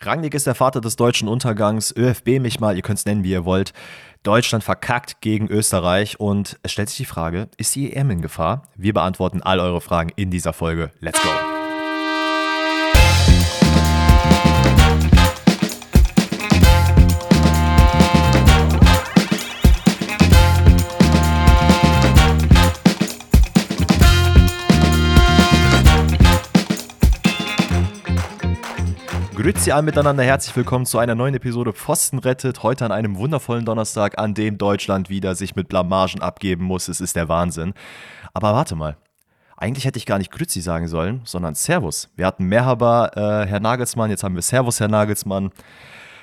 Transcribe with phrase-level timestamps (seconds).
[0.00, 1.92] Rangnick ist der Vater des deutschen Untergangs.
[1.96, 3.72] ÖFB mich mal, ihr könnt es nennen, wie ihr wollt.
[4.22, 8.68] Deutschland verkackt gegen Österreich und es stellt sich die Frage, ist die EM in Gefahr?
[8.76, 10.92] Wir beantworten all eure Fragen in dieser Folge.
[11.00, 11.57] Let's go!
[29.48, 32.62] Grüezi alle miteinander, herzlich willkommen zu einer neuen Episode Pfosten rettet.
[32.62, 36.88] Heute an einem wundervollen Donnerstag, an dem Deutschland wieder sich mit Blamagen abgeben muss.
[36.88, 37.72] Es ist der Wahnsinn.
[38.34, 38.98] Aber warte mal,
[39.56, 42.10] eigentlich hätte ich gar nicht Grüezi sagen sollen, sondern Servus.
[42.14, 45.50] Wir hatten Merhaba, äh, Herr Nagelsmann, jetzt haben wir Servus, Herr Nagelsmann.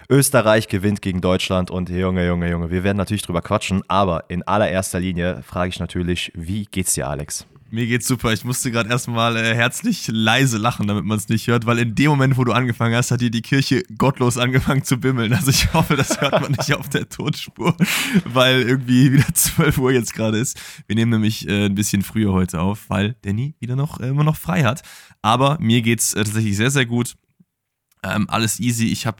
[0.07, 4.43] Österreich gewinnt gegen Deutschland und Junge, Junge, Junge, wir werden natürlich drüber quatschen, aber in
[4.43, 7.47] allererster Linie frage ich natürlich, wie geht's dir, Alex?
[7.71, 8.31] Mir geht's super.
[8.31, 11.95] Ich musste gerade erstmal äh, herzlich leise lachen, damit man es nicht hört, weil in
[11.95, 15.33] dem Moment, wo du angefangen hast, hat hier die Kirche gottlos angefangen zu bimmeln.
[15.33, 17.75] Also ich hoffe, das hört man nicht auf der Tonspur,
[18.25, 20.59] weil irgendwie wieder 12 Uhr jetzt gerade ist.
[20.85, 24.23] Wir nehmen nämlich äh, ein bisschen früher heute auf, weil Danny wieder noch äh, immer
[24.23, 24.83] noch frei hat.
[25.23, 27.15] Aber mir geht's äh, tatsächlich sehr, sehr gut.
[28.03, 28.87] Ähm, alles easy.
[28.89, 29.17] Ich habe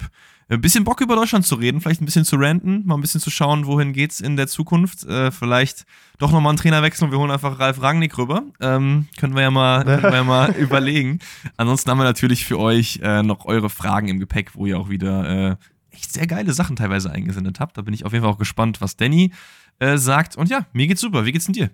[0.47, 3.21] ein bisschen Bock über Deutschland zu reden, vielleicht ein bisschen zu ranten, mal ein bisschen
[3.21, 5.03] zu schauen, wohin geht's in der Zukunft.
[5.03, 5.85] Äh, vielleicht
[6.19, 8.43] doch nochmal einen Trainerwechsel und wir holen einfach Ralf Rangnick rüber.
[8.61, 11.19] Ähm, können wir ja mal, können wir ja mal überlegen.
[11.57, 14.89] Ansonsten haben wir natürlich für euch äh, noch eure Fragen im Gepäck, wo ihr auch
[14.89, 15.55] wieder äh,
[15.91, 17.77] echt sehr geile Sachen teilweise eingesendet habt.
[17.77, 19.31] Da bin ich auf jeden Fall auch gespannt, was Danny
[19.79, 20.37] äh, sagt.
[20.37, 21.25] Und ja, mir geht's super.
[21.25, 21.71] Wie geht's denn dir?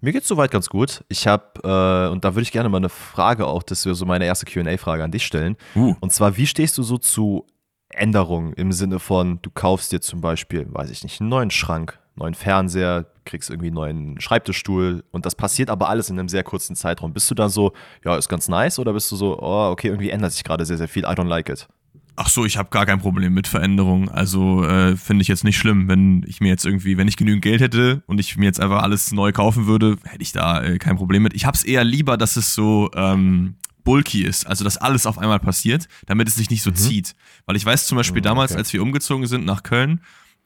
[0.00, 1.04] Mir geht's soweit ganz gut.
[1.08, 4.06] Ich habe, äh, und da würde ich gerne mal eine Frage auch, das wäre so
[4.06, 5.56] meine erste QA-Frage an dich stellen.
[5.74, 5.94] Uh.
[6.00, 7.46] Und zwar, wie stehst du so zu
[7.90, 11.98] Änderungen im Sinne von, du kaufst dir zum Beispiel, weiß ich nicht, einen neuen Schrank,
[12.16, 16.42] neuen Fernseher, kriegst irgendwie einen neuen Schreibtischstuhl und das passiert aber alles in einem sehr
[16.42, 17.12] kurzen Zeitraum.
[17.12, 17.72] Bist du dann so,
[18.04, 20.78] ja, ist ganz nice oder bist du so, oh, okay, irgendwie ändert sich gerade sehr,
[20.78, 21.68] sehr viel, I don't like it?
[22.16, 24.10] Ach so, ich habe gar kein Problem mit Veränderungen.
[24.10, 27.42] Also äh, finde ich jetzt nicht schlimm, wenn ich mir jetzt irgendwie, wenn ich genügend
[27.42, 30.78] Geld hätte und ich mir jetzt einfach alles neu kaufen würde, hätte ich da äh,
[30.78, 31.32] kein Problem mit.
[31.32, 33.54] Ich habe es eher lieber, dass es so ähm,
[33.84, 36.76] bulky ist, also dass alles auf einmal passiert, damit es sich nicht so mhm.
[36.76, 37.14] zieht.
[37.46, 38.58] Weil ich weiß zum Beispiel mhm, damals, okay.
[38.58, 40.00] als wir umgezogen sind nach Köln,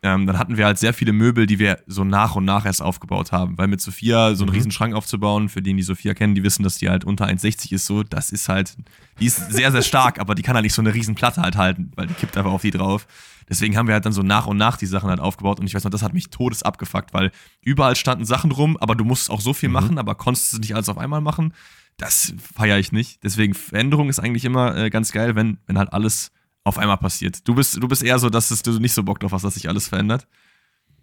[0.05, 2.83] ähm, dann hatten wir halt sehr viele Möbel, die wir so nach und nach erst
[2.83, 3.57] aufgebaut haben.
[3.57, 4.57] Weil mit Sophia so einen mhm.
[4.57, 7.73] riesen Schrank aufzubauen, für den die Sophia kennen, die wissen, dass die halt unter 1,60
[7.73, 8.77] ist, so, das ist halt,
[9.19, 11.57] die ist sehr, sehr stark, aber die kann halt nicht so eine riesen Platte halt
[11.57, 13.07] halten, weil die kippt einfach auf die drauf.
[13.49, 15.75] Deswegen haben wir halt dann so nach und nach die Sachen halt aufgebaut und ich
[15.75, 17.31] weiß noch, das hat mich todes abgefuckt, weil
[17.63, 19.75] überall standen Sachen rum, aber du musst auch so viel mhm.
[19.75, 21.55] machen, aber konntest es nicht alles auf einmal machen.
[21.97, 23.23] Das feiere ich nicht.
[23.23, 26.33] Deswegen Veränderung ist eigentlich immer äh, ganz geil, wenn, wenn halt alles
[26.65, 27.47] auf einmal passiert.
[27.47, 29.69] Du bist, du bist eher so, dass du nicht so Bock drauf hast, dass sich
[29.69, 30.27] alles verändert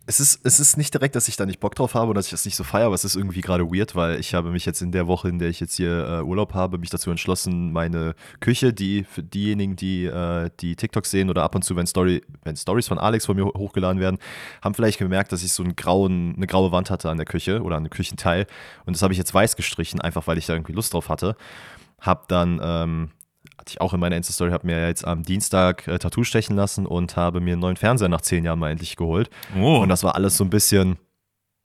[0.07, 2.25] es ist, es ist nicht direkt, dass ich da nicht Bock drauf habe und dass
[2.25, 4.65] ich das nicht so feiere, aber es ist irgendwie gerade weird, weil ich habe mich
[4.65, 7.71] jetzt in der Woche, in der ich jetzt hier äh, Urlaub habe, mich dazu entschlossen,
[7.71, 11.85] meine Küche, die für diejenigen, die äh, die TikToks sehen oder ab und zu, wenn,
[11.85, 14.17] Story, wenn Stories von Alex von mir hochgeladen werden,
[14.61, 17.61] haben vielleicht gemerkt, dass ich so einen grauen, eine graue Wand hatte an der Küche
[17.61, 18.47] oder an dem Küchenteil
[18.85, 21.35] und das habe ich jetzt weiß gestrichen, einfach weil ich da irgendwie Lust drauf hatte.
[21.99, 23.11] Hab dann ähm,
[23.61, 26.87] hatte ich auch in meiner Insta-Story, habe mir jetzt am Dienstag äh, Tattoo stechen lassen
[26.87, 29.29] und habe mir einen neuen Fernseher nach zehn Jahren mal endlich geholt.
[29.59, 29.77] Oh.
[29.77, 30.97] Und das war alles so ein bisschen,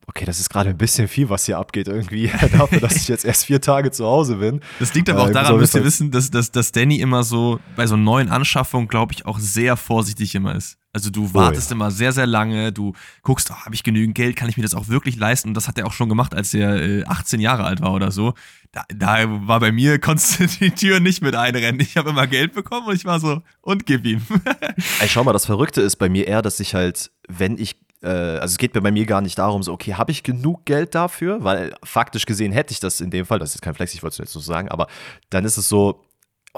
[0.07, 3.25] okay, das ist gerade ein bisschen viel, was hier abgeht irgendwie, dafür, dass ich jetzt
[3.25, 4.61] erst vier Tage zu Hause bin.
[4.79, 7.61] Das liegt aber auch äh, daran, müsst ihr wissen, dass, dass, dass Danny immer so
[7.77, 10.77] bei so neuen Anschaffungen, glaube ich, auch sehr vorsichtig immer ist.
[10.97, 11.77] Also du wartest oh, ja.
[11.77, 14.73] immer sehr, sehr lange, du guckst, oh, habe ich genügend Geld, kann ich mir das
[14.73, 15.49] auch wirklich leisten?
[15.49, 18.11] Und das hat er auch schon gemacht, als er äh, 18 Jahre alt war oder
[18.11, 18.33] so.
[18.73, 21.83] Da, da war bei mir, konntest du die Tür nicht mit einrennen.
[21.83, 24.23] Ich habe immer Geld bekommen und ich war so, und gib ihm.
[25.01, 28.09] Ey, schau mal, das Verrückte ist bei mir eher, dass ich halt, wenn ich äh,
[28.09, 31.45] also es geht bei mir gar nicht darum, so, okay, habe ich genug Geld dafür?
[31.45, 34.15] Weil faktisch gesehen hätte ich das in dem Fall, das ist kein Flex, ich wollte
[34.15, 34.87] es jetzt so sagen, aber
[35.29, 36.06] dann ist es so,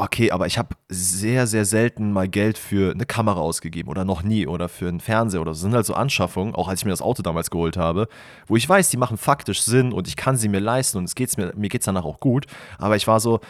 [0.01, 4.23] okay, aber ich habe sehr, sehr selten mal Geld für eine Kamera ausgegeben oder noch
[4.23, 5.59] nie oder für einen Fernseher oder so.
[5.59, 8.09] Das sind halt so Anschaffungen, auch als ich mir das Auto damals geholt habe,
[8.47, 11.15] wo ich weiß, die machen faktisch Sinn und ich kann sie mir leisten und es
[11.15, 12.47] geht's mir, mir geht es danach auch gut.
[12.79, 13.41] Aber ich war so,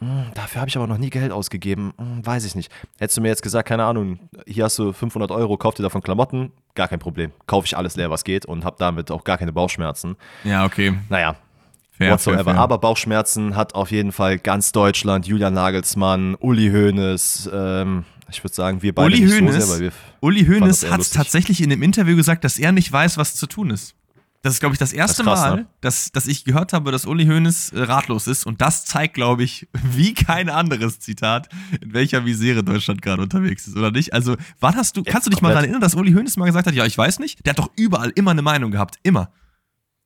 [0.00, 1.92] hm, dafür habe ich aber noch nie Geld ausgegeben.
[1.98, 2.72] Hm, weiß ich nicht.
[2.98, 6.02] Hättest du mir jetzt gesagt, keine Ahnung, hier hast du 500 Euro, kauf dir davon
[6.02, 7.32] Klamotten, gar kein Problem.
[7.46, 10.16] Kaufe ich alles leer, was geht und habe damit auch gar keine Bauchschmerzen.
[10.44, 10.94] Ja, okay.
[11.08, 11.36] Naja,
[11.98, 12.44] Fair, whatsoever.
[12.44, 12.62] Fair, fair.
[12.62, 18.54] Aber Bauchschmerzen hat auf jeden Fall ganz Deutschland, Julian Nagelsmann, Uli Hoeneß, ähm, ich würde
[18.54, 22.44] sagen, wir beide Uli Hoeneß, so sehr, Uli Hoeneß hat tatsächlich in dem Interview gesagt,
[22.44, 23.94] dass er nicht weiß, was zu tun ist.
[24.42, 25.66] Das ist, glaube ich, das erste das krass, Mal, ne?
[25.80, 28.46] dass, dass ich gehört habe, dass Uli Hoeneß äh, ratlos ist.
[28.46, 31.48] Und das zeigt, glaube ich, wie kein anderes Zitat,
[31.80, 34.12] in welcher Misere Deutschland gerade unterwegs ist, oder nicht?
[34.12, 36.68] Also, wann hast du, kannst du dich mal daran erinnern, dass Uli Hoeneß mal gesagt
[36.68, 37.44] hat, ja, ich weiß nicht?
[37.44, 38.98] Der hat doch überall immer eine Meinung gehabt.
[39.02, 39.32] Immer.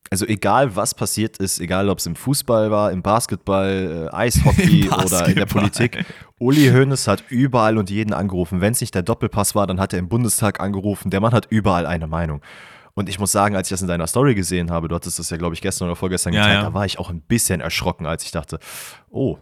[0.09, 4.81] Also egal was passiert ist, egal ob es im Fußball war, im Basketball, äh, Eishockey
[4.83, 5.21] Im Basketball.
[5.21, 6.05] oder in der Politik,
[6.39, 8.61] Uli Hoeneß hat überall und jeden angerufen.
[8.61, 11.09] Wenn es nicht der Doppelpass war, dann hat er im Bundestag angerufen.
[11.09, 12.41] Der Mann hat überall eine Meinung.
[12.95, 15.29] Und ich muss sagen, als ich das in deiner Story gesehen habe, du hattest das
[15.29, 16.69] ja, glaube ich, gestern oder vorgestern ja, geteilt, ja.
[16.69, 18.59] da war ich auch ein bisschen erschrocken, als ich dachte,
[19.09, 19.37] oh,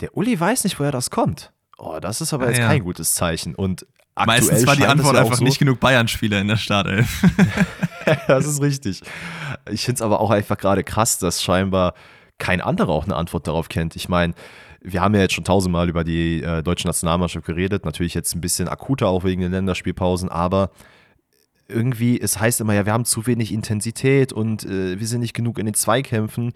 [0.00, 1.52] der Uli weiß nicht, woher das kommt.
[1.76, 3.54] Oh, das ist aber ja, jetzt kein gutes Zeichen.
[3.54, 7.24] Und aktuell Meistens war die Antwort einfach so, nicht genug Bayern-Spieler in der Startelf.
[8.26, 9.02] das ist richtig.
[9.70, 11.94] Ich finde es aber auch einfach gerade krass, dass scheinbar
[12.38, 13.96] kein anderer auch eine Antwort darauf kennt.
[13.96, 14.34] Ich meine,
[14.80, 18.40] wir haben ja jetzt schon tausendmal über die äh, deutsche Nationalmannschaft geredet, natürlich jetzt ein
[18.40, 20.70] bisschen akuter auch wegen den Länderspielpausen, aber
[21.68, 25.34] irgendwie, es heißt immer, ja, wir haben zu wenig Intensität und äh, wir sind nicht
[25.34, 26.52] genug in den Zweikämpfen.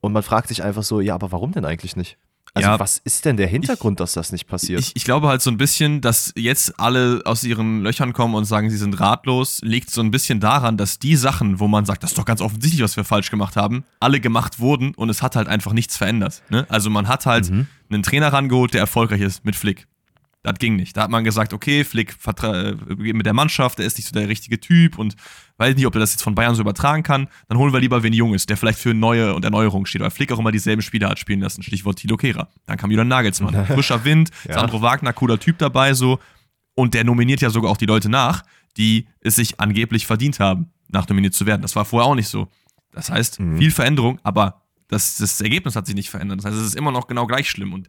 [0.00, 2.18] Und man fragt sich einfach so, ja, aber warum denn eigentlich nicht?
[2.54, 4.78] Also ja, was ist denn der Hintergrund, ich, dass das nicht passiert?
[4.78, 8.44] Ich, ich, glaube halt so ein bisschen, dass jetzt alle aus ihren Löchern kommen und
[8.44, 12.04] sagen, sie sind ratlos, liegt so ein bisschen daran, dass die Sachen, wo man sagt,
[12.04, 15.20] das ist doch ganz offensichtlich, was wir falsch gemacht haben, alle gemacht wurden und es
[15.20, 16.42] hat halt einfach nichts verändert.
[16.48, 16.64] Ne?
[16.68, 17.66] Also man hat halt mhm.
[17.90, 19.88] einen Trainer rangeholt, der erfolgreich ist mit Flick.
[20.44, 20.94] Das ging nicht.
[20.94, 24.28] Da hat man gesagt, okay, Flick äh, mit der Mannschaft, der ist nicht so der
[24.28, 25.16] richtige Typ und
[25.56, 27.28] weiß nicht, ob er das jetzt von Bayern so übertragen kann.
[27.48, 30.30] Dann holen wir lieber wen Junges, der vielleicht für neue und Erneuerung steht, weil Flick
[30.32, 31.62] auch immer dieselben Spieler hat spielen lassen.
[31.62, 32.50] Stichwort Tilo Kehrer.
[32.66, 33.66] Dann kam wieder Nagelsmann.
[33.66, 34.52] Frischer Wind, ja.
[34.52, 36.18] Sandro Wagner, cooler Typ dabei so.
[36.74, 38.42] Und der nominiert ja sogar auch die Leute nach,
[38.76, 41.62] die es sich angeblich verdient haben, nachnominiert zu werden.
[41.62, 42.48] Das war vorher auch nicht so.
[42.92, 43.56] Das heißt, mhm.
[43.56, 46.40] viel Veränderung, aber das, das Ergebnis hat sich nicht verändert.
[46.40, 47.72] Das heißt, es ist immer noch genau gleich schlimm.
[47.72, 47.88] Und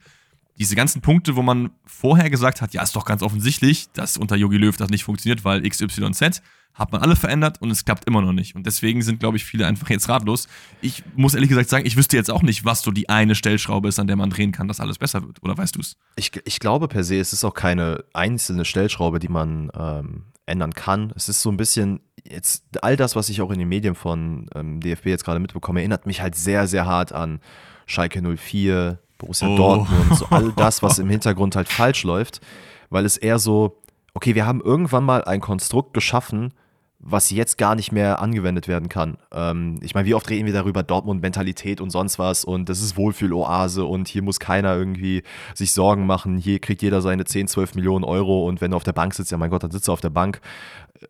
[0.57, 4.35] diese ganzen Punkte, wo man vorher gesagt hat, ja, ist doch ganz offensichtlich, dass unter
[4.35, 6.41] Yogi Löw das nicht funktioniert, weil XYZ,
[6.75, 8.53] hat man alle verändert und es klappt immer noch nicht.
[8.53, 10.47] Und deswegen sind, glaube ich, viele einfach jetzt ratlos.
[10.81, 13.87] Ich muss ehrlich gesagt sagen, ich wüsste jetzt auch nicht, was so die eine Stellschraube
[13.87, 15.41] ist, an der man drehen kann, dass alles besser wird.
[15.41, 15.95] Oder weißt du es?
[16.17, 20.73] Ich, ich glaube per se, es ist auch keine einzelne Stellschraube, die man ähm, ändern
[20.73, 21.13] kann.
[21.15, 24.47] Es ist so ein bisschen, jetzt all das, was ich auch in den Medien von
[24.53, 27.39] ähm, DFB jetzt gerade mitbekomme, erinnert mich halt sehr, sehr hart an
[27.85, 29.57] Schalke 04, Borussia oh.
[29.57, 32.41] Dortmund, so all das, was im Hintergrund halt falsch läuft,
[32.89, 33.81] weil es eher so,
[34.13, 36.53] okay, wir haben irgendwann mal ein Konstrukt geschaffen,
[36.99, 39.17] was jetzt gar nicht mehr angewendet werden kann.
[39.31, 42.97] Ähm, ich meine, wie oft reden wir darüber, Dortmund-Mentalität und sonst was und das ist
[42.97, 45.21] Wohlfühloase und hier muss keiner irgendwie
[45.53, 48.83] sich Sorgen machen, hier kriegt jeder seine 10, 12 Millionen Euro und wenn du auf
[48.83, 50.41] der Bank sitzt, ja mein Gott, dann sitzt du auf der Bank.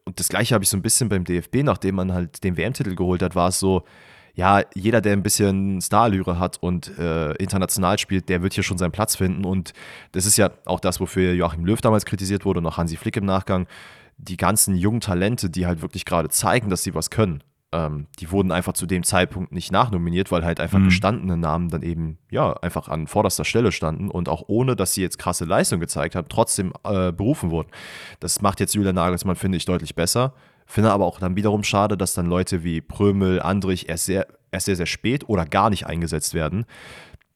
[0.04, 2.96] Und das gleiche habe ich so ein bisschen beim DFB, nachdem man halt den WM-Titel
[2.96, 3.84] geholt hat, war es so,
[4.36, 8.78] ja, jeder, der ein bisschen Starallüre hat und äh, international spielt, der wird hier schon
[8.78, 9.46] seinen Platz finden.
[9.46, 9.74] Und
[10.12, 13.16] das ist ja auch das, wofür Joachim Löw damals kritisiert wurde und auch Hansi Flick
[13.18, 13.66] im Nachgang.
[14.18, 18.32] Die ganzen jungen Talente, die halt wirklich gerade zeigen, dass sie was können, ähm, die
[18.32, 20.86] wurden einfach zu dem Zeitpunkt nicht nachnominiert, weil halt einfach mhm.
[20.86, 25.02] gestandene Namen dann eben, ja, einfach an vorderster Stelle standen und auch ohne, dass sie
[25.02, 27.70] jetzt krasse Leistung gezeigt haben, trotzdem äh, berufen wurden.
[28.20, 30.34] Das macht jetzt Julian Nagelsmann, finde ich, deutlich besser.
[30.66, 34.66] Finde aber auch dann wiederum schade, dass dann Leute wie Prömel, Andrich erst sehr, erst
[34.66, 36.66] sehr, sehr spät oder gar nicht eingesetzt werden.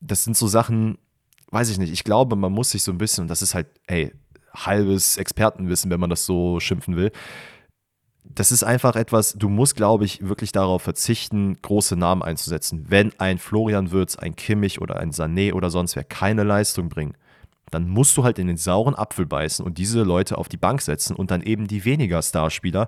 [0.01, 0.97] Das sind so Sachen,
[1.51, 1.93] weiß ich nicht.
[1.93, 4.11] Ich glaube, man muss sich so ein bisschen, und das ist halt, ey,
[4.53, 7.11] halbes Expertenwissen, wenn man das so schimpfen will.
[8.23, 12.85] Das ist einfach etwas, du musst, glaube ich, wirklich darauf verzichten, große Namen einzusetzen.
[12.89, 17.15] Wenn ein Florian Würz, ein Kimmich oder ein Sané oder sonst wer keine Leistung bringen,
[17.71, 20.81] dann musst du halt in den sauren Apfel beißen und diese Leute auf die Bank
[20.81, 22.88] setzen und dann eben die weniger Starspieler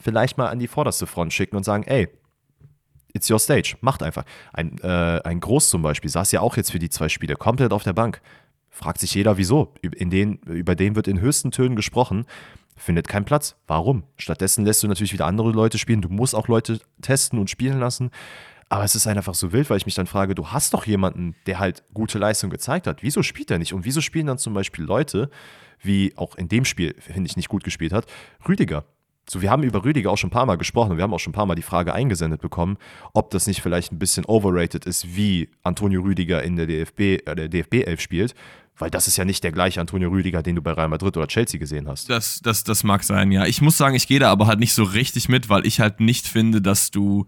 [0.00, 2.08] vielleicht mal an die vorderste Front schicken und sagen, ey,
[3.12, 4.24] it's your stage, macht einfach.
[4.52, 7.72] Ein, äh, ein Groß zum Beispiel saß ja auch jetzt für die zwei Spiele komplett
[7.72, 8.20] auf der Bank.
[8.70, 9.74] Fragt sich jeder, wieso.
[9.82, 12.26] In den, über den wird in höchsten Tönen gesprochen,
[12.76, 13.56] findet keinen Platz.
[13.66, 14.04] Warum?
[14.16, 16.00] Stattdessen lässt du natürlich wieder andere Leute spielen.
[16.00, 18.10] Du musst auch Leute testen und spielen lassen.
[18.68, 21.34] Aber es ist einfach so wild, weil ich mich dann frage, du hast doch jemanden,
[21.46, 23.02] der halt gute Leistung gezeigt hat.
[23.02, 23.72] Wieso spielt er nicht?
[23.72, 25.30] Und wieso spielen dann zum Beispiel Leute,
[25.80, 28.06] wie auch in dem Spiel, finde ich, nicht gut gespielt hat,
[28.46, 28.84] Rüdiger?
[29.30, 31.20] So, wir haben über Rüdiger auch schon ein paar Mal gesprochen und wir haben auch
[31.20, 32.78] schon ein paar Mal die Frage eingesendet bekommen,
[33.12, 37.34] ob das nicht vielleicht ein bisschen overrated ist, wie Antonio Rüdiger in der DFB, äh,
[37.34, 38.34] der DFB 11 spielt,
[38.78, 41.26] weil das ist ja nicht der gleiche Antonio Rüdiger, den du bei Real Madrid oder
[41.26, 42.08] Chelsea gesehen hast.
[42.08, 43.44] Das, das, das mag sein, ja.
[43.44, 46.00] Ich muss sagen, ich gehe da aber halt nicht so richtig mit, weil ich halt
[46.00, 47.26] nicht finde, dass du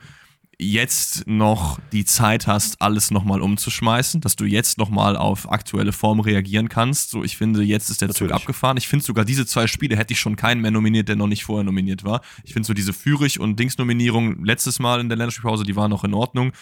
[0.61, 6.21] jetzt noch die Zeit hast, alles nochmal umzuschmeißen, dass du jetzt nochmal auf aktuelle Form
[6.21, 7.11] reagieren kannst.
[7.11, 8.31] So, ich finde, jetzt ist der Natürlich.
[8.31, 8.77] Zug abgefahren.
[8.77, 11.45] Ich finde sogar diese zwei Spiele hätte ich schon keinen mehr nominiert, der noch nicht
[11.45, 12.21] vorher nominiert war.
[12.45, 16.05] Ich finde so diese Fürich- und Dings-Nominierung letztes Mal in der Länderspielpause, die war noch
[16.05, 16.53] in Ordnung.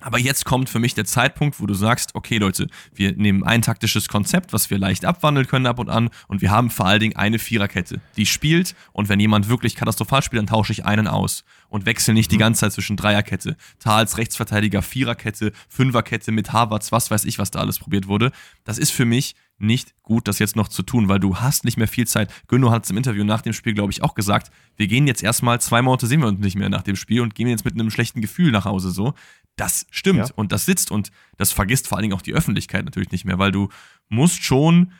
[0.00, 3.62] Aber jetzt kommt für mich der Zeitpunkt, wo du sagst, okay Leute, wir nehmen ein
[3.62, 7.00] taktisches Konzept, was wir leicht abwandeln können ab und an und wir haben vor allen
[7.00, 11.06] Dingen eine Viererkette, die spielt und wenn jemand wirklich katastrophal spielt, dann tausche ich einen
[11.06, 12.40] aus und wechsle nicht die mhm.
[12.40, 17.60] ganze Zeit zwischen Dreierkette, Tals Rechtsverteidiger, Viererkette, Fünferkette mit Harvards, was weiß ich, was da
[17.60, 18.32] alles probiert wurde.
[18.64, 21.76] Das ist für mich nicht gut, das jetzt noch zu tun, weil du hast nicht
[21.76, 22.32] mehr viel Zeit.
[22.48, 25.22] Günno hat es im Interview nach dem Spiel, glaube ich, auch gesagt, wir gehen jetzt
[25.22, 27.74] erstmal zwei Monate sehen wir uns nicht mehr nach dem Spiel und gehen jetzt mit
[27.74, 29.14] einem schlechten Gefühl nach Hause so.
[29.56, 30.34] Das stimmt ja.
[30.34, 33.38] und das sitzt und das vergisst vor allen Dingen auch die Öffentlichkeit natürlich nicht mehr,
[33.38, 33.68] weil du
[34.08, 34.92] musst schon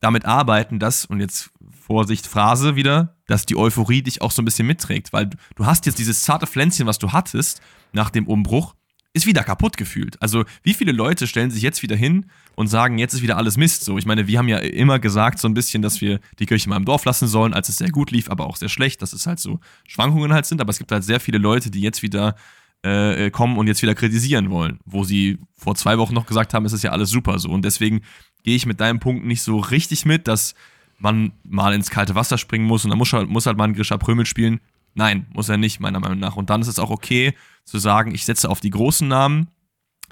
[0.00, 4.44] damit arbeiten, dass, und jetzt Vorsicht, Phrase wieder, dass die Euphorie dich auch so ein
[4.44, 7.60] bisschen mitträgt, weil du hast jetzt dieses zarte Pflänzchen, was du hattest
[7.92, 8.74] nach dem Umbruch,
[9.14, 10.20] ist wieder kaputt gefühlt.
[10.22, 13.56] Also, wie viele Leute stellen sich jetzt wieder hin und sagen, jetzt ist wieder alles
[13.56, 13.84] Mist?
[13.84, 16.68] So, ich meine, wir haben ja immer gesagt, so ein bisschen, dass wir die Kirche
[16.68, 19.12] mal im Dorf lassen sollen, als es sehr gut lief, aber auch sehr schlecht, dass
[19.12, 20.60] es halt so Schwankungen halt sind.
[20.60, 22.36] Aber es gibt halt sehr viele Leute, die jetzt wieder
[22.84, 26.54] äh, äh, kommen und jetzt wieder kritisieren wollen, wo sie vor zwei Wochen noch gesagt
[26.54, 27.50] haben, es ist ja alles super so.
[27.50, 28.02] Und deswegen
[28.44, 30.54] gehe ich mit deinem Punkt nicht so richtig mit, dass
[30.98, 33.74] man mal ins kalte Wasser springen muss und dann muss halt, muss halt mal ein
[33.74, 34.60] Grisha Prömel spielen.
[34.94, 36.36] Nein, muss er nicht, meiner Meinung nach.
[36.36, 39.48] Und dann ist es auch okay zu sagen, ich setze auf die großen Namen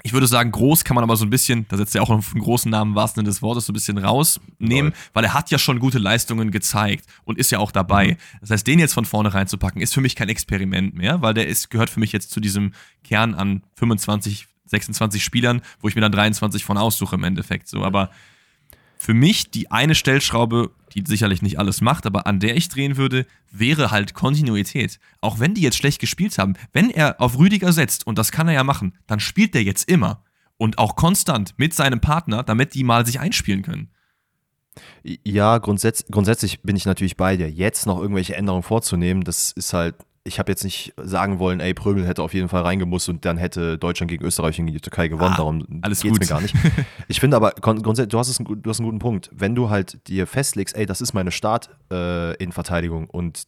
[0.03, 2.21] ich würde sagen, groß kann man aber so ein bisschen, da setzt er auch einen
[2.21, 5.01] großen Namen wahrsten des Wortes, so ein bisschen rausnehmen, Voll.
[5.13, 8.11] weil er hat ja schon gute Leistungen gezeigt und ist ja auch dabei.
[8.11, 8.17] Mhm.
[8.41, 11.47] Das heißt, den jetzt von vorne reinzupacken, ist für mich kein Experiment mehr, weil der
[11.47, 12.73] ist, gehört für mich jetzt zu diesem
[13.03, 17.67] Kern an 25, 26 Spielern, wo ich mir dann 23 von aussuche im Endeffekt.
[17.67, 18.11] So, aber
[19.07, 22.97] für mich die eine Stellschraube, die sicherlich nicht alles macht, aber an der ich drehen
[22.97, 24.99] würde, wäre halt Kontinuität.
[25.21, 28.49] Auch wenn die jetzt schlecht gespielt haben, wenn er auf Rüdiger setzt, und das kann
[28.49, 30.25] er ja machen, dann spielt der jetzt immer.
[30.57, 33.91] Und auch konstant mit seinem Partner, damit die mal sich einspielen können.
[35.23, 37.49] Ja, grundsätz grundsätzlich bin ich natürlich bei dir.
[37.49, 39.95] Jetzt noch irgendwelche Änderungen vorzunehmen, das ist halt
[40.27, 43.37] ich habe jetzt nicht sagen wollen, ey, Prömel hätte auf jeden Fall reingemusst und dann
[43.37, 45.33] hätte Deutschland gegen Österreich gegen die Türkei gewonnen.
[45.33, 46.55] Ah, Darum alles geht's mir gar nicht.
[47.07, 49.29] Ich finde aber grundsätzlich, du hast, es, du hast einen guten Punkt.
[49.33, 53.43] Wenn du halt dir festlegst, ey, das ist meine Start äh, in Verteidigung und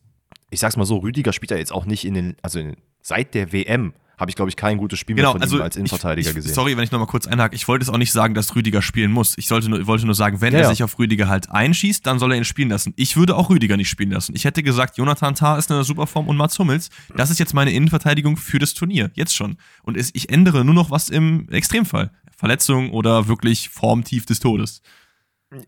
[0.49, 3.33] ich sag's mal so, Rüdiger spielt ja jetzt auch nicht in den, also in, seit
[3.33, 5.77] der WM habe ich, glaube ich, kein gutes Spiel genau, mehr von also ihm als
[5.77, 6.53] Innenverteidiger ich, gesehen.
[6.53, 7.55] Sorry, wenn ich nochmal kurz einhake.
[7.55, 9.37] Ich wollte es auch nicht sagen, dass Rüdiger spielen muss.
[9.37, 10.69] Ich sollte nur, wollte nur sagen, wenn ja, er ja.
[10.69, 12.93] sich auf Rüdiger halt einschießt, dann soll er ihn spielen lassen.
[12.97, 14.35] Ich würde auch Rüdiger nicht spielen lassen.
[14.35, 16.89] Ich hätte gesagt, Jonathan Tah ist in einer super Form und Mats Hummels.
[17.15, 19.09] Das ist jetzt meine Innenverteidigung für das Turnier.
[19.13, 19.57] Jetzt schon.
[19.83, 22.11] Und ich ändere nur noch was im Extremfall.
[22.35, 24.81] Verletzung oder wirklich Formtief des Todes.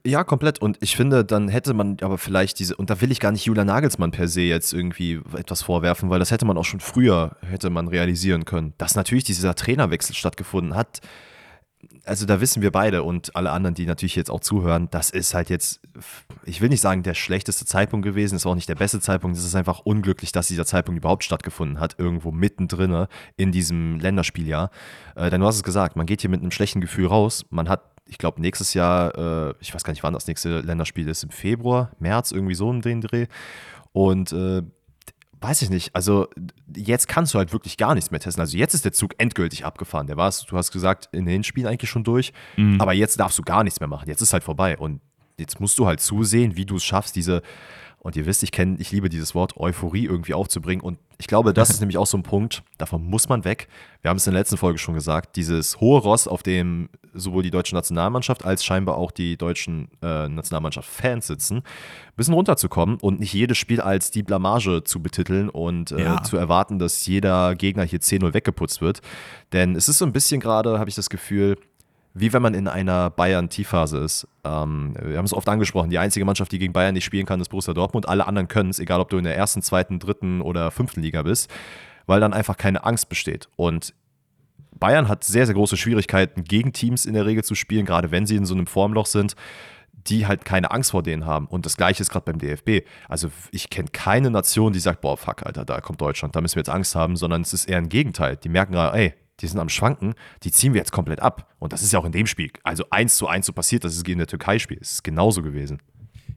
[0.06, 0.60] Ja, komplett.
[0.60, 3.46] Und ich finde, dann hätte man aber vielleicht diese, und da will ich gar nicht
[3.46, 7.36] Julian Nagelsmann per se jetzt irgendwie etwas vorwerfen, weil das hätte man auch schon früher,
[7.42, 11.00] hätte man realisieren können, dass natürlich dieser Trainerwechsel stattgefunden hat.
[12.06, 15.34] Also da wissen wir beide und alle anderen, die natürlich jetzt auch zuhören, das ist
[15.34, 15.82] halt jetzt,
[16.46, 19.44] ich will nicht sagen der schlechteste Zeitpunkt gewesen, ist auch nicht der beste Zeitpunkt, es
[19.44, 24.70] ist einfach unglücklich, dass dieser Zeitpunkt überhaupt stattgefunden hat, irgendwo mittendrin in diesem Länderspieljahr.
[25.16, 27.68] Äh, denn du hast es gesagt, man geht hier mit einem schlechten Gefühl raus, man
[27.68, 31.24] hat ich glaube, nächstes Jahr, äh, ich weiß gar nicht, wann das nächste Länderspiel ist,
[31.24, 33.27] im Februar, März, irgendwie so um den Dreh.
[33.93, 34.63] Und äh,
[35.41, 36.27] weiß ich nicht, also
[36.75, 38.41] jetzt kannst du halt wirklich gar nichts mehr testen.
[38.41, 40.08] Also jetzt ist der Zug endgültig abgefahren.
[40.08, 42.79] Der war du hast gesagt, in den Hinspielen eigentlich schon durch, mhm.
[42.79, 44.08] aber jetzt darfst du gar nichts mehr machen.
[44.08, 44.77] Jetzt ist halt vorbei.
[44.77, 45.01] Und
[45.39, 47.41] jetzt musst du halt zusehen, wie du es schaffst, diese
[48.03, 50.84] und ihr wisst, ich kenne, ich liebe dieses Wort Euphorie irgendwie aufzubringen.
[50.84, 53.67] Und ich glaube, das ist nämlich auch so ein Punkt, davon muss man weg.
[54.01, 57.43] Wir haben es in der letzten Folge schon gesagt, dieses hohe Ross, auf dem sowohl
[57.43, 61.63] die deutsche Nationalmannschaft als scheinbar auch die deutschen äh, Nationalmannschaft-Fans sitzen, ein
[62.15, 66.24] bisschen runterzukommen und nicht jedes Spiel als die Blamage zu betiteln und äh, ja.
[66.24, 69.01] zu erwarten, dass jeder Gegner hier 10-0 weggeputzt wird.
[69.53, 71.58] Denn es ist so ein bisschen gerade, habe ich das Gefühl,
[72.13, 74.27] wie wenn man in einer Bayern-Tiefphase ist.
[74.44, 77.39] Ähm, wir haben es oft angesprochen, die einzige Mannschaft, die gegen Bayern nicht spielen kann,
[77.39, 78.08] ist Borussia Dortmund.
[78.08, 81.22] Alle anderen können es, egal ob du in der ersten, zweiten, dritten oder fünften Liga
[81.22, 81.50] bist,
[82.08, 83.48] weil dann einfach keine Angst besteht.
[83.56, 83.94] Und
[84.77, 88.25] Bayern hat sehr, sehr große Schwierigkeiten, gegen Teams in der Regel zu spielen, gerade wenn
[88.25, 89.36] sie in so einem Formloch sind,
[89.94, 91.46] die halt keine Angst vor denen haben.
[91.46, 92.88] Und das gleiche ist gerade beim DFB.
[93.08, 96.56] Also ich kenne keine Nation, die sagt, boah, fuck, Alter, da kommt Deutschland, da müssen
[96.56, 98.38] wir jetzt Angst haben, sondern es ist eher ein Gegenteil.
[98.38, 101.53] Die merken gerade, ey, die sind am Schwanken, die ziehen wir jetzt komplett ab.
[101.60, 102.51] Und das ist ja auch in dem Spiel.
[102.63, 104.77] Also eins zu eins so passiert, das ist gegen der Türkei-Spiel.
[104.79, 105.79] Es ist genauso gewesen.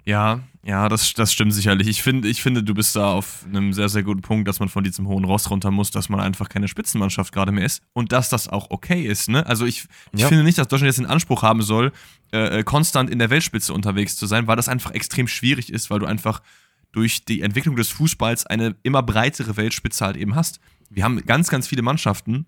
[0.06, 1.88] Ja, ja, das, das stimmt sicherlich.
[1.88, 4.68] Ich, find, ich finde, du bist da auf einem sehr, sehr guten Punkt, dass man
[4.68, 8.12] von diesem hohen Ross runter muss, dass man einfach keine Spitzenmannschaft gerade mehr ist und
[8.12, 9.28] dass das auch okay ist.
[9.28, 9.46] Ne?
[9.46, 10.28] Also ich, ich ja.
[10.28, 11.92] finde nicht, dass Deutschland jetzt den Anspruch haben soll,
[12.32, 15.90] äh, äh, konstant in der Weltspitze unterwegs zu sein, weil das einfach extrem schwierig ist,
[15.90, 16.42] weil du einfach
[16.92, 20.60] durch die Entwicklung des Fußballs eine immer breitere Weltspitze halt eben hast.
[20.90, 22.46] Wir haben ganz, ganz viele Mannschaften,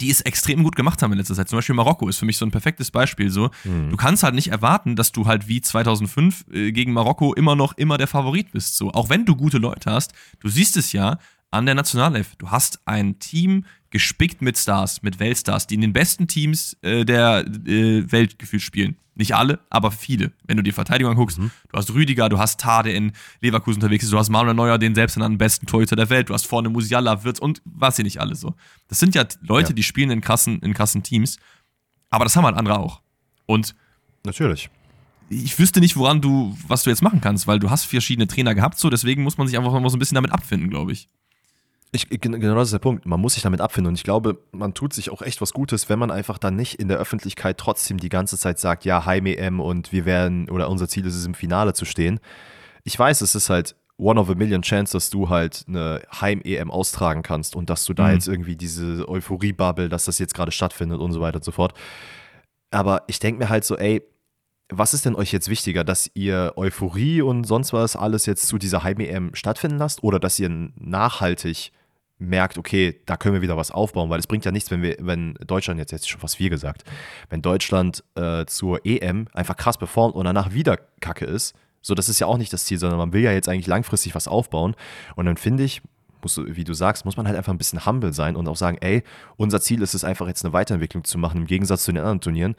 [0.00, 1.48] die es extrem gut gemacht haben in letzter Zeit.
[1.48, 3.30] Zum Beispiel Marokko ist für mich so ein perfektes Beispiel.
[3.30, 3.90] So, mhm.
[3.90, 7.76] du kannst halt nicht erwarten, dass du halt wie 2005 äh, gegen Marokko immer noch
[7.76, 8.76] immer der Favorit bist.
[8.76, 11.18] So, auch wenn du gute Leute hast, du siehst es ja
[11.50, 12.36] an der Nationalelf.
[12.36, 17.04] Du hast ein Team gespickt mit Stars, mit Weltstars, die in den besten Teams äh,
[17.04, 18.96] der äh, Welt gefühlt spielen.
[19.18, 20.30] Nicht alle, aber viele.
[20.44, 21.50] Wenn du die Verteidigung anguckst, mhm.
[21.70, 25.14] du hast Rüdiger, du hast Tade in Leverkusen unterwegs du hast Manuel Neuer, den selbst
[25.14, 28.40] selbsternannten besten Torhüter der Welt, du hast vorne Musiala, Wirtz und was hier nicht alles
[28.40, 28.54] so.
[28.86, 29.74] Das sind ja Leute, ja.
[29.74, 31.38] die spielen in krassen, in krassen Teams,
[32.10, 33.02] aber das haben halt andere auch.
[33.46, 33.74] Und
[34.24, 34.70] natürlich.
[35.30, 38.54] ich wüsste nicht, woran du, was du jetzt machen kannst, weil du hast verschiedene Trainer
[38.54, 41.08] gehabt, so deswegen muss man sich einfach mal so ein bisschen damit abfinden, glaube ich.
[41.90, 43.06] Ich, genau das ist der Punkt.
[43.06, 43.88] Man muss sich damit abfinden.
[43.88, 46.74] Und ich glaube, man tut sich auch echt was Gutes, wenn man einfach dann nicht
[46.74, 50.88] in der Öffentlichkeit trotzdem die ganze Zeit sagt, ja, Heim-EM und wir werden, oder unser
[50.88, 52.20] Ziel ist es, im Finale zu stehen.
[52.84, 56.70] Ich weiß, es ist halt one of a million chance, dass du halt eine Heim-EM
[56.70, 58.14] austragen kannst und dass du da mhm.
[58.14, 61.72] jetzt irgendwie diese Euphorie-Bubble, dass das jetzt gerade stattfindet und so weiter und so fort.
[62.70, 64.02] Aber ich denke mir halt so, ey,
[64.70, 68.58] was ist denn euch jetzt wichtiger, dass ihr Euphorie und sonst was alles jetzt zu
[68.58, 71.72] dieser Heim-EM stattfinden lasst oder dass ihr nachhaltig
[72.18, 74.96] merkt, okay, da können wir wieder was aufbauen, weil es bringt ja nichts, wenn wir,
[75.00, 76.84] wenn Deutschland jetzt, jetzt schon fast viel gesagt,
[77.30, 82.08] wenn Deutschland äh, zur EM einfach krass performt und danach wieder Kacke ist, so das
[82.08, 84.74] ist ja auch nicht das Ziel, sondern man will ja jetzt eigentlich langfristig was aufbauen
[85.14, 85.80] und dann finde ich,
[86.22, 88.78] muss, wie du sagst, muss man halt einfach ein bisschen humble sein und auch sagen,
[88.80, 89.04] ey,
[89.36, 92.20] unser Ziel ist es einfach jetzt eine Weiterentwicklung zu machen, im Gegensatz zu den anderen
[92.20, 92.56] Turnieren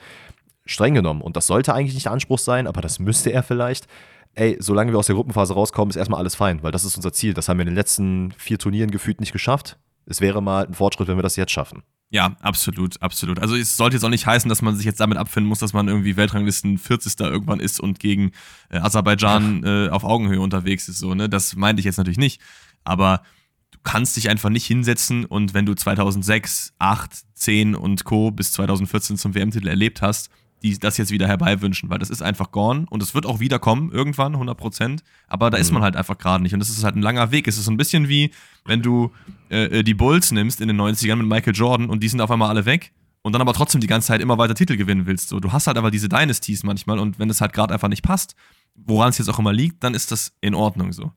[0.66, 1.22] streng genommen.
[1.22, 3.88] Und das sollte eigentlich nicht der Anspruch sein, aber das müsste er vielleicht.
[4.36, 7.12] Ey, solange wir aus der Gruppenphase rauskommen, ist erstmal alles fein, weil das ist unser
[7.12, 7.34] Ziel.
[7.34, 9.78] Das haben wir in den letzten vier Turnieren gefühlt nicht geschafft.
[10.06, 11.84] Es wäre mal ein Fortschritt, wenn wir das jetzt schaffen.
[12.12, 13.40] Ja, absolut, absolut.
[13.40, 15.74] Also es sollte jetzt auch nicht heißen, dass man sich jetzt damit abfinden muss, dass
[15.74, 17.20] man irgendwie Weltranglisten 40.
[17.20, 18.32] irgendwann ist und gegen
[18.70, 20.98] äh, Aserbaidschan äh, auf Augenhöhe unterwegs ist.
[20.98, 21.30] So, ne?
[21.30, 22.42] Das meinte ich jetzt natürlich nicht.
[22.84, 23.22] Aber
[23.70, 28.32] du kannst dich einfach nicht hinsetzen und wenn du 2006, 8, 10 und Co.
[28.32, 30.32] bis 2014 zum WM-Titel erlebt hast,
[30.62, 33.60] die das jetzt wieder herbeiwünschen, weil das ist einfach gone und es wird auch wieder
[33.60, 35.62] kommen, irgendwann, 100 Prozent, aber da mhm.
[35.62, 37.48] ist man halt einfach gerade nicht und das ist halt ein langer Weg.
[37.48, 38.32] Es ist so ein bisschen wie,
[38.66, 39.12] wenn du
[39.50, 42.32] äh, äh die Bulls nimmst in den 90ern mit Michael Jordan und die sind auf
[42.32, 45.30] einmal alle weg und dann aber trotzdem die ganze Zeit immer weiter Titel gewinnen willst.
[45.30, 48.04] So, du hast halt aber diese Dynasties manchmal und wenn es halt gerade einfach nicht
[48.04, 48.36] passt,
[48.76, 51.12] woran es jetzt auch immer liegt, dann ist das in Ordnung so.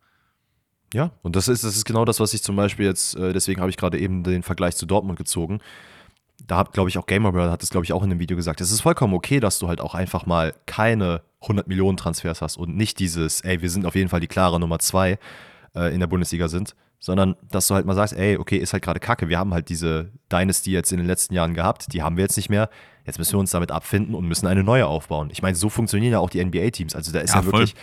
[0.95, 3.61] Ja, und das ist, das ist genau das, was ich zum Beispiel jetzt, äh, deswegen
[3.61, 5.61] habe ich gerade eben den Vergleich zu Dortmund gezogen
[6.47, 8.37] da hat, glaube ich, auch Gamer World hat es, glaube ich, auch in dem Video
[8.37, 8.61] gesagt.
[8.61, 12.57] Es ist vollkommen okay, dass du halt auch einfach mal keine 100 Millionen Transfers hast
[12.57, 15.19] und nicht dieses, ey, wir sind auf jeden Fall die klare Nummer zwei
[15.75, 18.85] äh, in der Bundesliga sind, sondern dass du halt mal sagst, ey, okay, ist halt
[18.85, 19.29] gerade kacke.
[19.29, 22.37] Wir haben halt diese Dynasty jetzt in den letzten Jahren gehabt, die haben wir jetzt
[22.37, 22.71] nicht mehr.
[23.05, 25.29] Jetzt müssen wir uns damit abfinden und müssen eine neue aufbauen.
[25.33, 26.95] Ich meine, so funktionieren ja auch die NBA-Teams.
[26.95, 27.75] Also da ist ja, ja wirklich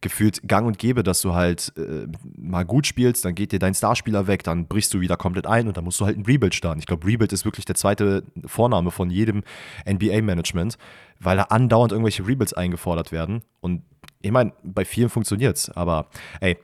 [0.00, 3.74] gefühlt gang und gäbe, dass du halt äh, mal gut spielst, dann geht dir dein
[3.74, 6.56] Starspieler weg, dann brichst du wieder komplett ein und dann musst du halt ein Rebuild
[6.56, 6.80] starten.
[6.80, 9.44] Ich glaube, Rebuild ist wirklich der zweite Vorname von jedem
[9.88, 10.78] NBA-Management,
[11.20, 13.42] weil da andauernd irgendwelche Rebuilds eingefordert werden.
[13.60, 13.82] Und
[14.20, 16.08] ich meine, bei vielen funktioniert es, aber
[16.40, 16.58] ey,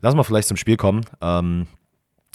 [0.00, 1.04] lass mal vielleicht zum Spiel kommen.
[1.20, 1.66] Ähm,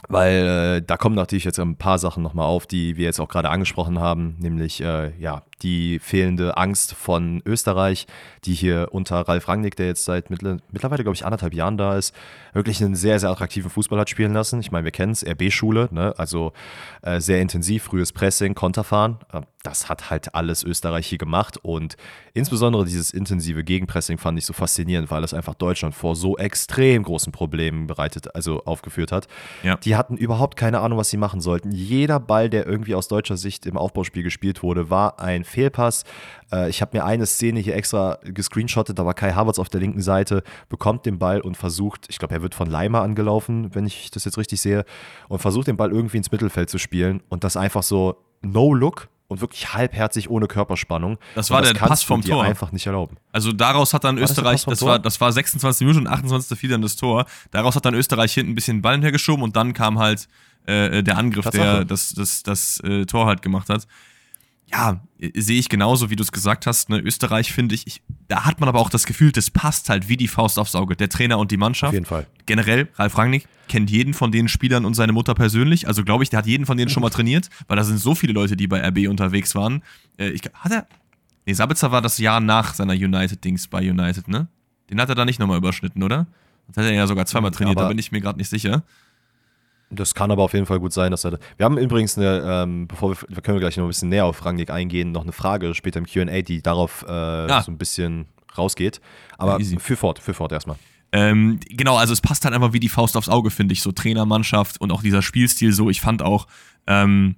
[0.07, 3.27] weil äh, da kommen natürlich jetzt ein paar Sachen nochmal auf, die wir jetzt auch
[3.27, 8.07] gerade angesprochen haben, nämlich äh, ja, die fehlende Angst von Österreich,
[8.45, 12.15] die hier unter Ralf Rangnick, der jetzt seit mittlerweile, glaube ich, anderthalb Jahren da ist,
[12.53, 14.59] wirklich einen sehr, sehr attraktiven Fußball hat spielen lassen.
[14.59, 16.13] Ich meine, wir kennen es, RB-Schule, ne?
[16.17, 16.53] also
[17.01, 19.17] äh, sehr intensiv, frühes Pressing, Konterfahren.
[19.33, 21.97] Äh, das hat halt alles Österreich hier gemacht und
[22.33, 27.03] insbesondere dieses intensive Gegenpressing fand ich so faszinierend, weil es einfach Deutschland vor so extrem
[27.03, 29.27] großen Problemen bereitet, also aufgeführt hat.
[29.63, 29.75] Ja.
[29.75, 31.71] Die hatten überhaupt keine Ahnung, was sie machen sollten.
[31.71, 36.03] Jeder Ball, der irgendwie aus deutscher Sicht im Aufbauspiel gespielt wurde, war ein Fehlpass.
[36.51, 39.81] Äh, ich habe mir eine Szene hier extra gescreenshottet, da war Kai Havertz auf der
[39.81, 43.85] linken Seite, bekommt den Ball und versucht, ich glaube, er wird von Leimer angelaufen, wenn
[43.85, 44.85] ich das jetzt richtig sehe,
[45.27, 49.41] und versucht den Ball irgendwie ins Mittelfeld zu spielen und das einfach so No-Look und
[49.41, 51.17] wirklich halbherzig ohne Körperspannung.
[51.35, 52.43] Das war das der Pass vom Tor.
[52.43, 53.17] einfach nicht erlauben.
[53.31, 56.57] Also daraus hat dann war Österreich, das, das war, das war 26 Minuten und 28.
[56.57, 57.25] fiel dann das Tor.
[57.51, 60.27] Daraus hat dann Österreich hinten ein bisschen Ballen hergeschoben und dann kam halt
[60.65, 63.87] äh, der Angriff, der das, das, das, das äh, Tor halt gemacht hat
[64.71, 65.01] ja,
[65.35, 66.89] sehe ich genauso, wie du es gesagt hast.
[66.89, 66.99] Ne?
[66.99, 70.17] Österreich finde ich, ich, da hat man aber auch das Gefühl, das passt halt wie
[70.17, 70.95] die Faust aufs Auge.
[70.95, 71.89] Der Trainer und die Mannschaft.
[71.89, 72.27] Auf jeden Fall.
[72.45, 75.87] Generell, Ralf Rangnick kennt jeden von den Spielern und seine Mutter persönlich.
[75.87, 78.15] Also glaube ich, der hat jeden von denen schon mal trainiert, weil da sind so
[78.15, 79.83] viele Leute, die bei RB unterwegs waren.
[80.17, 80.87] Äh, ich, hat er.
[81.45, 84.47] Nee, Sabitzer war das Jahr nach seiner United-Dings bei United, ne?
[84.89, 86.27] Den hat er da nicht nochmal überschnitten, oder?
[86.67, 88.83] Das hat er ja sogar zweimal trainiert, aber da bin ich mir gerade nicht sicher.
[89.91, 91.39] Das kann aber auf jeden Fall gut sein, dass er.
[91.57, 94.45] Wir haben übrigens eine, ähm, bevor wir, können wir gleich noch ein bisschen näher auf
[94.45, 97.61] Rangnick eingehen, noch eine Frage später im QA, die darauf äh, ah.
[97.61, 99.01] so ein bisschen rausgeht.
[99.37, 100.77] Aber ja, für fort, für fort erstmal.
[101.11, 103.81] Ähm, genau, also es passt halt einfach wie die Faust aufs Auge, finde ich.
[103.81, 105.89] So Trainermannschaft und auch dieser Spielstil so.
[105.89, 106.45] Ich fand auch,
[106.85, 107.35] ähm,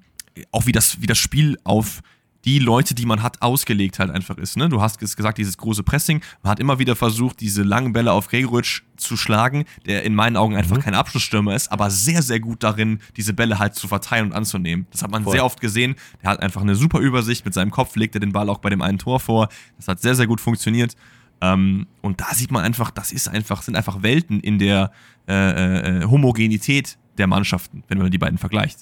[0.52, 2.02] auch wie das, wie das Spiel auf
[2.46, 4.58] die Leute, die man hat, ausgelegt halt einfach ist.
[4.58, 4.70] Ne?
[4.70, 6.22] Du hast gesagt, dieses große Pressing.
[6.44, 10.38] Man hat immer wieder versucht, diese langen Bälle auf Gregoritsch zu schlagen, der in meinen
[10.38, 10.82] Augen einfach mhm.
[10.82, 14.88] kein Abschlussstürmer ist, aber sehr, sehr gut darin, diese Bälle halt zu verteilen und anzunehmen.
[14.92, 15.34] Das hat man Voll.
[15.34, 15.96] sehr oft gesehen.
[16.22, 17.46] Der hat einfach eine super Übersicht.
[17.46, 19.50] Mit seinem Kopf legt er den Ball auch bei dem einen Tor vor.
[19.78, 20.96] Das hat sehr, sehr gut funktioniert.
[21.42, 24.92] Ähm, und da sieht man einfach, das ist einfach, sind einfach Welten in der
[25.28, 28.80] äh, äh, Homogenität der Mannschaften, wenn man die beiden vergleicht.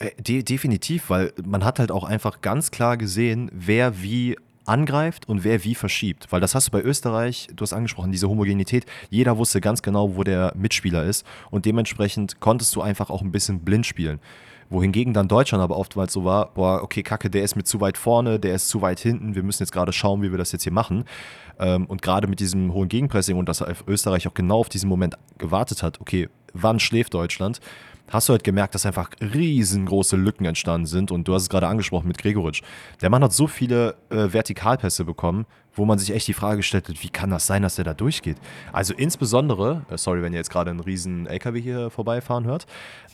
[0.00, 5.28] Äh, de definitiv, weil man hat halt auch einfach ganz klar gesehen, wer wie angreift
[5.28, 6.28] und wer wie verschiebt.
[6.30, 8.86] Weil das hast du bei Österreich, du hast angesprochen, diese Homogenität.
[9.10, 13.32] Jeder wusste ganz genau, wo der Mitspieler ist und dementsprechend konntest du einfach auch ein
[13.32, 14.20] bisschen blind spielen.
[14.68, 17.98] Wohingegen dann Deutschland aber oftmals so war, boah, okay, kacke, der ist mir zu weit
[17.98, 20.62] vorne, der ist zu weit hinten, wir müssen jetzt gerade schauen, wie wir das jetzt
[20.62, 21.04] hier machen.
[21.58, 25.16] Ähm, und gerade mit diesem hohen Gegenpressing und dass Österreich auch genau auf diesen Moment
[25.38, 27.60] gewartet hat, okay, wann schläft Deutschland,
[28.10, 31.10] hast du halt gemerkt, dass einfach riesengroße Lücken entstanden sind.
[31.10, 32.62] Und du hast es gerade angesprochen mit Gregoritsch.
[33.00, 36.88] Der Mann hat so viele äh, Vertikalpässe bekommen, wo man sich echt die Frage gestellt
[36.88, 38.36] hat, wie kann das sein, dass der da durchgeht?
[38.72, 42.66] Also insbesondere, äh, sorry, wenn ihr jetzt gerade einen riesen LKW hier vorbeifahren hört,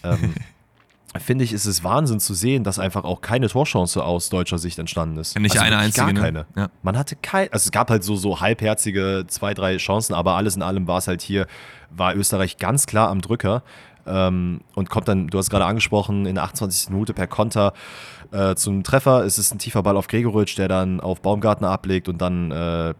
[0.02, 0.34] ähm,
[1.20, 4.78] finde ich, ist es Wahnsinn zu sehen, dass einfach auch keine Torchance aus deutscher Sicht
[4.78, 5.38] entstanden ist.
[5.38, 6.06] Nicht also eine einzige.
[6.06, 6.20] Gar ne?
[6.20, 6.46] keine.
[6.56, 6.68] Ja.
[6.82, 10.56] Man hatte kein, also es gab halt so, so halbherzige zwei, drei Chancen, aber alles
[10.56, 11.46] in allem war es halt hier,
[11.90, 13.62] war Österreich ganz klar am Drücker.
[14.06, 16.90] Ähm, und kommt dann, du hast gerade angesprochen, in der 28.
[16.90, 17.72] Minute per Konter
[18.32, 19.24] äh, zum Treffer.
[19.24, 22.94] Es ist ein tiefer Ball auf Gregoritsch, der dann auf Baumgartner ablegt und dann, äh,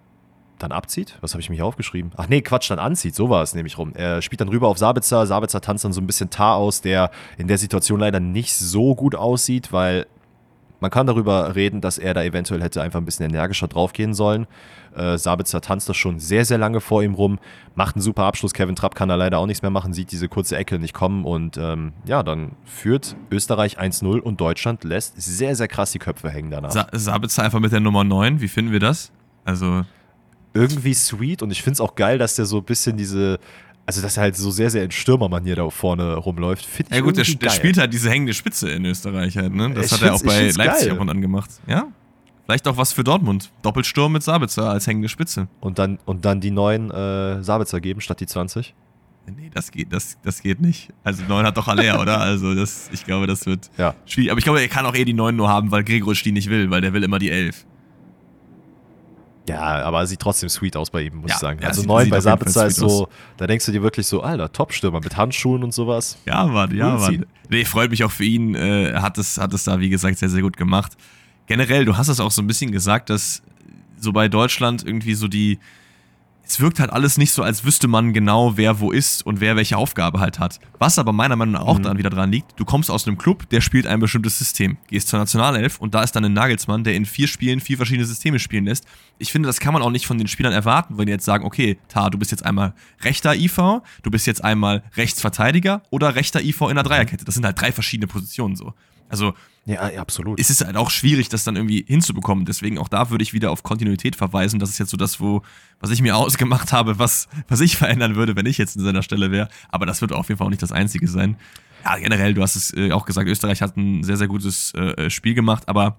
[0.59, 1.17] dann abzieht.
[1.21, 2.13] Was habe ich mir hier aufgeschrieben?
[2.17, 3.15] Ach nee, Quatsch, dann anzieht.
[3.15, 3.93] So war es nämlich rum.
[3.95, 5.27] Er spielt dann rüber auf Sabitzer.
[5.27, 8.95] Sabitzer tanzt dann so ein bisschen Tar aus, der in der Situation leider nicht so
[8.95, 10.07] gut aussieht, weil
[10.81, 14.47] man kann darüber reden, dass er da eventuell hätte einfach ein bisschen energischer draufgehen sollen.
[14.95, 17.39] Äh, Sabitzer tanzt das schon sehr, sehr lange vor ihm rum,
[17.75, 18.53] macht einen super Abschluss.
[18.53, 21.25] Kevin Trapp kann da leider auch nichts mehr machen, sieht diese kurze Ecke nicht kommen
[21.25, 26.31] und ähm, ja, dann führt Österreich 1-0 und Deutschland lässt sehr, sehr krass die Köpfe
[26.31, 26.71] hängen danach.
[26.71, 29.13] Sa Sabitzer einfach mit der Nummer 9, wie finden wir das?
[29.45, 29.85] Also.
[30.55, 33.39] Irgendwie sweet und ich finde es auch geil, dass der so ein bisschen diese,
[33.87, 36.65] also dass er halt so sehr, sehr in Stürmermanier da vorne rumläuft.
[36.67, 37.51] Find ich Ja gut, der, geil.
[37.51, 39.71] spielt halt diese hängende Spitze in Österreich halt, ne?
[39.73, 41.51] Das Ich hat er auch bei Leipzig ab und an gemacht.
[41.67, 41.87] Ja?
[42.45, 43.51] Vielleicht auch was für Dortmund.
[43.63, 45.49] Doppelsturm mit Sabitzer als hängende Spitze.
[45.61, 48.75] Und dann, und dann die neuen äh, Sabitzer geben statt die 20.
[49.37, 50.91] Nee, das geht, das, das geht nicht.
[51.03, 52.21] Also 9 hat doch Haller, oder?
[52.21, 53.95] Also das, ich glaube, das wird Ja.
[54.05, 54.31] schwierig.
[54.31, 56.49] Aber ich glaube, er kann auch eh die 9 nur haben, weil Gregoritsch die nicht
[56.49, 57.67] will, weil der will immer die 11.
[59.49, 61.61] Ja, aber sieht trotzdem sweet aus bei ihm, muss Ja, ich sagen.
[61.63, 65.01] ja, also neun bei Sabitzer ist so, da denkst du dir wirklich so, Alter, Top-Stürmer
[65.01, 66.17] mit Handschuhen und sowas.
[66.27, 67.27] Ja, Mann, ja, Mann.
[67.49, 68.55] Nee, freut mich auch für ihn.
[68.55, 70.93] Äh, hat es, hat es da, wie gesagt, sehr, sehr gut gemacht.
[71.47, 73.43] Generell, du hast es auch so ein bisschen gesagt, dass
[74.01, 75.59] so bei Deutschland irgendwie so die.
[76.49, 79.57] Es wirkt halt alles nicht so, als wüsste man genau, wer wo ist und wer
[79.57, 80.61] welche Aufgabe halt hat.
[80.79, 81.83] Was aber meiner Meinung nach auch Mhm.
[81.83, 84.77] dann wieder dran liegt, du kommst aus einem Club, der spielt ein bestimmtes System.
[84.89, 88.07] Gehst zur Nationalelf und da ist dann ein Nagelsmann, der in vier Spielen vier verschiedene
[88.07, 88.87] Systeme spielen lässt.
[89.19, 91.45] Ich finde, das kann man auch nicht von den Spielern erwarten, wenn die jetzt sagen,
[91.45, 93.57] okay, Tar, du bist jetzt einmal rechter IV,
[94.03, 97.25] du bist jetzt einmal Rechtsverteidiger oder rechter IV in der Dreierkette.
[97.25, 98.73] Das sind halt drei verschiedene Positionen so.
[99.09, 99.35] Also
[99.67, 100.39] Ja, absolut.
[100.39, 102.45] es ist halt auch schwierig, das dann irgendwie hinzubekommen.
[102.45, 104.61] Deswegen auch da würde ich wieder auf Kontinuität verweisen.
[104.61, 105.43] Das ist jetzt so das, wo,
[105.81, 109.03] was ich mir ausgemacht habe, was, was ich verändern würde, wenn ich jetzt in seiner
[109.03, 109.49] Stelle wäre.
[109.69, 111.37] Aber das wird auf jeden Fall auch nicht das Einzige sein.
[111.85, 115.11] Ja, generell, du hast es äh, auch gesagt, Österreich hat ein sehr, sehr gutes äh,
[115.11, 115.99] Spiel gemacht, aber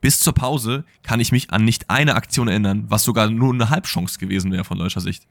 [0.00, 3.70] bis zur Pause kann ich mich an nicht eine Aktion erinnern, was sogar nur eine
[3.70, 5.28] Halbchance gewesen wäre von deutscher Sicht.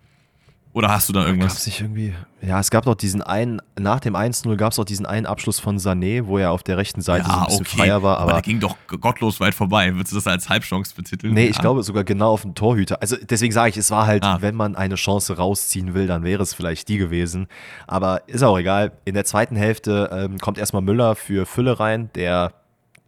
[0.74, 1.60] Oder hast du da irgendwas?
[1.60, 2.14] es nicht irgendwie.
[2.42, 5.60] Ja, es gab doch diesen einen, nach dem 1-0 gab es auch diesen einen Abschluss
[5.60, 8.34] von Sané, wo er auf der rechten Seite so ein bisschen freier war, aber aber.
[8.34, 9.94] der ging doch gottlos weit vorbei.
[9.94, 11.34] Würdest du das als Halbchance betiteln?
[11.34, 11.62] Nee, ich Ja.
[11.62, 13.02] glaube sogar genau auf den Torhüter.
[13.02, 14.38] Also deswegen sage ich, es war halt, Ah.
[14.42, 17.48] wenn man eine Chance rausziehen will, dann wäre es vielleicht die gewesen.
[17.86, 18.94] Aber ist auch egal.
[19.04, 22.54] In der zweiten Hälfte ähm, kommt erstmal Müller für Fülle rein, der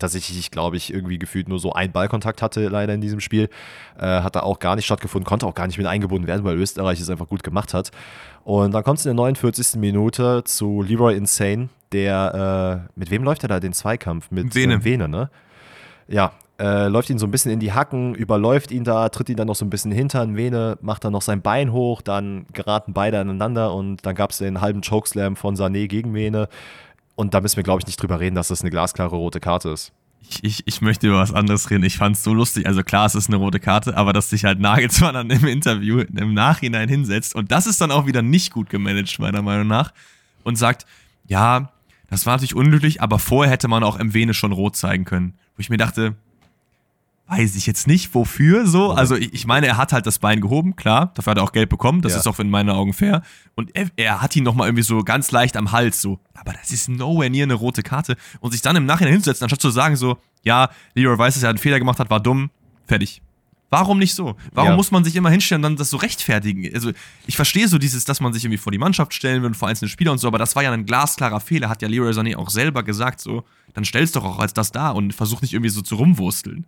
[0.04, 3.50] tatsächlich, glaube ich, irgendwie gefühlt nur so einen Ballkontakt hatte leider in diesem Spiel.
[3.98, 6.58] Äh, hat da auch gar nicht stattgefunden, konnte auch gar nicht mit eingebunden werden, weil
[6.58, 7.92] Österreich es einfach gut gemacht hat.
[8.44, 9.80] Und dann kommt es in der 49.
[9.80, 14.30] Minute zu Leroy Insane, der, äh, mit wem läuft er da den Zweikampf?
[14.30, 14.76] Mit Vene.
[14.76, 15.30] Äh, Vene, ne?
[16.08, 19.38] Ja, äh, läuft ihn so ein bisschen in die Hacken, überläuft ihn da, tritt ihn
[19.38, 22.94] dann noch so ein bisschen hintern, Vene macht dann noch sein Bein hoch, dann geraten
[22.94, 26.50] beide aneinander und dann gab es den halben Chokeslam von Sané gegen Vene.
[27.16, 29.70] Und da müssen wir, glaube ich, nicht drüber reden, dass das eine glasklare rote Karte
[29.70, 29.94] ist.
[30.30, 31.84] Ich, ich, ich möchte über was anderes reden.
[31.84, 32.66] Ich fand es so lustig.
[32.66, 36.00] Also klar, es ist eine rote Karte, aber dass sich halt Nagelsmann dann im Interview
[36.00, 39.94] im Nachhinein hinsetzt und das ist dann auch wieder nicht gut gemanagt, meiner Meinung nach,
[40.44, 40.86] und sagt,
[41.28, 41.72] ja,
[42.10, 45.34] das war natürlich unglücklich, aber vorher hätte man auch Mwene schon rot zeigen können.
[45.56, 46.16] Wo ich mir dachte,
[47.38, 48.92] weiß ich jetzt nicht, wofür so.
[48.92, 51.70] Also ich, meine, er hat halt das Bein gehoben, klar, dafür hat er auch Geld
[51.70, 52.20] bekommen, das Ja.
[52.20, 53.22] ist auch in meinen Augen fair.
[53.56, 56.20] Und er, er hat ihn nochmal irgendwie so ganz leicht am Hals so.
[56.34, 58.16] Aber das ist nowhere near eine rote Karte.
[58.40, 61.50] Und sich dann im Nachhinein hinzusetzen, anstatt zu sagen so, ja, Leroy weiß, dass er
[61.50, 62.50] einen Fehler gemacht hat, war dumm,
[62.86, 63.22] fertig.
[63.70, 64.36] Warum nicht so?
[64.52, 64.76] Warum Ja.
[64.76, 66.72] muss man sich immer hinstellen und dann das so rechtfertigen?
[66.76, 66.92] Also,
[67.26, 69.68] ich verstehe so dieses, dass man sich irgendwie vor die Mannschaft stellen will und vor
[69.68, 72.36] einzelne Spieler und so, aber das war ja ein glasklarer Fehler, hat ja Leroy Sané
[72.36, 73.44] auch selber gesagt, so,
[73.74, 76.66] dann stell's doch auch als das da und versuch nicht irgendwie so zu rumwursteln.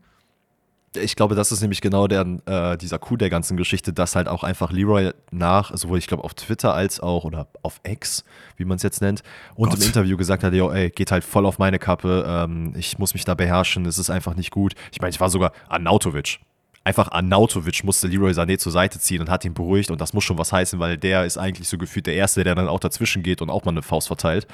[0.96, 4.28] Ich glaube, das ist nämlich genau der, äh, dieser Coup der ganzen Geschichte, dass halt
[4.28, 8.24] auch einfach Leroy nach, sowohl ich glaube auf Twitter als auch oder auf X,
[8.58, 9.24] wie man es jetzt nennt,
[9.56, 9.80] und Gott.
[9.80, 13.14] im Interview gesagt hat, yo, ey, geht halt voll auf meine Kappe, ähm, ich muss
[13.14, 14.74] mich da beherrschen, es ist einfach nicht gut.
[14.92, 16.40] Ich meine, ich war sogar Arnautovic.
[16.84, 20.24] Einfach Arnautovic musste Leroy Sané zur Seite ziehen und hat ihn beruhigt und das muss
[20.24, 23.24] schon was heißen, weil der ist eigentlich so gefühlt der Erste, der dann auch dazwischen
[23.24, 24.46] geht und auch mal eine Faust verteilt.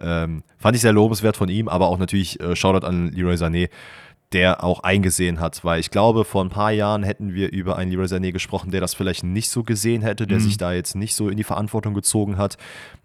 [0.00, 3.68] Ähm, fand ich sehr lobenswert von ihm, aber auch natürlich äh, Shoutout an Leroy Sané,
[4.32, 7.90] der auch eingesehen hat, weil ich glaube, vor ein paar Jahren hätten wir über einen
[7.90, 10.42] Leroy Sané gesprochen, der das vielleicht nicht so gesehen hätte, der Mhm.
[10.42, 12.58] sich da jetzt nicht so in die Verantwortung gezogen hat.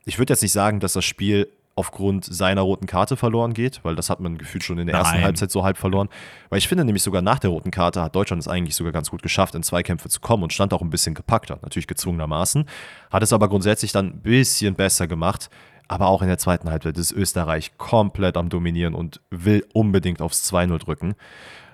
[0.05, 3.95] Ich würde jetzt nicht sagen, dass das Spiel aufgrund seiner roten Karte verloren geht, weil
[3.95, 5.23] das hat man gefühlt schon in der ersten Nein.
[5.23, 6.07] Halbzeit so halb verloren.
[6.49, 9.09] Weil ich finde nämlich sogar nach der roten Karte hat Deutschland es eigentlich sogar ganz
[9.09, 12.65] gut geschafft, in Zweikämpfe zu kommen und stand auch ein bisschen gepackter, natürlich gezwungenermaßen.
[13.11, 15.49] Hat es aber grundsätzlich dann ein bisschen besser gemacht.
[15.87, 20.51] Aber auch in der zweiten Halbzeit ist Österreich komplett am Dominieren und will unbedingt aufs
[20.51, 21.15] 2-0 drücken.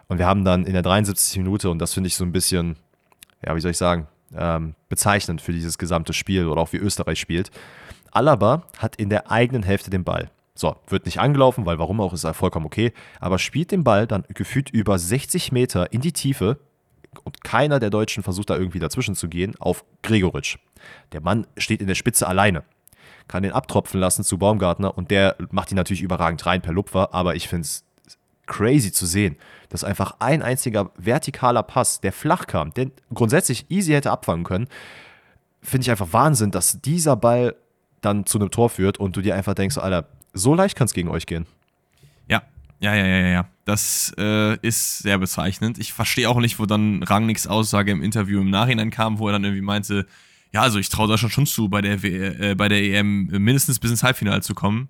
[0.07, 1.37] Und wir haben dann in der 73.
[1.37, 2.75] Minute, und das finde ich so ein bisschen,
[3.45, 7.19] ja, wie soll ich sagen, ähm, bezeichnend für dieses gesamte Spiel oder auch wie Österreich
[7.19, 7.51] spielt.
[8.11, 10.31] Alaba hat in der eigenen Hälfte den Ball.
[10.55, 12.91] So, wird nicht angelaufen, weil warum auch, ist er vollkommen okay.
[13.19, 16.59] Aber spielt den Ball dann gefühlt über 60 Meter in die Tiefe
[17.23, 20.57] und keiner der Deutschen versucht da irgendwie dazwischen zu gehen auf Gregoritsch.
[21.11, 22.63] Der Mann steht in der Spitze alleine.
[23.29, 27.13] Kann den abtropfen lassen zu Baumgartner und der macht ihn natürlich überragend rein per Lupfer,
[27.13, 27.85] aber ich finde es
[28.47, 29.37] crazy zu sehen,
[29.69, 34.67] dass einfach ein einziger vertikaler Pass, der flach kam, den grundsätzlich easy hätte abfangen können,
[35.61, 37.55] finde ich einfach Wahnsinn, dass dieser Ball
[38.01, 40.93] dann zu einem Tor führt und du dir einfach denkst, Alter, so leicht kann es
[40.93, 41.45] gegen euch gehen.
[42.27, 42.41] Ja,
[42.79, 43.45] ja, ja, ja, ja.
[43.65, 45.77] Das äh, ist sehr bezeichnend.
[45.77, 49.33] Ich verstehe auch nicht, wo dann Rangnicks Aussage im Interview im Nachhinein kam, wo er
[49.33, 50.07] dann irgendwie meinte,
[50.51, 53.79] ja, also ich traue Deutschland schon zu, bei der, w äh, bei der EM mindestens
[53.79, 54.89] bis ins Halbfinale zu kommen.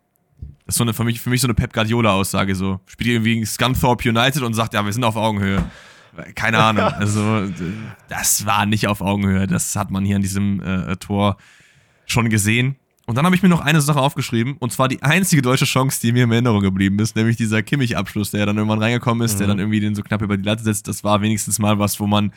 [0.65, 2.55] Das ist so eine, für, mich, für mich so eine Pep Guardiola-Aussage.
[2.55, 2.79] So.
[2.85, 5.65] Spielt irgendwie gegen Scunthorpe United und sagt, ja, wir sind auf Augenhöhe.
[6.35, 6.85] Keine Ahnung.
[6.93, 7.49] Also,
[8.07, 9.47] das war nicht auf Augenhöhe.
[9.47, 11.37] Das hat man hier an diesem äh, Tor
[12.05, 12.75] schon gesehen.
[13.05, 15.99] Und dann habe ich mir noch eine Sache aufgeschrieben, und zwar die einzige deutsche Chance,
[15.99, 19.47] die mir in Erinnerung geblieben ist, nämlich dieser Kimmich-Abschluss, der dann irgendwann reingekommen ist, der
[19.47, 20.87] dann irgendwie den so knapp über die Latte setzt.
[20.87, 22.31] Das war wenigstens mal was, wo man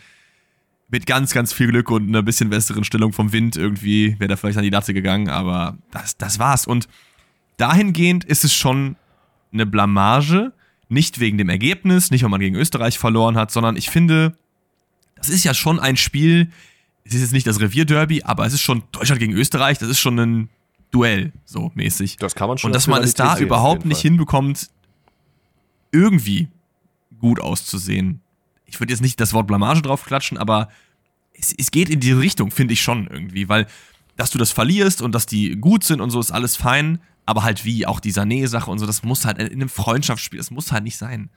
[0.93, 4.37] mit ganz, ganz viel Glück und einer bisschen besseren Stellung vom Wind irgendwie wäre da
[4.37, 6.67] vielleicht an die Latte gegangen, aber das, das war's.
[6.67, 6.87] Und
[7.57, 8.97] dahingehend ist es schon
[9.53, 10.53] eine Blamage,
[10.91, 14.37] nicht wegen dem Ergebnis, nicht weil man gegen Österreich verloren hat, sondern ich finde,
[15.17, 16.51] das ist ja schon ein Spiel,
[17.05, 19.99] es ist jetzt nicht das Revierderby, aber es ist schon Deutschland gegen Österreich, das ist
[19.99, 20.49] schon ein
[20.91, 22.19] Duell, so mäßig.
[22.19, 24.69] Das kann man schon Und dass man es da überhaupt nicht hinbekommt,
[25.91, 26.49] irgendwie
[27.19, 28.21] gut auszusehen.
[28.73, 30.69] Ich würde jetzt nicht das Wort Blamage draufklatschen, aber
[31.35, 33.67] es, es geht in diese Richtung, finde ich schon irgendwie, weil
[34.17, 37.43] dass du das verlierst und dass die gut sind und so ist alles fein, aber
[37.43, 40.73] halt wie auch die Sané-Sache und so, das muss halt in einem Freundschaftsspiel, das muss
[40.73, 41.31] halt nicht sein.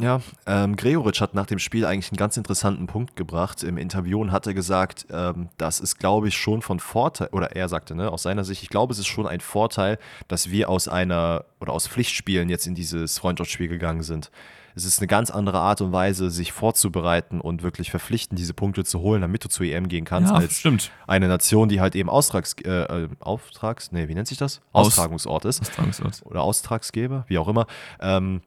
[0.00, 3.62] Ja, ähm, Gregoritsch hat nach dem Spiel eigentlich einen ganz interessanten Punkt gebracht.
[3.62, 7.54] Im Interview und hat er gesagt, ähm, das ist, glaube ich, schon von Vorteil, oder
[7.54, 10.70] er sagte, ne, aus seiner Sicht, ich glaube, es ist schon ein Vorteil, dass wir
[10.70, 14.30] aus einer oder aus Pflichtspielen jetzt in dieses Freundschaftsspiel gegangen sind.
[14.76, 18.84] Es ist eine ganz andere Art und Weise, sich vorzubereiten und wirklich verpflichten, diese Punkte
[18.84, 20.90] zu holen, damit du zur EM gehen kannst, Ja, als stimmt.
[21.06, 22.70] eine Nation, die halt eben Austrags, äh,
[23.04, 24.60] äh, Auftrags, nee, wie nennt sich das?
[24.72, 25.60] Aus- Austragungsort ist.
[25.60, 26.22] Austragungsort.
[26.24, 27.66] Oder Austragsgeber, wie auch immer.
[28.00, 28.40] Ähm,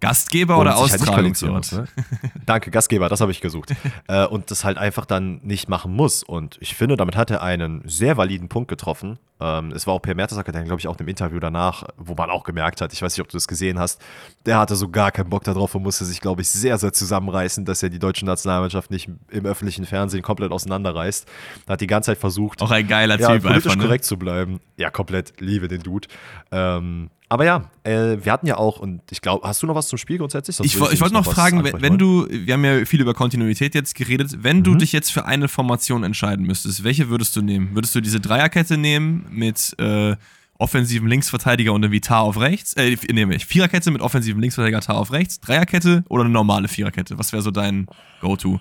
[0.00, 1.52] Gastgeber oder und halt Austragungsort?
[1.52, 1.84] muss, ne?
[2.46, 3.74] Danke, Gastgeber, das habe ich gesucht.
[4.08, 6.22] äh, und das halt einfach dann nicht machen muss.
[6.22, 9.18] Und ich finde, damit hat er einen sehr validen Punkt getroffen.
[9.40, 12.14] Ähm, es war auch Per Mertesacker, der, glaube ich, auch in einem Interview danach, wo
[12.14, 14.00] man auch gemerkt hat, ich weiß nicht, ob du das gesehen hast,
[14.44, 17.64] der hatte so gar keinen Bock darauf und musste sich, glaube ich, sehr, sehr zusammenreißen,
[17.64, 21.26] dass er die deutsche Nationalmannschaft nicht im öffentlichen Fernsehen komplett auseinanderreißt.
[21.66, 23.84] Da hat die ganze Zeit versucht, Auch ein geiler ja, Typ politisch einfach, ne?
[23.84, 24.60] korrekt zu bleiben.
[24.76, 26.08] Ja, komplett liebe den Dude.
[26.52, 29.86] Ähm, aber ja, äh, wir hatten ja auch, und ich glaube, hast du noch was
[29.86, 30.56] zum Spiel grundsätzlich?
[30.56, 33.72] Sonst Ich, ich wollte noch fragen, wenn, wenn du, wir haben ja viel über Kontinuität
[33.76, 34.78] jetzt geredet, wenn du Mhm.
[34.80, 37.72] dich jetzt für eine Formation entscheiden müsstest, welche würdest du nehmen?
[37.74, 40.16] Würdest du diese Dreierkette nehmen mit äh,
[40.58, 42.74] offensiven Linksverteidiger und einem Tar auf rechts?
[42.74, 47.16] Äh, nee, Viererkette mit offensiven Linksverteidiger Tar auf rechts, Dreierkette oder eine normale Viererkette?
[47.16, 47.86] Was wäre so dein
[48.20, 48.58] Go-To?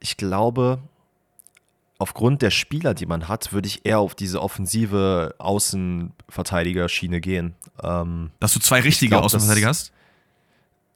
[0.00, 0.80] Ich glaube,
[1.98, 7.54] aufgrund der Spieler, die man hat, würde ich eher auf diese offensive Außenverteidiger-Schiene gehen.
[7.82, 9.92] Ähm, Dass du zwei richtige glaub, Außenverteidiger das- hast?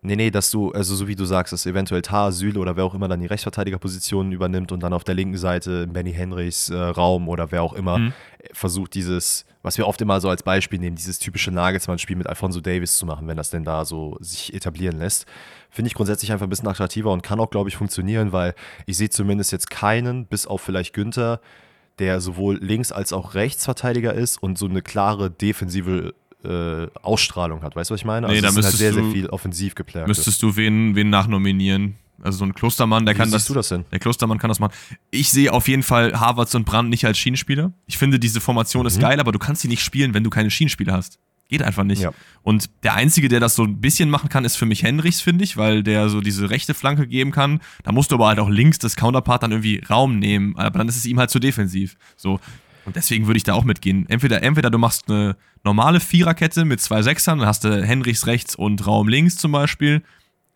[0.00, 2.84] Nee, nee, dass du, also so wie du sagst, dass eventuell Tar, Süle oder wer
[2.84, 6.76] auch immer dann die Rechtsverteidigerposition übernimmt und dann auf der linken Seite Benny Henrichs äh,
[6.76, 8.12] Raum oder wer auch immer Mhm.
[8.52, 12.60] versucht, dieses, was wir oft immer so als Beispiel nehmen, dieses typische Nagelsmann-Spiel mit Alfonso
[12.60, 15.26] Davis zu machen, wenn das denn da so sich etablieren lässt.
[15.68, 18.54] Finde ich grundsätzlich einfach ein bisschen attraktiver und kann auch, glaube ich, funktionieren, weil
[18.86, 21.40] ich sehe zumindest jetzt keinen, bis auf vielleicht Günther,
[21.98, 27.74] der sowohl links als auch Rechtsverteidiger ist und so eine klare defensive äh, Ausstrahlung hat.
[27.76, 28.26] Weißt du, was ich meine?
[28.28, 30.08] Nee, da ist halt müsstest sehr, sehr du- viel offensiv geplant.
[30.08, 31.96] Müsstest du wen, wen nachnominieren?
[32.22, 33.44] Also so ein Klostermann, der Wie kann das.
[33.46, 33.84] du das denn?
[33.92, 34.72] Der Klostermann kann das machen.
[35.12, 37.72] Ich sehe auf jeden Fall Havertz und Brand nicht als Schienenspieler.
[37.86, 39.02] Ich finde, diese Formation ist Mhm.
[39.02, 41.18] geil, aber du kannst sie nicht spielen, wenn du keine Schienenspieler hast.
[41.48, 42.02] Geht einfach nicht.
[42.02, 42.10] Ja.
[42.42, 45.44] Und der Einzige, der das so ein bisschen machen kann, ist für mich Henrichs, finde
[45.44, 47.60] ich, weil der so diese rechte Flanke geben kann.
[47.84, 50.56] Da musst du aber halt auch links das Counterpart dann irgendwie Raum nehmen.
[50.58, 51.96] Aber dann ist es ihm halt zu defensiv.
[52.16, 52.38] So.
[52.88, 54.06] Und deswegen würde ich da auch mitgehen.
[54.08, 58.54] Entweder, entweder du machst eine normale Viererkette mit zwei Sechsern, dann hast du Henrichs rechts
[58.54, 60.02] und Raum links zum Beispiel.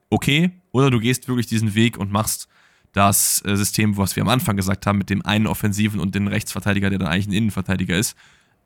[0.08, 0.50] Okay.
[0.70, 2.48] Oder du gehst wirklich diesen Weg und machst
[2.94, 6.26] das äh, System, was wir am Anfang gesagt haben, mit dem einen Offensiven und den
[6.26, 8.16] Rechtsverteidiger, der dann eigentlich ein Innenverteidiger ist.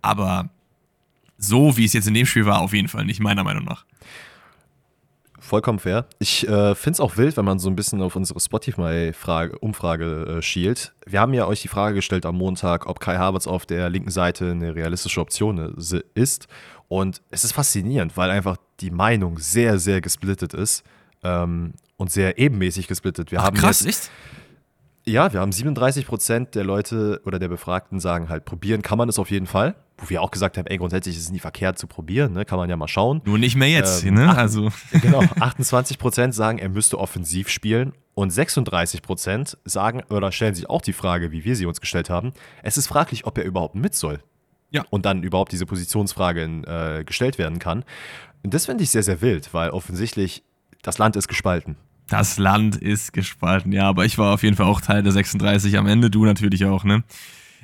[0.00, 0.48] Aber
[1.36, 3.84] so wie es jetzt in dem Spiel war, auf jeden Fall nicht, meiner Meinung nach.
[5.46, 6.06] Vollkommen fair.
[6.18, 10.42] Ich äh, finde es auch wild, wenn man so ein bisschen auf unsere Spotify-Umfrage äh,
[10.42, 10.92] schielt.
[11.06, 14.10] Wir haben ja euch die Frage gestellt am Montag, ob Kai Havertz auf der linken
[14.10, 16.48] Seite eine realistische Option äh, ist.
[16.88, 20.82] Und es ist faszinierend, weil einfach die Meinung sehr, sehr gesplittet ist
[21.22, 23.30] ähm, und sehr ebenmäßig gesplittet.
[23.30, 24.10] Wir haben jetzt, echt?
[25.08, 29.08] Ja, wir haben 37 Prozent der Leute oder der Befragten sagen halt, probieren kann man
[29.08, 29.76] es auf jeden Fall.
[29.98, 32.44] Wo wir auch gesagt haben, ey, grundsätzlich ist es nie verkehrt zu probieren, ne?
[32.44, 33.22] kann man ja mal schauen.
[33.24, 34.36] Nur nicht mehr jetzt, Ähm, ne?
[34.36, 40.54] Also, Genau, 28 Prozent sagen, er müsste offensiv spielen und 36 Prozent sagen oder stellen
[40.54, 43.44] sich auch die Frage, wie wir sie uns gestellt haben, es ist fraglich, ob er
[43.44, 44.18] überhaupt mit soll.
[44.70, 44.84] Ja.
[44.90, 47.84] Und dann überhaupt diese Positionsfrage in, äh, gestellt werden kann.
[48.42, 50.42] Und das finde ich sehr, sehr wild, weil offensichtlich
[50.82, 51.76] das Land ist gespalten.
[52.08, 53.72] Das Land ist gespalten.
[53.72, 56.64] Ja, aber ich war auf jeden Fall auch Teil der 36 am Ende, du natürlich
[56.64, 57.02] auch, ne?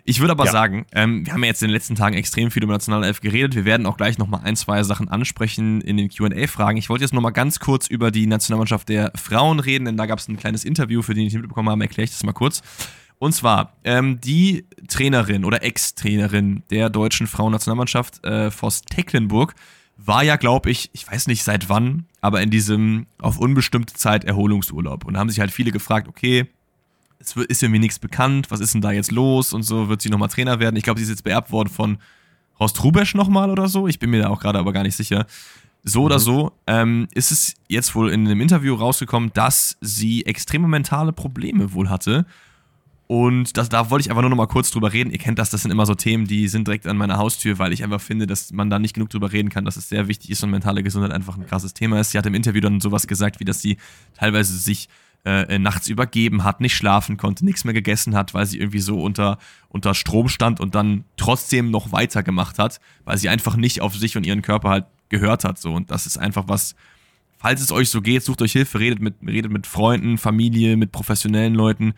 [0.04, 0.50] Ich würde aber Ja.
[0.50, 3.54] sagen, ähm, wir haben ja jetzt in den letzten Tagen extrem viel über Nationalelf geredet.
[3.54, 6.76] Wir werden auch gleich nochmal ein, zwei Sachen ansprechen in den QA-Fragen.
[6.76, 10.18] Ich wollte jetzt nochmal ganz kurz über die Nationalmannschaft der Frauen reden, denn da gab
[10.18, 12.62] es ein kleines Interview, für den ich nicht mitbekommen habe, erkläre ich das mal kurz.
[13.18, 19.54] Und zwar, ähm, die Trainerin oder Ex-Trainerin der deutschen Frauennationalmannschaft, äh, Voss Tecklenburg,
[20.04, 24.24] war ja, glaube ich, ich weiß nicht seit wann, aber in diesem auf unbestimmte Zeit
[24.24, 25.04] Erholungsurlaub.
[25.04, 26.46] Und da haben sich halt viele gefragt, okay,
[27.18, 30.10] es ist irgendwie nichts bekannt, was ist denn da jetzt los und so, wird sie
[30.10, 30.76] nochmal Trainer werden?
[30.76, 31.98] Ich glaube, sie ist jetzt beerbt worden von
[32.58, 33.86] Horst Rubesch nochmal oder so.
[33.86, 35.26] Ich bin mir da auch gerade aber gar nicht sicher.
[35.84, 40.68] So oder so ähm, ist es jetzt wohl in einem Interview rausgekommen, dass sie extreme
[40.68, 42.24] mentale Probleme wohl hatte.
[43.12, 45.10] Und das, da wollte ich einfach nur noch mal kurz drüber reden.
[45.10, 47.70] Ihr kennt das, das sind immer so Themen, die sind direkt an meiner Haustür, weil
[47.74, 50.30] ich einfach finde, dass man da nicht genug drüber reden kann, dass es sehr wichtig
[50.30, 52.12] ist und mentale Gesundheit einfach ein krasses Thema ist.
[52.12, 53.76] Sie hat im Interview dann sowas gesagt, wie dass sie
[54.14, 54.88] teilweise sich
[55.26, 59.02] äh, nachts übergeben hat, nicht schlafen konnte, nichts mehr gegessen hat, weil sie irgendwie so
[59.02, 59.36] unter,
[59.68, 64.16] unter Strom stand und dann trotzdem noch weitergemacht hat, weil sie einfach nicht auf sich
[64.16, 65.58] und ihren Körper halt gehört hat.
[65.58, 65.74] So.
[65.74, 66.76] Und das ist einfach was,
[67.36, 70.92] falls es euch so geht, sucht euch Hilfe, redet mit, redet mit Freunden, Familie, mit
[70.92, 71.92] professionellen Leuten.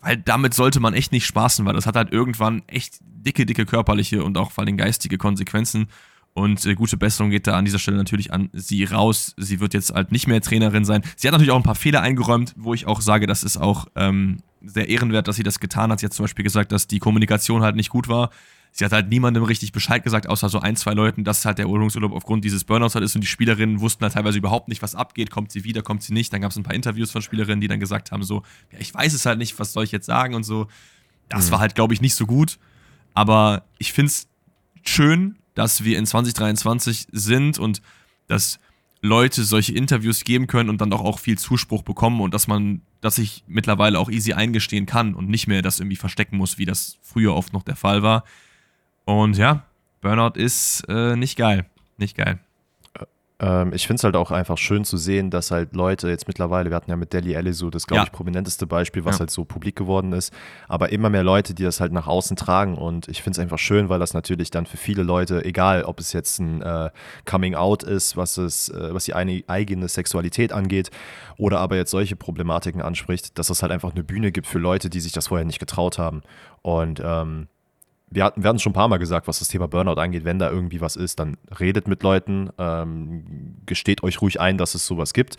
[0.00, 3.66] Weil damit sollte man echt nicht spaßen, weil das hat halt irgendwann echt dicke, dicke
[3.66, 5.88] körperliche und auch vor allem geistige Konsequenzen.
[6.32, 9.34] Und äh, gute Besserung geht da an dieser Stelle natürlich an sie raus.
[9.36, 11.02] Sie wird jetzt halt nicht mehr Trainerin sein.
[11.16, 13.86] Sie hat natürlich auch ein paar Fehler eingeräumt, wo ich auch sage, das ist auch
[13.96, 16.00] ähm, sehr ehrenwert, dass sie das getan hat.
[16.00, 18.30] Sie hat zum Beispiel gesagt, dass die Kommunikation halt nicht gut war.
[18.72, 21.64] Sie hat halt niemandem richtig Bescheid gesagt, außer so ein, zwei Leuten, dass halt der
[21.64, 24.94] Erholungsurlaub aufgrund dieses Burnouts halt ist und die Spielerinnen wussten halt teilweise überhaupt nicht, was
[24.94, 25.30] abgeht.
[25.30, 26.32] Kommt sie wieder, kommt sie nicht.
[26.32, 28.94] Dann gab es ein paar Interviews von Spielerinnen, die dann gesagt haben, so, ja, ich
[28.94, 30.68] weiß es halt nicht, was soll ich jetzt sagen und so.
[31.28, 32.58] Das war halt, glaube ich, nicht so gut.
[33.14, 34.28] Aber ich finde es
[34.82, 37.82] schön, dass wir in 2023 sind und
[38.28, 38.58] dass
[39.02, 42.82] Leute solche Interviews geben können und dann auch, auch viel Zuspruch bekommen und dass man,
[43.00, 46.66] dass ich mittlerweile auch easy eingestehen kann und nicht mehr das irgendwie verstecken muss, wie
[46.66, 48.24] das früher oft noch der Fall war.
[49.04, 49.64] Und ja,
[50.00, 51.66] Burnout ist äh, nicht geil.
[51.96, 52.38] Nicht geil.
[53.42, 56.68] Ähm, ich finde es halt auch einfach schön zu sehen, dass halt Leute jetzt mittlerweile,
[56.70, 58.04] wir hatten ja mit Deli Alli so das, glaube Ja.
[58.04, 59.20] ich, prominenteste Beispiel, was Ja.
[59.20, 60.30] halt so publik geworden ist,
[60.68, 63.58] aber immer mehr Leute, die das halt nach außen tragen und ich finde es einfach
[63.58, 66.90] schön, weil das natürlich dann für viele Leute, egal ob es jetzt ein äh,
[67.24, 70.90] Coming Out ist, was, es, äh, was die eine, eigene Sexualität angeht
[71.38, 74.90] oder aber jetzt solche Problematiken anspricht, dass es halt einfach eine Bühne gibt für Leute,
[74.90, 76.20] die sich das vorher nicht getraut haben
[76.60, 77.48] und ähm,
[78.10, 80.38] wir hatten, wir hatten schon ein paar Mal gesagt, was das Thema Burnout angeht, wenn
[80.38, 84.84] da irgendwie was ist, dann redet mit Leuten, ähm, gesteht euch ruhig ein, dass es
[84.84, 85.36] sowas gibt.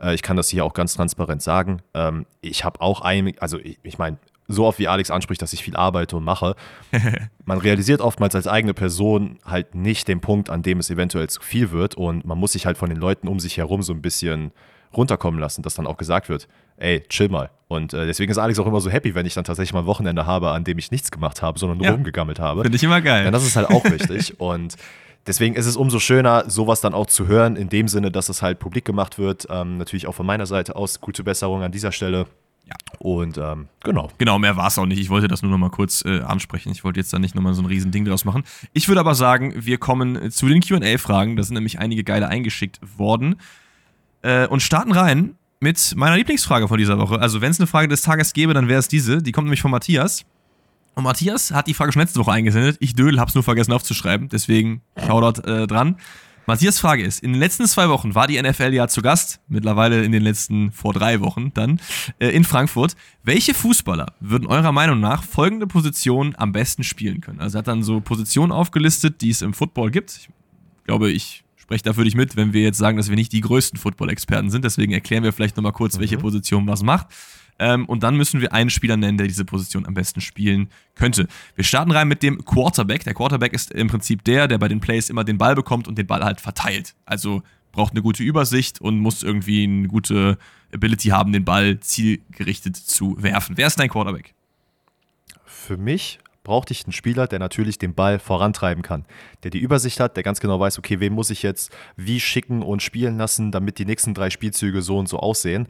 [0.00, 1.82] Äh, ich kann das hier auch ganz transparent sagen.
[1.94, 5.52] Ähm, ich habe auch ein, also ich, ich meine, so oft wie Alex anspricht, dass
[5.52, 6.54] ich viel arbeite und mache,
[7.44, 11.40] man realisiert oftmals als eigene Person halt nicht den Punkt, an dem es eventuell zu
[11.42, 14.02] viel wird und man muss sich halt von den Leuten um sich herum so ein
[14.02, 14.52] bisschen
[14.96, 17.50] runterkommen lassen, dass dann auch gesagt wird, ey, chill mal.
[17.68, 19.86] Und äh, deswegen ist Alex auch immer so happy, wenn ich dann tatsächlich mal ein
[19.86, 21.92] Wochenende habe, an dem ich nichts gemacht habe, sondern nur Ja.
[21.92, 22.62] rumgegammelt habe.
[22.62, 23.24] Finde ich immer geil.
[23.24, 24.34] Ja, das ist halt auch wichtig.
[24.40, 24.76] Und
[25.26, 28.42] deswegen ist es umso schöner, sowas dann auch zu hören, in dem Sinne, dass es
[28.42, 29.46] halt publik gemacht wird.
[29.50, 32.26] Ähm, natürlich auch von meiner Seite aus gute Besserung an dieser Stelle.
[32.66, 32.74] Ja.
[33.00, 34.08] Und ähm, genau.
[34.18, 35.00] Genau, mehr war es auch nicht.
[35.00, 36.70] Ich wollte das nur noch mal kurz äh, ansprechen.
[36.72, 38.44] Ich wollte jetzt da nicht nochmal so ein riesen Ding draus machen.
[38.72, 41.36] Ich würde aber sagen, wir kommen zu den QA-Fragen.
[41.36, 43.36] Da sind nämlich einige geile eingeschickt worden.
[44.22, 47.20] Äh, und starten rein mit meiner Lieblingsfrage von dieser Woche.
[47.20, 49.22] Also, wenn es eine Frage des Tages gäbe, dann wäre es diese.
[49.22, 50.24] Die kommt nämlich von Matthias.
[50.94, 52.76] Und Matthias hat die Frage schon letzte Woche eingesendet.
[52.80, 54.28] Ich Dödel hab's nur vergessen aufzuschreiben.
[54.28, 55.96] Deswegen Shoutout äh, dran.
[56.46, 60.02] Matthias Frage ist, in den letzten zwei Wochen war die NFL ja zu Gast, mittlerweile
[60.02, 61.80] in den letzten vor drei Wochen dann,
[62.18, 62.96] äh, in Frankfurt.
[63.22, 67.40] Welche Fußballer würden eurer Meinung nach folgende Position am besten spielen können?
[67.40, 70.10] Also er hat dann so Positionen aufgelistet, die es im Football gibt.
[70.10, 70.28] Ich
[70.84, 73.40] glaube, ich spreche da für dich mit, wenn wir jetzt sagen, dass wir nicht die
[73.40, 74.62] größten Football-Experten sind.
[74.62, 76.00] Deswegen erklären wir vielleicht nochmal kurz, mhm.
[76.00, 77.06] welche Position was macht.
[77.58, 81.28] Ähm, und dann müssen wir einen Spieler nennen, der diese Position am besten spielen könnte.
[81.54, 83.04] Wir starten rein mit dem Quarterback.
[83.04, 85.96] Der Quarterback ist im Prinzip der, der bei den Plays immer den Ball bekommt und
[85.96, 86.94] den Ball halt verteilt.
[87.06, 87.42] Also
[87.72, 90.36] braucht eine gute Übersicht und muss irgendwie eine gute
[90.74, 93.56] Ability haben, den Ball zielgerichtet zu werfen.
[93.56, 94.34] Wer ist dein Quarterback?
[95.46, 99.04] Für mich brauchte ich einen Spieler, der natürlich den Ball vorantreiben kann,
[99.42, 102.62] der die Übersicht hat, der ganz genau weiß, okay, wen muss ich jetzt wie schicken
[102.62, 105.68] und spielen lassen, damit die nächsten drei Spielzüge so und so aussehen.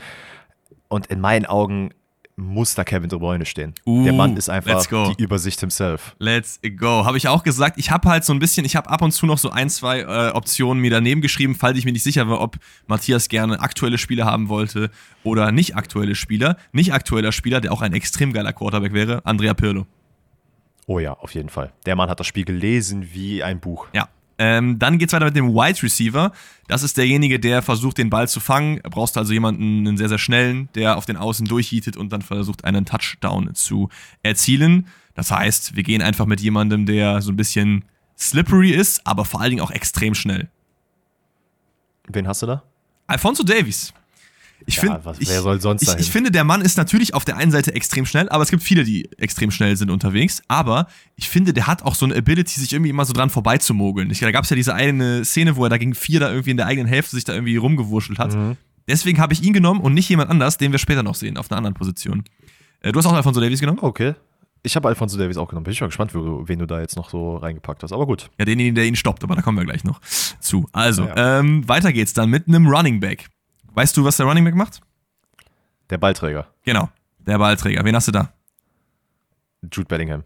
[0.89, 1.91] Und in meinen Augen
[2.37, 3.75] muss da Kevin De Bruyne stehen.
[3.87, 6.15] Uh, der Mann ist einfach die Übersicht himself.
[6.19, 7.05] Let's go.
[7.05, 7.79] Habe ich auch gesagt.
[7.79, 10.01] Ich habe halt so ein bisschen, ich habe ab und zu noch so ein, zwei
[10.01, 12.57] äh, Optionen mir daneben geschrieben, falls ich mir nicht sicher war, ob
[12.87, 14.91] Matthias gerne aktuelle Spieler haben wollte
[15.25, 16.57] oder nicht aktuelle Spieler.
[16.73, 19.87] Nicht aktueller Spieler, der auch ein extrem geiler Quarterback wäre, Andrea Pirlo.
[20.87, 21.73] Oh ja, auf jeden Fall.
[21.87, 23.87] Der Mann hat das Spiel gelesen wie ein Buch.
[23.93, 24.09] Ja.
[24.39, 26.33] Ähm, dann geht es weiter mit dem Wide Receiver.
[26.67, 28.81] Das ist derjenige, der versucht, den Ball zu fangen.
[28.83, 32.13] Da brauchst du also jemanden, einen sehr, sehr schnellen, der auf den Außen durchhietet und
[32.13, 33.89] dann versucht, einen Touchdown zu
[34.23, 34.89] erzielen.
[35.15, 37.85] Das heißt, wir gehen einfach mit jemandem, der so ein bisschen
[38.19, 40.49] slippery ist, aber vor allen Dingen auch extrem schnell.
[42.09, 42.63] Wen hast du da?
[43.07, 43.93] Alfonso Davies.
[44.67, 47.25] Ich, ja, find, ich, wer soll sonst ich, ich, finde, der Mann ist natürlich auf
[47.25, 50.43] der einen Seite extrem schnell, aber es gibt viele, die extrem schnell sind unterwegs.
[50.49, 50.87] Aber
[51.17, 54.11] ich finde, der hat auch so eine Ability, sich irgendwie immer so dran vorbeizumogeln.
[54.11, 56.51] Ich, da gab es ja diese eine Szene, wo er da gegen vier da irgendwie
[56.51, 58.35] in der eigenen Hälfte sich da irgendwie rumgewurschtelt hat.
[58.35, 58.57] Mhm.
[58.89, 61.51] Deswegen habe ich ihn genommen und nicht jemand anders, den wir später noch sehen, auf
[61.51, 62.25] einer anderen Position.
[62.81, 63.79] Äh, du hast auch Alfonso Davies genommen?
[63.81, 64.15] Okay.
[64.65, 65.65] Ich habe Alfonso Davies auch genommen.
[65.65, 67.93] Bin ich mal gespannt, wen du da jetzt noch so reingepackt hast.
[67.93, 68.31] Aber gut.
[68.39, 70.01] Ja, den, der ihn stoppt, aber da kommen wir gleich noch
[70.41, 70.69] zu.
[70.73, 71.41] Also, ja.
[71.41, 73.29] ähm, weiter geht's dann mit einem Running Back.
[73.75, 74.81] Weißt du, was der Running Back macht?
[75.91, 76.47] Der Ballträger.
[76.63, 77.85] Genau, der Ballträger.
[77.85, 78.33] Wen hast du da?
[79.63, 80.25] Jude Bellingham.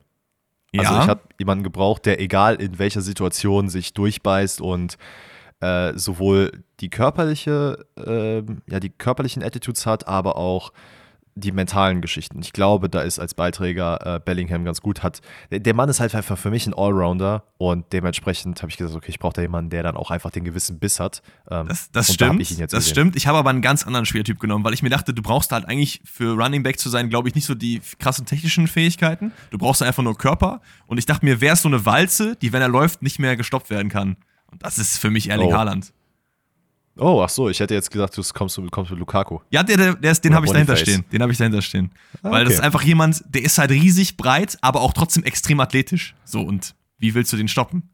[0.73, 0.83] Ja.
[0.83, 4.99] Also ich habe jemanden gebraucht, der egal in welcher Situation sich durchbeißt und
[5.61, 10.73] äh, sowohl die körperliche, äh, ja, die körperlichen Attitudes hat, aber auch
[11.39, 12.41] die mentalen Geschichten.
[12.41, 15.03] Ich glaube, da ist als Beiträger äh, Bellingham ganz gut.
[15.03, 15.21] Hat,
[15.51, 19.11] der Mann ist halt einfach für mich ein Allrounder und dementsprechend habe ich gesagt, okay,
[19.11, 21.23] ich brauche da jemanden, der dann auch einfach den gewissen Biss hat.
[21.51, 22.33] Ähm, das, das stimmt.
[22.33, 22.83] Da das gesehen.
[22.83, 23.17] stimmt.
[23.17, 25.67] Ich habe aber einen ganz anderen Spieltyp genommen, weil ich mir dachte, du brauchst halt
[25.67, 29.31] eigentlich für Running Back zu sein, glaube ich, nicht so die krassen technischen Fähigkeiten.
[29.51, 30.63] Du brauchst einfach nur Körper.
[30.87, 33.37] Und ich dachte mir, wäre es so eine Walze, die, wenn er läuft, nicht mehr
[33.37, 34.17] gestoppt werden kann.
[34.51, 35.55] Und das ist für mich Erling oh.
[35.55, 35.93] Haaland.
[36.99, 39.41] Oh, ach so, ich hätte jetzt gesagt, du kommst, kommst mit Lukaku.
[39.51, 41.05] Ja, der, der, der ist, den habe ich dahinter stehen.
[41.13, 41.91] Den habe ich dahinter stehen.
[42.23, 42.45] Ah, Weil okay.
[42.45, 46.15] das ist einfach jemand, der ist halt riesig breit, aber auch trotzdem extrem athletisch.
[46.25, 47.91] So, und wie willst du den stoppen?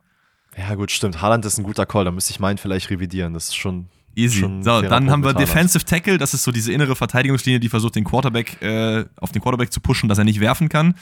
[0.56, 1.20] Ja, gut, stimmt.
[1.20, 3.34] Haaland ist ein guter Call, da müsste ich meinen vielleicht revidieren.
[3.34, 3.88] Das ist schon.
[4.14, 4.40] Easy.
[4.40, 7.96] Schon so, dann haben wir Defensive Tackle, das ist so diese innere Verteidigungslinie, die versucht,
[7.96, 10.94] den Quarterback äh, auf den Quarterback zu pushen, dass er nicht werfen kann.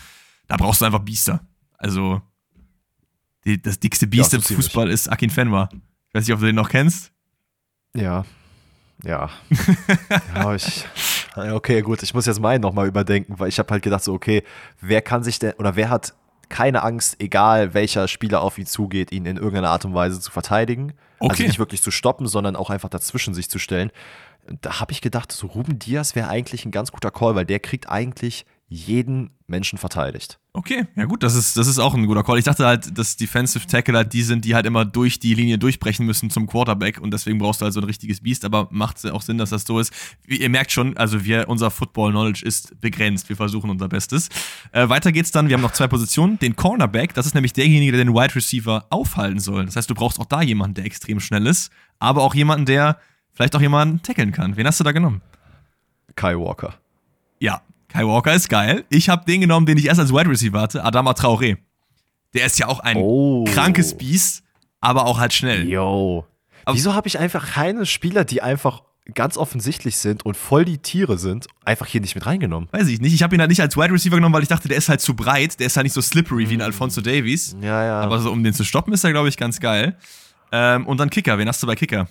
[0.46, 1.40] Da brauchst du einfach Biester.
[1.76, 2.22] Also,
[3.44, 5.68] die, das dickste Biest ja, im Fußball ist Akin Fenwa.
[5.72, 7.10] Ich weiß nicht, ob du den noch kennst.
[7.94, 8.24] Ja,
[9.04, 9.30] ja.
[10.34, 10.86] ja ich,
[11.36, 14.42] okay, gut, ich muss jetzt meinen nochmal überdenken, weil ich habe halt gedacht, so, okay,
[14.80, 16.14] wer kann sich denn, oder wer hat
[16.48, 20.30] keine Angst, egal welcher Spieler auf ihn zugeht, ihn in irgendeiner Art und Weise zu
[20.30, 20.92] verteidigen.
[21.18, 21.32] Also okay.
[21.32, 23.90] Also nicht wirklich zu stoppen, sondern auch einfach dazwischen sich zu stellen.
[24.60, 27.60] Da habe ich gedacht, so Ruben Diaz wäre eigentlich ein ganz guter Call, weil der
[27.60, 30.38] kriegt eigentlich jeden Menschen verteidigt.
[30.52, 32.38] Okay, ja gut, das ist, das ist auch ein guter Call.
[32.38, 35.58] Ich dachte halt, dass Defensive Tackle halt die sind, die halt immer durch die Linie
[35.58, 39.04] durchbrechen müssen zum Quarterback und deswegen brauchst du halt so ein richtiges Biest, aber macht
[39.10, 39.92] auch Sinn, dass das so ist.
[40.24, 43.28] Wie ihr merkt schon, also wir, unser Football-Knowledge ist begrenzt.
[43.28, 44.28] Wir versuchen unser Bestes.
[44.70, 46.38] Äh, weiter geht's dann, wir haben noch zwei Positionen.
[46.38, 49.66] Den Cornerback, das ist nämlich derjenige, der den Wide Receiver aufhalten soll.
[49.66, 53.00] Das heißt, du brauchst auch da jemanden, der extrem schnell ist, aber auch jemanden, der
[53.32, 54.56] vielleicht auch jemanden tackeln kann.
[54.56, 55.22] Wen hast du da genommen?
[56.14, 56.74] Kai Walker.
[57.40, 57.62] Ja,
[57.92, 58.84] Kai Walker ist geil.
[58.88, 61.58] Ich habe den genommen, den ich erst als Wide Receiver hatte, Adama Traoré.
[62.34, 63.44] Der ist ja auch ein oh.
[63.44, 64.44] krankes Biest,
[64.80, 65.68] aber auch halt schnell.
[65.68, 66.24] Yo.
[66.64, 68.82] Aber Wieso habe ich einfach keine Spieler, die einfach
[69.14, 72.68] ganz offensichtlich sind und voll die Tiere sind, einfach hier nicht mit reingenommen?
[72.70, 73.12] Weiß ich nicht.
[73.12, 75.00] Ich habe ihn halt nicht als Wide Receiver genommen, weil ich dachte, der ist halt
[75.00, 75.58] zu breit.
[75.58, 77.56] Der ist halt nicht so slippery wie ein Alfonso Davies.
[77.60, 78.00] Ja, ja.
[78.00, 79.96] Aber so, um den zu stoppen, ist er, glaube ich, ganz geil.
[80.52, 81.38] Ähm, und dann Kicker.
[81.38, 82.08] Wen hast du bei Kicker?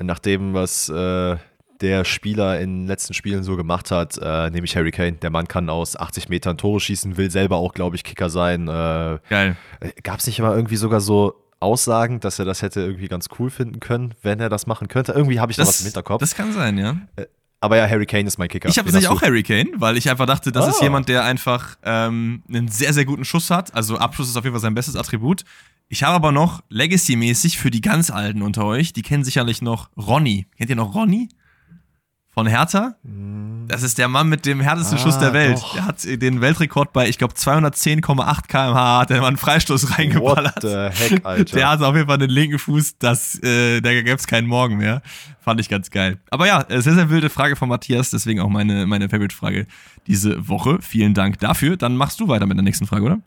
[0.00, 1.36] Nach dem, was äh,
[1.80, 5.12] der Spieler in den letzten Spielen so gemacht hat, äh, nämlich Harry Kane.
[5.12, 8.68] Der Mann kann aus 80 Metern Tore schießen, will selber auch, glaube ich, Kicker sein.
[8.68, 9.56] Äh, Geil.
[10.02, 13.50] Gab es nicht immer irgendwie sogar so Aussagen, dass er das hätte irgendwie ganz cool
[13.50, 15.12] finden können, wenn er das machen könnte?
[15.12, 16.20] Irgendwie habe ich da was im Hinterkopf.
[16.20, 16.96] Das kann sein, ja.
[17.16, 17.26] Äh,
[17.60, 18.68] aber ja, Harry Kane ist mein Kicker.
[18.68, 20.70] Ich habe tatsächlich auch Harry Kane, weil ich einfach dachte, das Ah.
[20.70, 23.74] ist jemand, der einfach ähm, einen sehr, sehr guten Schuss hat.
[23.74, 25.42] Also Abschluss ist auf jeden Fall sein bestes Attribut.
[25.88, 29.88] Ich habe aber noch Legacy-mäßig für die ganz Alten unter euch, die kennen sicherlich noch
[29.96, 30.46] Ronny.
[30.56, 31.28] Kennt ihr noch Ronny?
[32.38, 32.94] Von Hertha?
[33.66, 35.56] Das ist der Mann mit dem härtesten Ah, Schuss der Welt.
[35.58, 35.72] doch.
[35.74, 38.00] Der hat den Weltrekord bei, ich glaube, 210,8
[38.46, 40.62] km/h hat der mal einen Freistoß What reingeballert.
[40.62, 41.56] the heck, Alter.
[41.56, 44.76] Der hatte auf jeden Fall den linken Fuß, das, äh, da gäbe es keinen Morgen
[44.76, 45.02] mehr.
[45.40, 46.18] Fand ich ganz geil.
[46.30, 49.66] Aber ja, äh, sehr, sehr wilde Frage von Matthias, deswegen auch meine, meine Favorite-Frage
[50.06, 50.78] diese Woche.
[50.80, 51.76] Vielen Dank dafür.
[51.76, 53.18] Dann machst du weiter mit der nächsten Frage, oder?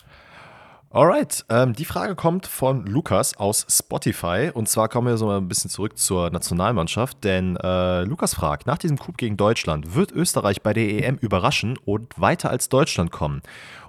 [0.93, 4.51] Alright, ähm, die Frage kommt von Lukas aus Spotify.
[4.53, 7.23] Und zwar kommen wir so mal ein bisschen zurück zur Nationalmannschaft.
[7.23, 11.79] Denn äh, Lukas fragt, nach diesem Coup gegen Deutschland, wird Österreich bei der EM überraschen
[11.85, 13.41] und weiter als Deutschland kommen?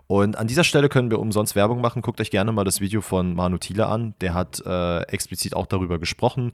[0.07, 2.03] Und an dieser Stelle können wir umsonst Werbung machen.
[2.03, 4.15] Guckt euch gerne mal das Video von Manu Thiele an.
[4.21, 6.53] Der hat äh, explizit auch darüber gesprochen.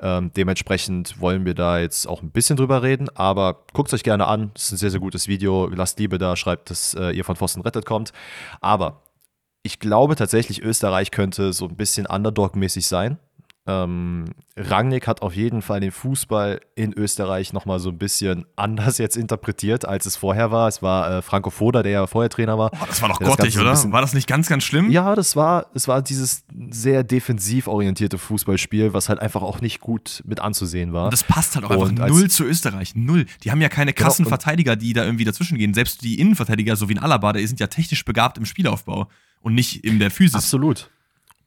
[0.00, 3.10] Ähm, dementsprechend wollen wir da jetzt auch ein bisschen drüber reden.
[3.16, 4.52] Aber guckt es euch gerne an.
[4.54, 5.66] Es ist ein sehr, sehr gutes Video.
[5.66, 8.14] Lasst Liebe da, schreibt, dass äh, ihr von Pfosten rettet kommt.
[8.62, 9.02] Aber
[9.62, 13.18] ich glaube tatsächlich, Österreich könnte so ein bisschen Underdog-mäßig sein.
[13.66, 14.24] Ähm,
[14.56, 19.16] Rangnick hat auf jeden Fall den Fußball in Österreich nochmal so ein bisschen anders jetzt
[19.16, 20.66] interpretiert, als es vorher war.
[20.66, 22.70] Es war äh, Franco Foda, der ja vorher Trainer war.
[22.70, 23.70] Boah, das war doch das ein oder?
[23.72, 24.90] bisschen- War das nicht ganz, ganz schlimm?
[24.90, 29.80] Ja, das war, es war dieses sehr defensiv orientierte Fußballspiel, was halt einfach auch nicht
[29.80, 31.04] gut mit anzusehen war.
[31.04, 32.94] Und das passt halt auch einfach Und als- null zu Österreich.
[32.96, 33.26] Null.
[33.44, 35.74] Die haben ja keine krassen und- Verteidiger, die da irgendwie dazwischen gehen.
[35.74, 39.08] Selbst die Innenverteidiger, so wie ein Alaba, die sind ja technisch begabt im Spielaufbau
[39.42, 40.34] und nicht in der Physis.
[40.34, 40.90] Absolut.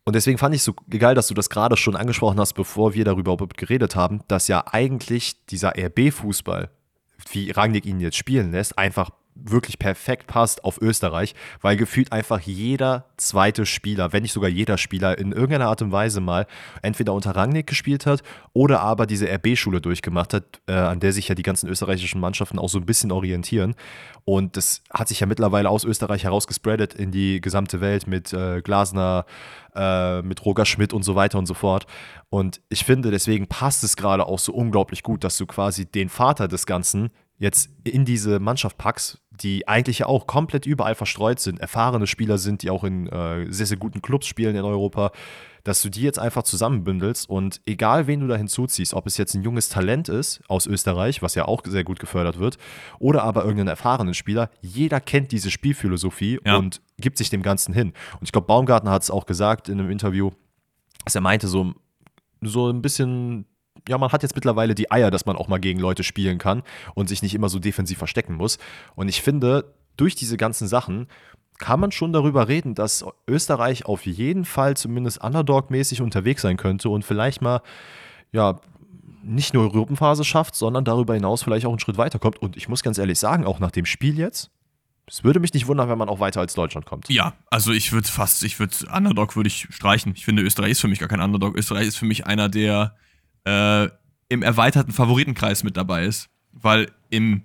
[0.05, 3.05] Und deswegen fand ich so geil, dass du das gerade schon angesprochen hast, bevor wir
[3.05, 6.69] darüber überhaupt geredet haben, dass ja eigentlich dieser RB-Fußball,
[7.31, 12.39] wie Rangnick ihn jetzt spielen lässt, einfach wirklich perfekt passt auf Österreich, weil gefühlt einfach
[12.39, 16.47] jeder zweite Spieler, wenn nicht sogar jeder Spieler in irgendeiner Art und Weise mal
[16.81, 18.23] entweder unter Rangnick gespielt hat
[18.53, 22.59] oder aber diese RB-Schule durchgemacht hat, äh, an der sich ja die ganzen österreichischen Mannschaften
[22.59, 23.75] auch so ein bisschen orientieren.
[24.25, 28.61] Und das hat sich ja mittlerweile aus Österreich herausgespreadet in die gesamte Welt mit äh,
[28.61, 29.25] Glasner,
[29.75, 31.85] äh, mit Roger Schmidt und so weiter und so fort.
[32.29, 36.09] Und ich finde, deswegen passt es gerade auch so unglaublich gut, dass du quasi den
[36.09, 37.09] Vater des Ganzen
[37.39, 42.37] jetzt in diese Mannschaft packst, die eigentlich ja auch komplett überall verstreut sind, erfahrene Spieler
[42.37, 45.11] sind, die auch in äh, sehr, sehr guten Clubs spielen in Europa,
[45.63, 49.33] dass du die jetzt einfach zusammenbündelst und egal wen du da hinzuziehst, ob es jetzt
[49.33, 52.57] ein junges Talent ist aus Österreich, was ja auch sehr gut gefördert wird,
[52.99, 56.57] oder aber irgendeinen erfahrenen Spieler, jeder kennt diese Spielphilosophie Ja.
[56.57, 57.93] und gibt sich dem Ganzen hin.
[58.19, 60.31] Und ich glaube, Baumgartner hat es auch gesagt in einem Interview,
[61.05, 61.73] dass er meinte, so,
[62.41, 63.45] so ein bisschen,
[63.87, 66.63] ja, man hat jetzt mittlerweile die Eier, dass man auch mal gegen Leute spielen kann
[66.93, 68.57] und sich nicht immer so defensiv verstecken muss.
[68.95, 71.07] Und ich finde, durch diese ganzen Sachen
[71.59, 76.89] kann man schon darüber reden, dass Österreich auf jeden Fall zumindest Underdog-mäßig unterwegs sein könnte
[76.89, 77.61] und vielleicht mal,
[78.31, 78.59] ja,
[79.23, 82.41] nicht nur Gruppenphase schafft, sondern darüber hinaus vielleicht auch einen Schritt weiterkommt.
[82.41, 84.51] Und ich muss ganz ehrlich sagen, auch nach dem Spiel jetzt,
[85.07, 87.09] es würde mich nicht wundern, wenn man auch weiter als Deutschland kommt.
[87.09, 90.13] Ja, also ich würde fast, ich würde, Underdog würde ich streichen.
[90.15, 91.55] Ich finde, Österreich ist für mich gar kein Underdog.
[91.55, 92.95] Österreich ist für mich einer, der
[93.45, 93.89] äh,
[94.29, 96.29] im erweiterten Favoritenkreis mit dabei ist.
[96.51, 97.43] Weil im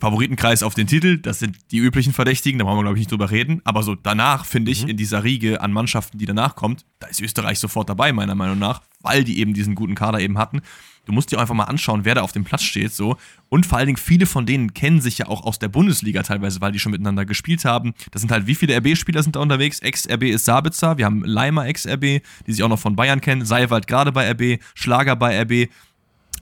[0.00, 3.10] Favoritenkreis auf den Titel, das sind die üblichen Verdächtigen, da brauchen wir, glaube ich, nicht
[3.10, 3.60] drüber reden.
[3.64, 7.20] Aber so danach, finde ich, in dieser Riege an Mannschaften, die danach kommt, da ist
[7.20, 10.62] Österreich sofort dabei, meiner Meinung nach, weil die eben diesen guten Kader eben hatten.
[11.08, 13.16] Du musst dir einfach mal anschauen, wer da auf dem Platz steht, so.
[13.48, 16.60] Und vor allen Dingen, viele von denen kennen sich ja auch aus der Bundesliga teilweise,
[16.60, 17.94] weil die schon miteinander gespielt haben.
[18.10, 19.80] Das sind halt, wie viele RB-Spieler sind da unterwegs?
[19.80, 23.86] Ex-RB ist Sabitzer, wir haben Leimer Ex-RB, die sich auch noch von Bayern kennen, Seiwald
[23.86, 25.70] gerade bei RB, Schlager bei RB,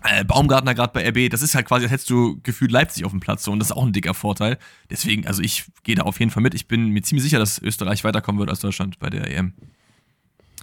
[0.02, 3.12] äh, Baumgartner gerade bei RB, das ist halt quasi, als hättest du gefühlt Leipzig auf
[3.12, 4.58] dem Platz so und das ist auch ein dicker Vorteil.
[4.90, 6.54] Deswegen, also ich gehe da auf jeden Fall mit.
[6.54, 9.52] Ich bin mir ziemlich sicher, dass Österreich weiterkommen wird als Deutschland bei der EM.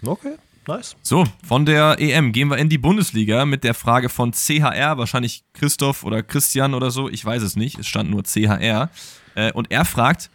[0.06, 0.34] Okay,
[0.68, 0.96] nice.
[1.02, 5.44] So, von der EM gehen wir in die Bundesliga mit der Frage von CHR, wahrscheinlich
[5.54, 8.90] Christoph oder Christian oder so, ich weiß es nicht, es stand nur CHR.
[9.36, 10.30] Äh, und er fragt,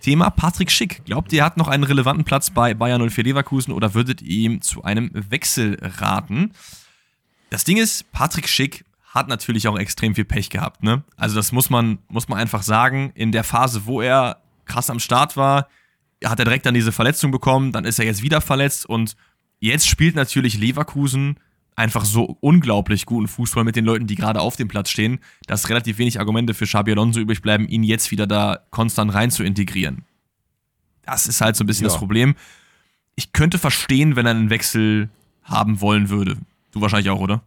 [0.00, 1.04] Thema Patrick Schick.
[1.04, 4.50] Glaubt ihr, er hat noch einen relevanten Platz bei Bayern 04 Leverkusen oder würdet ihr
[4.50, 6.52] ihm zu einem Wechsel raten?
[7.50, 10.82] Das Ding ist, Patrick Schick hat natürlich auch extrem viel Pech gehabt.
[10.82, 11.02] Ne?
[11.16, 13.12] Also das muss man, muss man einfach sagen.
[13.14, 15.68] In der Phase, wo er krass am Start war,
[16.24, 19.16] hat er direkt dann diese Verletzung bekommen, dann ist er jetzt wieder verletzt und
[19.60, 21.36] jetzt spielt natürlich Leverkusen
[21.76, 25.68] einfach so unglaublich guten Fußball mit den Leuten, die gerade auf dem Platz stehen, dass
[25.70, 29.42] relativ wenig Argumente für Xabi Alonso übrig bleiben, ihn jetzt wieder da konstant rein zu
[29.44, 30.04] integrieren.
[31.04, 31.90] Das ist halt so ein bisschen Ja.
[31.90, 32.34] das Problem.
[33.14, 35.08] Ich könnte verstehen, wenn er einen Wechsel
[35.42, 36.36] haben wollen würde.
[36.72, 37.42] Du wahrscheinlich auch, oder?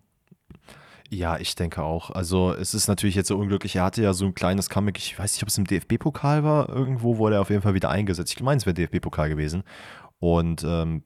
[1.09, 2.09] Ja, ich denke auch.
[2.09, 3.75] Also es ist natürlich jetzt so unglücklich.
[3.75, 4.97] Er hatte ja so ein kleines Comeback.
[4.97, 6.69] Ich weiß nicht, ob es im DFB-Pokal war.
[6.69, 8.33] Irgendwo wurde er auf jeden Fall wieder eingesetzt.
[8.35, 9.63] Ich meine, es wäre DFB-Pokal gewesen.
[10.19, 11.03] Und ähm,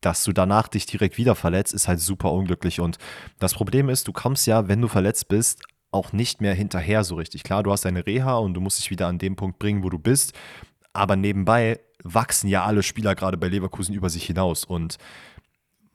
[0.00, 2.80] dass du danach dich direkt wieder verletzt, ist halt super unglücklich.
[2.80, 2.98] Und
[3.38, 7.16] das Problem ist, du kommst ja, wenn du verletzt bist, auch nicht mehr hinterher so
[7.16, 7.42] richtig.
[7.42, 9.90] Klar, du hast deine Reha und du musst dich wieder an den Punkt bringen, wo
[9.90, 10.34] du bist.
[10.92, 14.64] Aber nebenbei wachsen ja alle Spieler gerade bei Leverkusen über sich hinaus.
[14.64, 14.98] Und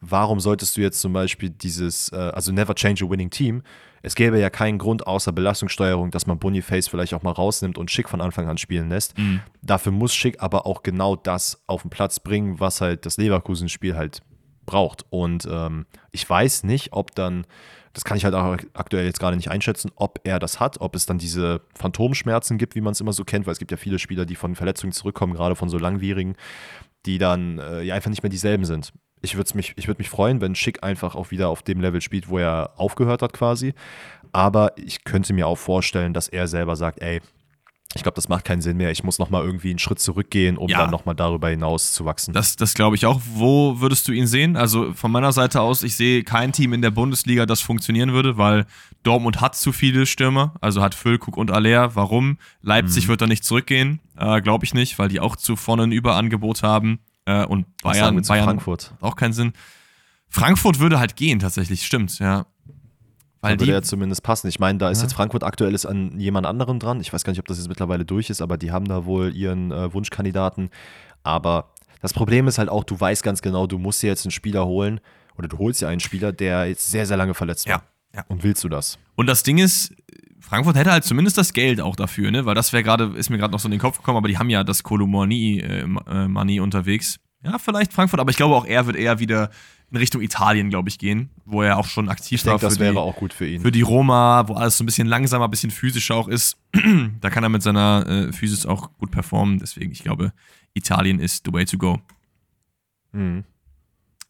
[0.09, 3.63] warum solltest du jetzt zum Beispiel dieses, äh, also never change a winning team,
[4.05, 7.89] es gäbe ja keinen Grund außer Belastungssteuerung, dass man Boniface vielleicht auch mal rausnimmt und
[7.89, 9.17] Schick von Anfang an spielen lässt.
[9.17, 9.39] Mhm.
[9.61, 13.95] Dafür muss Schick aber auch genau das auf den Platz bringen, was halt das Leverkusen-Spiel
[13.95, 14.21] halt
[14.65, 15.05] braucht.
[15.09, 17.45] Und ähm, ich weiß nicht, ob dann,
[17.93, 20.97] das kann ich halt auch aktuell jetzt gerade nicht einschätzen, ob er das hat, ob
[20.97, 23.77] es dann diese Phantomschmerzen gibt, wie man es immer so kennt, weil es gibt ja
[23.77, 26.35] viele Spieler, die von Verletzungen zurückkommen, gerade von so langwierigen,
[27.05, 28.91] die dann äh, ja einfach nicht mehr dieselben sind
[29.23, 32.29] ich würde mich, würd mich freuen, wenn Schick einfach auch wieder auf dem Level spielt,
[32.29, 33.73] wo er aufgehört hat quasi.
[34.33, 37.21] Aber ich könnte mir auch vorstellen, dass er selber sagt, ey,
[37.95, 38.91] ich glaube, das macht keinen Sinn mehr.
[38.91, 40.79] Ich muss nochmal irgendwie einen Schritt zurückgehen, um ja.
[40.79, 42.33] dann nochmal darüber hinaus zu wachsen.
[42.33, 43.21] Das, das glaube ich auch.
[43.35, 44.57] Wo würdest du ihn sehen?
[44.57, 48.37] Also von meiner Seite aus, ich sehe kein Team in der Bundesliga, das funktionieren würde,
[48.37, 48.65] weil
[49.03, 50.55] Dortmund hat zu viele Stürmer.
[50.59, 51.95] Also hat Füllkrug und Aller.
[51.95, 52.39] Warum?
[52.61, 53.09] Leipzig mhm.
[53.09, 53.99] wird da nicht zurückgehen.
[54.17, 56.99] Äh, glaube ich nicht, weil die auch zu vorne ein Überangebot haben.
[57.25, 58.93] Äh, und Bayern, mit Bayern Frankfurt.
[59.01, 59.53] auch keinen Sinn.
[60.29, 62.45] Frankfurt würde halt gehen, tatsächlich, stimmt, ja.
[63.41, 64.47] Weil würde ja zumindest passen.
[64.47, 65.03] Ich meine, da ist ja.
[65.03, 67.01] jetzt Frankfurt aktuell ist an jemand anderem dran.
[67.01, 69.35] Ich weiß gar nicht, ob das jetzt mittlerweile durch ist, aber die haben da wohl
[69.35, 70.69] ihren äh, Wunschkandidaten.
[71.23, 74.31] Aber das Problem ist halt auch, du weißt ganz genau, du musst dir jetzt einen
[74.31, 75.01] Spieler holen
[75.37, 77.83] oder du holst dir einen Spieler, der jetzt sehr, sehr lange verletzt war.
[78.13, 78.19] Ja.
[78.19, 78.25] ja.
[78.29, 78.97] Und willst du das?
[79.15, 79.93] Und das Ding ist,
[80.43, 82.45] Frankfurt hätte halt zumindest das Geld auch dafür, ne?
[82.45, 84.37] Weil das wäre gerade, ist mir gerade noch so in den Kopf gekommen, aber die
[84.37, 87.19] haben ja das Kolumani äh, äh, Money unterwegs.
[87.43, 89.49] Ja, vielleicht Frankfurt, aber ich glaube auch er wird eher wieder
[89.89, 92.53] in Richtung Italien, glaube ich, gehen, wo er auch schon aktiv ich war.
[92.53, 93.61] Denke, das wäre die, auch gut für ihn.
[93.61, 96.57] Für die Roma, wo alles so ein bisschen langsamer, ein bisschen physischer auch ist.
[97.21, 99.59] da kann er mit seiner äh, Physis auch gut performen.
[99.59, 100.33] Deswegen, ich glaube,
[100.73, 101.99] Italien ist the way to go.
[103.11, 103.43] Mhm.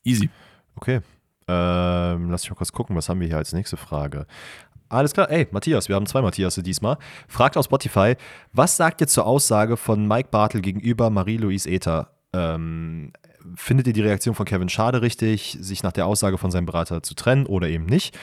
[0.03, 0.29] Easy.
[0.75, 1.01] Okay.
[1.47, 4.27] Ähm, lass mich mal kurz gucken, was haben wir hier als nächste Frage?
[4.89, 5.29] Alles klar.
[5.29, 6.97] Ey, Matthias, wir haben zwei Matthias diesmal.
[7.27, 8.15] Fragt auf Spotify,
[8.51, 12.11] was sagt ihr zur Aussage von Mike Bartel gegenüber Marie-Louise Ether?
[12.33, 13.13] Ähm,
[13.55, 17.03] findet ihr die Reaktion von Kevin Schade richtig, sich nach der Aussage von seinem Berater
[17.03, 18.17] zu trennen oder eben nicht?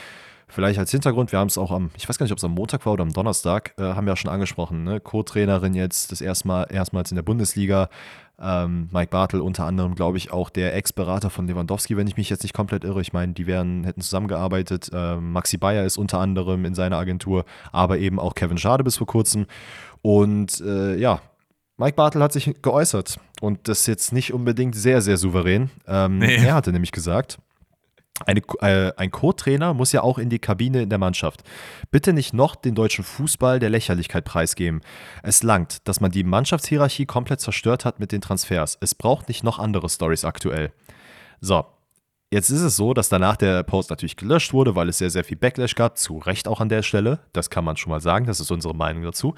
[0.51, 2.53] Vielleicht als Hintergrund, wir haben es auch am, ich weiß gar nicht, ob es am
[2.53, 5.01] Montag war oder am Donnerstag, äh, haben wir ja schon angesprochen, ne?
[5.01, 7.89] Co-Trainerin jetzt das erste Mal, erstmals in der Bundesliga,
[8.41, 12.31] ähm, Mike Bartel unter anderem, glaube ich, auch der Ex-Berater von Lewandowski, wenn ich mich
[12.31, 13.01] jetzt nicht komplett irre.
[13.01, 14.91] Ich meine, die wären, hätten zusammengearbeitet.
[14.93, 18.97] Ähm, Maxi Bayer ist unter anderem in seiner Agentur, aber eben auch Kevin Schade bis
[18.97, 19.47] vor kurzem.
[20.03, 21.21] Und äh, ja,
[21.77, 25.71] Mike Bartel hat sich geäußert und das jetzt nicht unbedingt sehr, sehr souverän.
[25.87, 26.37] Ähm, nee.
[26.37, 27.39] Er hatte nämlich gesagt,
[28.27, 31.43] eine, äh, ein Co-Trainer muss ja auch in die Kabine in der Mannschaft.
[31.91, 34.81] Bitte nicht noch den deutschen Fußball der Lächerlichkeit preisgeben.
[35.23, 38.79] Es langt, dass man die Mannschaftshierarchie komplett zerstört hat mit den Transfers.
[38.81, 40.73] Es braucht nicht noch andere Stories aktuell.
[41.41, 41.65] So,
[42.33, 45.25] Jetzt ist es so, dass danach der Post natürlich gelöscht wurde, weil es sehr, sehr
[45.25, 45.99] viel Backlash gab.
[45.99, 47.19] Zu Recht auch an der Stelle.
[47.33, 48.27] Das kann man schon mal sagen.
[48.27, 49.35] Das ist unsere Meinung dazu.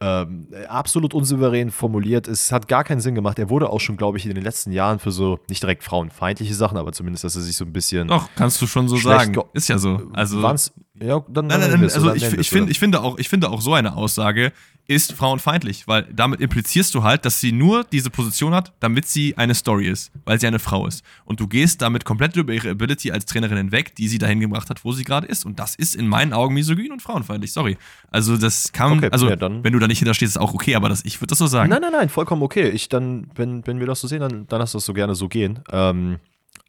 [0.00, 2.26] Ähm, absolut unsouverän formuliert.
[2.26, 3.38] Es hat gar keinen Sinn gemacht.
[3.38, 6.54] Er wurde auch schon, glaube ich, in den letzten Jahren für so nicht direkt frauenfeindliche
[6.54, 8.08] Sachen, aber zumindest, dass er sich so ein bisschen.
[8.08, 9.36] Doch, kannst du schon so sagen.
[9.52, 10.10] Ist ja so.
[10.12, 10.42] Also.
[10.42, 10.72] Waren's,
[11.02, 13.60] ja, dann, nein, nein, nein, also ich, ich, find, ich, finde auch, ich finde auch
[13.60, 14.52] so eine Aussage
[14.88, 19.36] ist frauenfeindlich, weil damit implizierst du halt, dass sie nur diese Position hat, damit sie
[19.38, 21.04] eine Story ist, weil sie eine Frau ist.
[21.24, 24.70] Und du gehst damit komplett über ihre Ability als Trainerin hinweg, die sie dahin gebracht
[24.70, 25.46] hat, wo sie gerade ist.
[25.46, 27.78] Und das ist in meinen Augen misogyn und frauenfeindlich, sorry.
[28.10, 30.88] Also das kann, okay, also ja, wenn du da nicht hinterstehst, ist auch okay, aber
[30.88, 31.70] das, ich würde das so sagen.
[31.70, 32.68] Nein, nein, nein, vollkommen okay.
[32.68, 35.28] Ich dann, wenn, wenn wir das so sehen, dann, dann lass das so gerne so
[35.28, 35.60] gehen.
[35.70, 36.18] Ähm,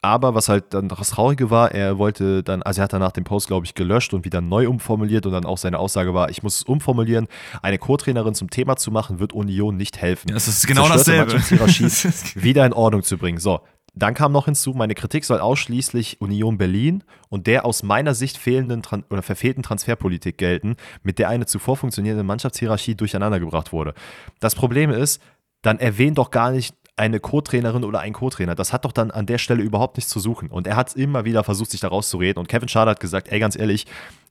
[0.01, 3.23] aber was halt dann das Traurige war, er wollte dann, also er hat danach den
[3.23, 6.43] Post, glaube ich, gelöscht und wieder neu umformuliert und dann auch seine Aussage war, ich
[6.43, 7.27] muss es umformulieren,
[7.61, 10.29] eine Co-Trainerin zum Thema zu machen, wird Union nicht helfen.
[10.29, 11.33] Ja, das ist genau dasselbe.
[12.35, 13.39] wieder in Ordnung zu bringen.
[13.39, 13.61] So,
[13.95, 18.37] dann kam noch hinzu, meine Kritik soll ausschließlich Union Berlin und der aus meiner Sicht
[18.37, 23.93] fehlenden Tran oder verfehlten Transferpolitik gelten, mit der eine zuvor funktionierende Mannschaftshierarchie durcheinandergebracht wurde.
[24.39, 25.21] Das Problem ist,
[25.61, 28.55] dann erwähnt doch gar nicht eine Co-Trainerin oder ein Co-Trainer.
[28.55, 30.49] Das hat doch dann an der Stelle überhaupt nichts zu suchen.
[30.49, 32.39] Und er hat immer wieder versucht, sich da rauszureden.
[32.39, 33.85] Und Kevin Schade hat gesagt, ey, ganz ehrlich,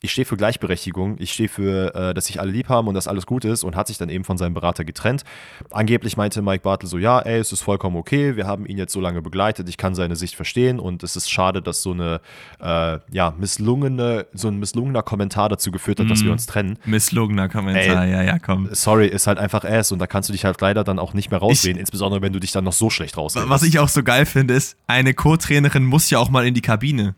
[0.05, 3.07] ich stehe für Gleichberechtigung, ich stehe für, äh, dass sich alle lieb haben und dass
[3.07, 5.23] alles gut ist und hat sich dann eben von seinem Berater getrennt.
[5.71, 8.93] Angeblich meinte Mike Bartel so, ja, ey, es ist vollkommen okay, wir haben ihn jetzt
[8.93, 12.21] so lange begleitet, ich kann seine Sicht verstehen und es ist schade, dass so eine,
[12.61, 16.33] äh, ja, misslungene, so ein misslungener Kommentar dazu geführt hat, mm, dass wir mhm.
[16.33, 16.79] uns trennen.
[16.85, 18.71] Misslungener Kommentar, ey, ja, ja, komm.
[18.73, 21.31] Sorry, ist halt einfach ass und da kannst du dich halt leider dann auch nicht
[21.31, 23.49] mehr rausreden, ich, insbesondere wenn du dich dann noch so schlecht rausredest.
[23.49, 26.61] Was ich auch so geil finde, ist, eine Co-Trainerin muss ja auch mal in die
[26.61, 27.15] Kabine.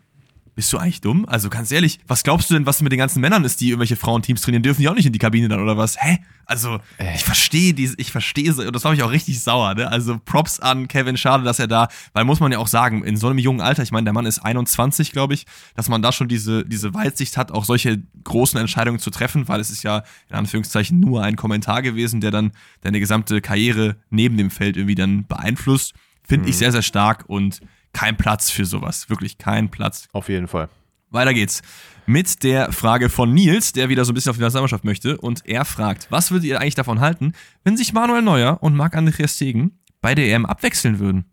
[0.55, 1.26] Bist du eigentlich dumm?
[1.28, 3.96] Also ganz ehrlich, was glaubst du denn, was mit den ganzen Männern ist, die irgendwelche
[3.96, 4.62] Frauenteams trainieren?
[4.62, 5.96] Dürfen die auch nicht in die Kabine dann oder was?
[6.00, 6.18] Hä?
[6.46, 7.14] Also, Äh.
[7.14, 9.90] ich verstehe diese, ich verstehe so, und das mache ich auch richtig sauer, ne?
[9.90, 13.16] Also Props an Kevin, schade, dass er da, weil muss man ja auch sagen, in
[13.16, 16.12] so einem jungen Alter, ich meine, der Mann ist 21, glaube ich, dass man da
[16.12, 20.02] schon diese, diese Weitsicht hat, auch solche großen Entscheidungen zu treffen, weil es ist ja
[20.28, 22.52] in Anführungszeichen nur ein Kommentar gewesen, der dann
[22.82, 25.94] deine gesamte Karriere neben dem Feld irgendwie dann beeinflusst.
[26.22, 27.61] Finde ich sehr, sehr stark und
[27.95, 29.09] kein Platz für sowas.
[29.09, 30.09] Wirklich kein Platz.
[30.12, 30.68] Auf jeden Fall.
[31.11, 31.62] Weiter geht's
[32.07, 35.16] mit der Frage von Nils, der wieder so ein bisschen auf die Nationalmannschaft möchte.
[35.16, 37.32] Und er fragt, was würdet ihr eigentlich davon halten,
[37.62, 41.24] wenn sich Manuel Neuer und Marc-André Stegen bei der EM abwechseln würden?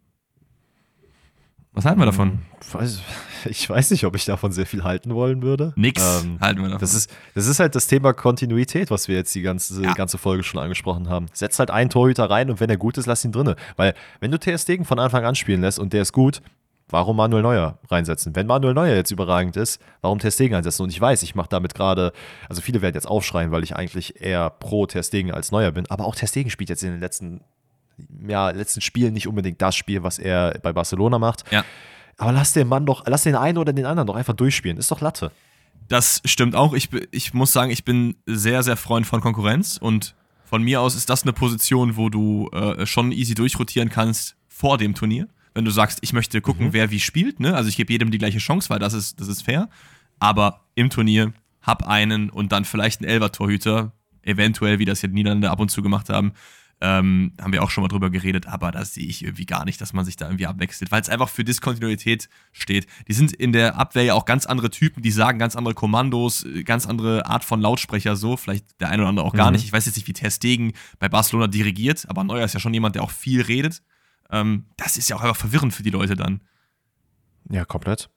[1.74, 2.40] Was halten wir davon?
[2.74, 3.00] Weiß,
[3.46, 5.72] ich weiß nicht, ob ich davon sehr viel halten wollen würde.
[5.78, 6.80] Nix Ähm, halten wir davon.
[6.82, 9.94] Das ist, das ist halt das Thema Kontinuität, was wir jetzt die ganze, Ja.
[9.94, 11.28] ganze Folge schon angesprochen haben.
[11.34, 13.56] Setz halt einen Torhüter rein und wenn er gut ist, lass ihn drinne.
[13.78, 16.42] Weil, wenn du TS Stegen von Anfang an spielen lässt und der ist gut,
[16.90, 18.36] warum Manuel Neuer reinsetzen?
[18.36, 20.84] Wenn Manuel Neuer jetzt überragend ist, warum TS Stegen einsetzen?
[20.84, 22.12] Und ich weiß, ich mache damit gerade,
[22.50, 25.90] also viele werden jetzt aufschreien, weil ich eigentlich eher pro TS Stegen als Neuer bin,
[25.90, 27.40] aber auch TS Stegen spielt jetzt in den letzten,
[28.28, 31.44] ja, letzten Spielen nicht unbedingt das Spiel, was er bei Barcelona macht.
[31.52, 31.64] ja.
[32.18, 34.78] Aber lass den Mann doch, lass den einen oder den anderen doch einfach durchspielen.
[34.78, 35.32] Ist doch Latte.
[35.88, 36.74] Das stimmt auch.
[36.74, 40.96] Ich, ich muss sagen, ich bin sehr, sehr Freund von Konkurrenz und von mir aus
[40.96, 45.28] ist das eine Position, wo du äh, schon easy durchrotieren kannst vor dem Turnier.
[45.54, 47.56] Wenn du sagst, ich möchte gucken, wer wie spielt, ne?
[47.56, 49.68] Also ich gebe jedem die gleiche Chance, weil das ist, das ist fair.
[50.20, 55.50] Aber im Turnier hab einen und dann vielleicht einen Elfer-Torhüter, eventuell, wie das jetzt Niederlande
[55.50, 56.34] ab und zu gemacht haben.
[56.84, 59.80] Ähm, haben wir auch schon mal drüber geredet, aber da sehe ich irgendwie gar nicht,
[59.80, 62.88] dass man sich da irgendwie abwechselt, weil es einfach für Diskontinuität steht.
[63.08, 66.44] Die sind in der Abwehr ja auch ganz andere Typen, die sagen ganz andere Kommandos,
[66.44, 69.58] äh, ganz andere Art von Lautsprecher so, vielleicht der eine oder andere auch gar Mhm.
[69.58, 69.66] nicht.
[69.66, 72.74] Ich weiß jetzt nicht, wie Ter Stegen bei Barcelona dirigiert, aber Neuer ist ja schon
[72.74, 73.84] jemand, der auch viel redet.
[74.32, 76.42] Ähm, das ist ja auch einfach verwirrend für die Leute dann.
[77.50, 78.10] Ja, komplett.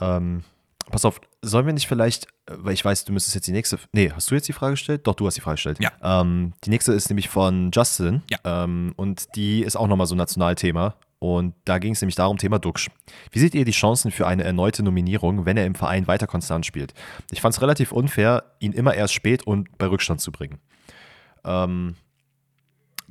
[0.00, 0.44] Ähm,
[0.90, 3.78] pass auf, sollen wir nicht vielleicht, weil ich weiß, du müsstest jetzt die nächste.
[3.92, 5.06] Nee, hast du jetzt die Frage gestellt?
[5.06, 5.78] Doch, du hast die Frage gestellt.
[5.80, 5.90] Ja.
[6.02, 8.22] Ähm, die nächste ist nämlich von Justin.
[8.30, 8.38] Ja.
[8.64, 10.94] Ähm, und die ist auch nochmal so ein Nationalthema.
[11.18, 12.90] Und da ging es nämlich darum, Thema Duxch.
[13.32, 16.66] Wie seht ihr die Chancen für eine erneute Nominierung, wenn er im Verein weiter konstant
[16.66, 16.92] spielt?
[17.30, 20.58] Ich fand es relativ unfair, ihn immer erst spät und bei Rückstand zu bringen.
[21.44, 21.94] Ähm,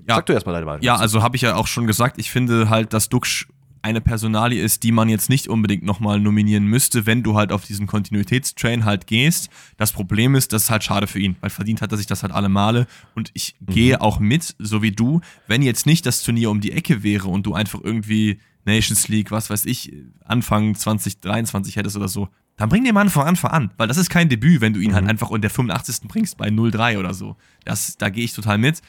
[0.08, 0.16] Ja.
[0.16, 0.84] Sag du erstmal deine Meinung.
[0.84, 3.48] Ja, also habe ich ja auch schon gesagt, ich finde halt, dass Duxch
[3.86, 7.66] eine Personalie ist, die man jetzt nicht unbedingt nochmal nominieren müsste, wenn du halt auf
[7.66, 9.50] diesen Kontinuitätstrain halt gehst.
[9.78, 12.24] Das Problem ist, das ist halt schade für ihn, weil verdient hat er sich das
[12.24, 12.88] halt alle Male.
[13.14, 16.72] Und ich gehe auch mit, so wie du, wenn jetzt nicht das Turnier um die
[16.72, 22.08] Ecke wäre und du einfach irgendwie Nations League, was weiß ich, Anfang 2023 hättest oder
[22.08, 24.80] so, dann bring den Mann von Anfang an, weil das ist kein Debüt, wenn du
[24.80, 26.08] ihn halt einfach in der 85.
[26.08, 27.36] bringst bei 0-3 oder so.
[27.66, 28.82] Das, da gehe ich total mit.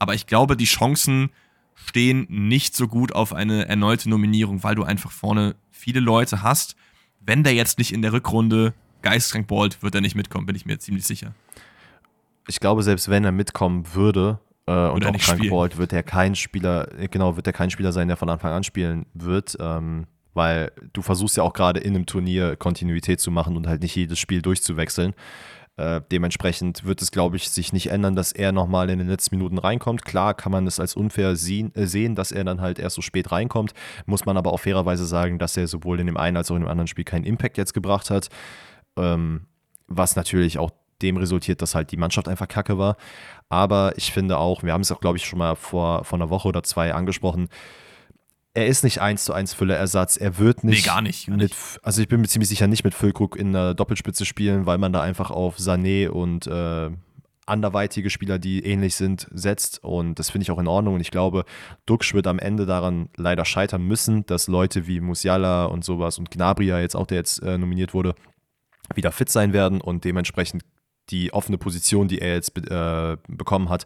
[0.00, 1.30] Aber ich glaube, die Chancen
[1.74, 6.76] stehen nicht so gut auf eine erneute Nominierung, weil du einfach vorne viele Leute hast.
[7.20, 10.66] Wenn der jetzt nicht in der Rückrunde geistkrank ballt, wird er nicht mitkommen, bin ich
[10.66, 11.34] mir ziemlich sicher.
[12.48, 16.34] ich glaube, selbst wenn er mitkommen würde äh, und auch krank ballt, wird er kein
[16.34, 20.72] Spieler, genau, wird er kein Spieler sein, der von Anfang an spielen wird, ähm, weil
[20.92, 24.18] du versuchst ja auch gerade in einem Turnier Kontinuität zu machen und halt nicht jedes
[24.18, 25.14] Spiel durchzuwechseln.
[25.80, 29.36] Äh, dementsprechend wird es, glaube ich, sich nicht ändern, dass er nochmal in den letzten
[29.36, 30.04] Minuten reinkommt.
[30.04, 33.02] Klar kann man es als unfair sehen, äh, sehen, dass er dann halt erst so
[33.02, 33.72] spät reinkommt.
[34.04, 36.62] Muss man aber auch fairerweise sagen, dass er sowohl in dem einen als auch in
[36.62, 38.28] dem anderen Spiel keinen Impact jetzt gebracht hat.
[38.98, 39.46] Ähm,
[39.86, 40.70] was natürlich auch
[41.00, 42.96] dem resultiert, dass halt die Mannschaft einfach kacke war.
[43.48, 46.28] Aber ich finde auch, wir haben es auch, glaube ich, schon mal vor, vor einer
[46.28, 47.48] Woche oder zwei angesprochen,
[48.54, 50.16] er ist nicht eins zu eins Füllerersatz.
[50.16, 50.84] Er wird nicht.
[50.84, 53.52] Nee, gar nicht, gar mit, also ich bin mir ziemlich sicher nicht mit Füllkrug in
[53.52, 56.90] der Doppelspitze spielen, weil man da einfach auf Sané und äh,
[57.46, 59.82] anderweitige Spieler, die ähnlich sind, setzt.
[59.84, 60.94] Und das finde ich auch in Ordnung.
[60.94, 61.44] Und ich glaube,
[61.86, 66.30] Duxch wird am Ende daran leider scheitern müssen, dass Leute wie Musiala und sowas und
[66.30, 68.14] Gnabry jetzt auch, der jetzt äh, nominiert wurde,
[68.94, 70.64] wieder fit sein werden und dementsprechend
[71.10, 73.84] die offene Position, die er jetzt äh, bekommen hat,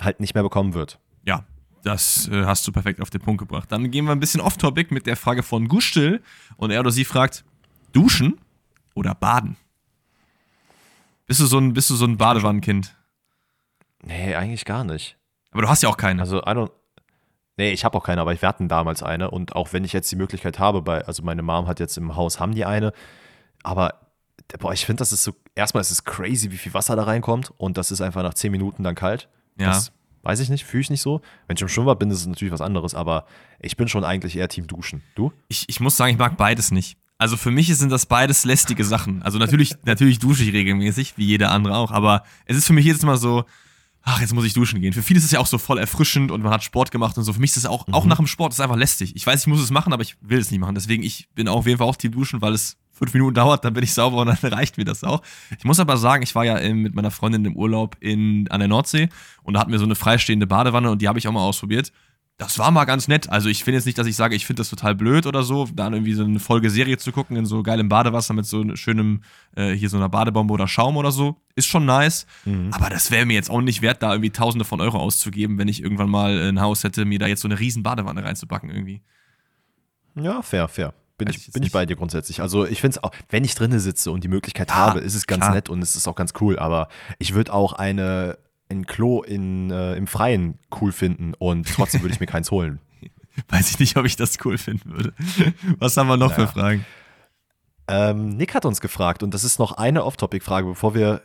[0.00, 0.98] halt nicht mehr bekommen wird.
[1.26, 1.44] Ja,
[1.82, 3.70] das äh, hast du perfekt auf den Punkt gebracht.
[3.72, 6.22] Dann gehen wir ein bisschen off-topic mit der Frage von Gustil.
[6.56, 7.44] Und er oder sie fragt:
[7.92, 8.38] Duschen
[8.94, 9.56] oder baden?
[11.26, 12.96] Bist du so ein, bist du so ein Badewannenkind?
[14.02, 15.16] Nee, eigentlich gar nicht.
[15.52, 16.22] Aber du hast ja auch keine.
[16.22, 16.70] Also, I don't.
[17.56, 19.30] Nee, ich habe auch keine, aber ich hatten damals eine.
[19.30, 22.16] Und auch wenn ich jetzt die Möglichkeit habe, bei, also meine Mom hat jetzt im
[22.16, 22.92] Haus, haben die eine.
[23.62, 23.94] Aber,
[24.58, 27.52] boah, ich finde, das ist so, erstmal ist es crazy, wie viel Wasser da reinkommt.
[27.58, 29.28] Und das ist einfach nach 10 Minuten dann kalt.
[29.58, 29.66] Ja.
[29.66, 29.92] Das
[30.22, 31.20] weiß ich nicht, fühle ich nicht so.
[31.46, 32.94] Wenn ich im Schwimmbad bin, ist es natürlich was anderes.
[32.94, 33.26] Aber
[33.60, 35.02] ich bin schon eigentlich eher Team Duschen.
[35.14, 35.32] Du?
[35.48, 36.96] ich, ich muss sagen, ich mag beides nicht.
[37.18, 39.22] Also für mich sind das beides lästige Sachen.
[39.22, 42.86] Also natürlich, natürlich dusche ich regelmäßig, wie jeder andere auch, aber es ist für mich
[42.86, 43.44] jedes Mal so,
[44.02, 44.94] ach, jetzt muss ich duschen gehen.
[44.94, 47.24] Für viele ist es ja auch so voll erfrischend und man hat Sport gemacht und
[47.24, 47.34] so.
[47.34, 49.14] Für mich ist es auch, auch nach dem Sport ist es einfach lästig.
[49.16, 50.74] Ich weiß, ich muss es machen, aber ich will es nicht machen.
[50.74, 53.74] Deswegen, ich bin auf jeden Fall auch Team Duschen, weil es fünf Minuten dauert, dann
[53.74, 55.22] bin ich sauber und dann reicht mir das auch.
[55.58, 58.68] Ich muss aber sagen, ich war ja mit meiner Freundin im Urlaub in, an der
[58.68, 59.08] Nordsee
[59.42, 61.92] und da hatten wir so eine freistehende Badewanne und die habe ich auch mal ausprobiert
[62.40, 63.28] das war mal ganz nett.
[63.28, 65.68] Also ich finde jetzt nicht, dass ich sage, ich finde das total blöd oder so,
[65.74, 69.22] dann irgendwie so eine Folge Serie zu gucken in so geilem Badewasser mit so schönem,
[69.56, 71.36] äh, hier so einer Badebombe oder Schaum oder so.
[71.54, 72.26] Ist schon nice.
[72.46, 72.70] Mhm.
[72.72, 75.68] Aber das wäre mir jetzt auch nicht wert, da irgendwie Tausende von Euro auszugeben, wenn
[75.68, 79.02] ich irgendwann mal ein Haus hätte, mir da jetzt so eine riesen Badewanne reinzubacken irgendwie.
[80.14, 80.94] Ja, fair, fair.
[81.24, 82.40] Bin, ich, bin ich bei dir grundsätzlich.
[82.40, 85.14] Also ich finde es auch, wenn ich drinnen sitze und die Möglichkeit ja, habe, ist
[85.14, 85.54] es ganz klar.
[85.54, 86.58] nett und es ist auch ganz cool.
[86.58, 88.38] Aber ich würde auch eine
[88.70, 92.78] ein Klo in, äh, im Freien cool finden und trotzdem würde ich mir keins holen.
[93.48, 95.12] Weiß ich nicht, ob ich das cool finden würde.
[95.78, 96.46] Was haben wir noch naja.
[96.46, 96.86] für Fragen?
[97.88, 101.22] Ähm, Nick hat uns gefragt, und das ist noch eine Off-Topic-Frage, bevor wir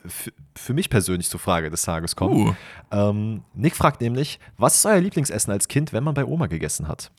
[0.56, 2.48] für mich persönlich zur Frage des Tages kommen.
[2.48, 2.56] Uh.
[2.92, 6.88] Ähm, Nick fragt nämlich, was ist euer Lieblingsessen als Kind, wenn man bei Oma gegessen
[6.88, 7.12] hat?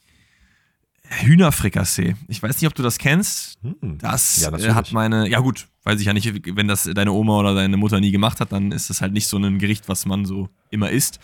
[1.09, 2.17] Hühnerfrikassee.
[2.29, 3.59] Ich weiß nicht, ob du das kennst.
[3.63, 3.99] Hm.
[3.99, 7.39] Das ja, äh, hat meine, ja gut, weiß ich ja nicht, wenn das deine Oma
[7.39, 10.07] oder deine Mutter nie gemacht hat, dann ist das halt nicht so ein Gericht, was
[10.07, 11.21] man so immer isst.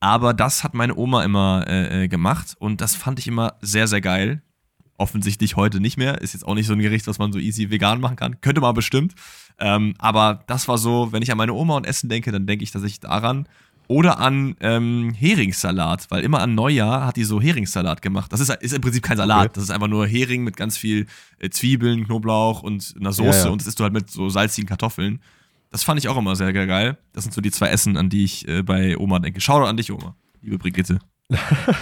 [0.00, 3.86] Aber das hat meine Oma immer äh, äh, gemacht und das fand ich immer sehr,
[3.88, 4.42] sehr geil.
[4.98, 6.22] Offensichtlich heute nicht mehr.
[6.22, 8.40] Ist jetzt auch nicht so ein Gericht, was man so easy vegan machen kann.
[8.40, 9.14] Könnte man bestimmt.
[9.58, 12.64] Ähm, aber das war so, wenn ich an meine Oma und Essen denke, dann denke
[12.64, 13.46] ich tatsächlich daran.
[13.88, 18.32] Oder an ähm, Heringssalat, weil immer an Neujahr hat die so Heringssalat gemacht.
[18.32, 19.52] Das ist, ist im Prinzip kein Salat, okay.
[19.54, 21.06] das ist einfach nur Hering mit ganz viel
[21.38, 23.50] äh, Zwiebeln, Knoblauch und einer Soße ja, ja.
[23.50, 25.20] und das isst du halt mit so salzigen Kartoffeln.
[25.70, 26.96] Das fand ich auch immer sehr, sehr geil.
[27.12, 29.40] Das sind so die zwei Essen, an die ich äh, bei Oma denke.
[29.40, 30.98] Schau doch an dich, Oma, liebe Brigitte.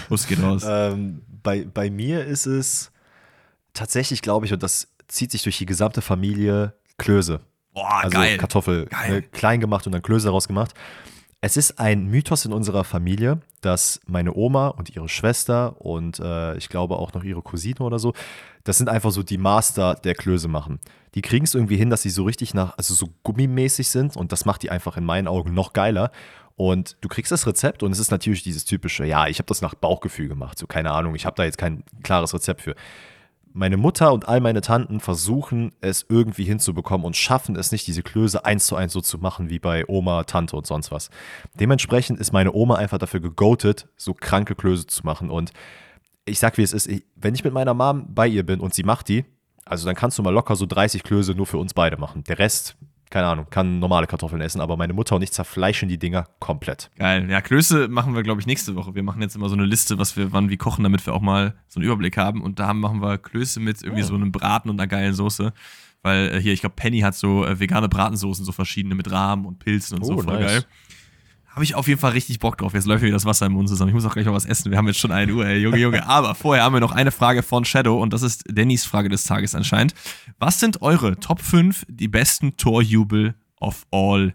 [0.09, 0.65] Bus geht raus.
[0.67, 2.93] ähm, bei, bei mir ist es
[3.73, 7.41] tatsächlich, glaube ich, und das zieht sich durch die gesamte Familie, Klöße.
[7.73, 8.39] Boah, also geil.
[8.39, 9.19] Kartoffel geil.
[9.19, 10.75] Äh, klein gemacht und dann Klöße rausgemacht.
[11.45, 16.57] Es ist ein Mythos in unserer Familie, dass meine Oma und ihre Schwester und äh,
[16.57, 18.15] ich glaube auch noch ihre Cousine oder so,
[18.63, 20.81] das sind einfach so die Master der Klöße machen.
[21.15, 24.33] Die kriegen es irgendwie hin, dass sie so richtig nach, also so gummimäßig sind und
[24.33, 26.13] das macht die einfach in meinen Augen noch geiler.
[26.57, 29.61] Und du kriegst das Rezept und es ist natürlich dieses typische, ja, ich habe das
[29.61, 32.75] nach Bauchgefühl gemacht, so keine Ahnung, ich habe da jetzt kein klares Rezept für
[33.55, 38.03] meine Mutter und all meine Tanten versuchen es irgendwie hinzubekommen und schaffen es nicht, diese
[38.03, 41.09] Klöße eins zu eins so zu machen wie bei Oma, Tante und sonst was.
[41.55, 45.31] Dementsprechend ist meine Oma einfach dafür gegoatet, so kranke Klöße zu machen.
[45.31, 45.53] Und
[46.25, 48.83] ich sag, wie es ist, wenn ich mit meiner Mom bei ihr bin und sie
[48.83, 49.25] macht die,
[49.65, 52.25] also dann kannst du mal locker so 30 Klöße nur für uns beide machen.
[52.25, 52.77] Der Rest
[53.15, 56.91] keine Ahnung, kann normale Kartoffeln essen, aber meine Mutter und ich zerfleischen die Dinger komplett.
[56.99, 57.31] Geil.
[57.31, 58.97] Ja, Klöße machen wir, glaube ich, nächste Woche.
[58.97, 61.21] Wir machen jetzt immer so eine Liste, was wir, wann wir kochen, damit wir auch
[61.21, 62.43] mal so einen Überblick haben.
[62.43, 64.07] Und da machen wir Klöße mit irgendwie oh.
[64.07, 65.53] so einem Braten und einer geilen Soße.
[66.03, 69.47] Weil äh, hier, ich glaube, Penny hat so äh, vegane Bratensoßen, so verschiedene mit Rahmen
[69.47, 70.15] und Pilzen und oh, so.
[70.19, 70.53] Voll nice.
[70.53, 70.65] geil.
[71.55, 72.75] Habe ich auf jeden Fall richtig Bock drauf.
[72.75, 73.89] Jetzt läuft mir das Wasser im Mund zusammen.
[73.89, 74.71] Ich muss auch gleich mal was essen.
[74.71, 76.07] Wir haben jetzt schon eine Uhr, ey, Junge, Junge.
[76.07, 79.25] Aber vorher haben wir noch eine Frage von Shadow und das ist Dannys Frage des
[79.25, 79.95] Tages anscheinend.
[80.39, 83.35] Was sind eure Top 5 die besten Torjubel
[83.65, 84.35] of all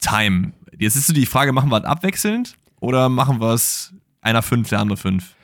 [0.00, 0.52] time.
[0.78, 3.92] Jetzt ist so die Frage, machen wir es abwechselnd oder machen wir es
[4.22, 5.34] einer fünf, der andere fünf?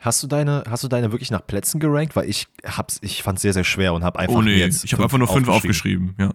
[0.00, 2.16] Hast du deine, hast du deine wirklich nach Plätzen gerankt?
[2.16, 4.56] Weil ich hab's, ich fand es sehr, sehr schwer und habe einfach oh, nee.
[4.56, 4.84] jetzt.
[4.84, 6.10] Ich habe einfach nur fünf aufgeschrieben.
[6.10, 6.34] aufgeschrieben,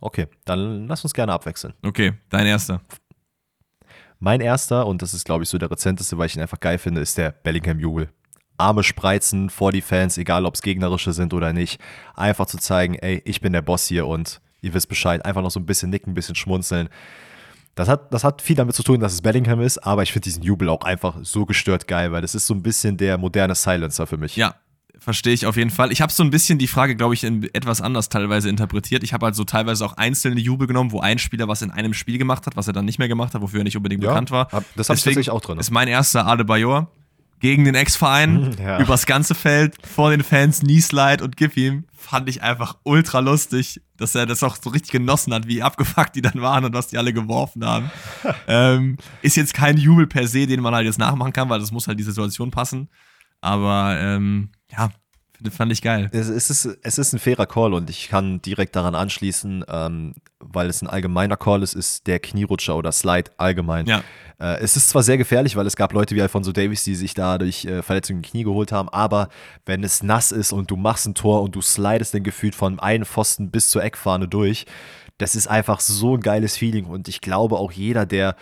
[0.00, 1.74] Okay, dann lass uns gerne abwechseln.
[1.82, 2.82] Okay, dein erster.
[4.18, 6.78] Mein erster, und das ist, glaube ich, so der rezenteste, weil ich ihn einfach geil
[6.78, 8.08] finde, ist der Bellingham-Jubel.
[8.58, 11.80] Arme spreizen vor die Fans, egal ob es gegnerische sind oder nicht.
[12.14, 15.50] Einfach zu zeigen, ey, ich bin der Boss hier und ihr wisst Bescheid, einfach noch
[15.50, 16.88] so ein bisschen nicken, ein bisschen schmunzeln.
[17.74, 20.24] Das hat, das hat viel damit zu tun, dass es Bellingham ist, aber ich finde
[20.24, 23.54] diesen Jubel auch einfach so gestört geil, weil das ist so ein bisschen der moderne
[23.54, 24.34] Silencer für mich.
[24.36, 24.54] Ja,
[25.06, 25.92] verstehe ich auf jeden Fall.
[25.92, 29.04] Ich habe so ein bisschen die Frage, glaube ich, etwas anders teilweise interpretiert.
[29.04, 31.94] Ich habe halt so teilweise auch einzelne Jubel genommen, wo ein Spieler was in einem
[31.94, 34.08] Spiel gemacht hat, was er dann nicht mehr gemacht hat, wofür er nicht unbedingt ja,
[34.10, 34.46] bekannt war.
[34.46, 35.60] Das habe ich tatsächlich auch drin.
[35.60, 36.90] Ist mein erster Adebayor
[37.38, 38.80] gegen den Ex-Verein, ja.
[38.80, 43.20] übers ganze Feld, vor den Fans, Knee Slide und gib ihm, fand ich einfach ultra
[43.20, 46.74] lustig, dass er das auch so richtig genossen hat, wie abgefuckt die dann waren und
[46.74, 47.92] was die alle geworfen haben.
[48.48, 51.70] ähm, ist jetzt kein Jubel per se, den man halt jetzt nachmachen kann, weil das
[51.70, 52.88] muss halt die Situation passen.
[53.40, 54.90] Aber ähm, ja,
[55.50, 56.08] fand ich geil.
[56.12, 60.68] Es ist, es ist ein fairer Call und ich kann direkt daran anschließen, ähm, weil
[60.68, 63.86] es ein allgemeiner Call ist, ist der Knierutscher oder Slide allgemein.
[63.86, 64.02] Ja.
[64.38, 67.14] Äh, es ist zwar sehr gefährlich, weil es gab Leute wie Alfonso Davis, die sich
[67.14, 69.28] da durch äh, Verletzungen im Knie geholt haben, aber
[69.64, 72.78] wenn es nass ist und du machst ein Tor und du slidest dann gefühlt von
[72.80, 74.66] einem Pfosten bis zur Eckfahne durch,
[75.18, 78.36] das ist einfach so ein geiles Feeling und ich glaube auch jeder, der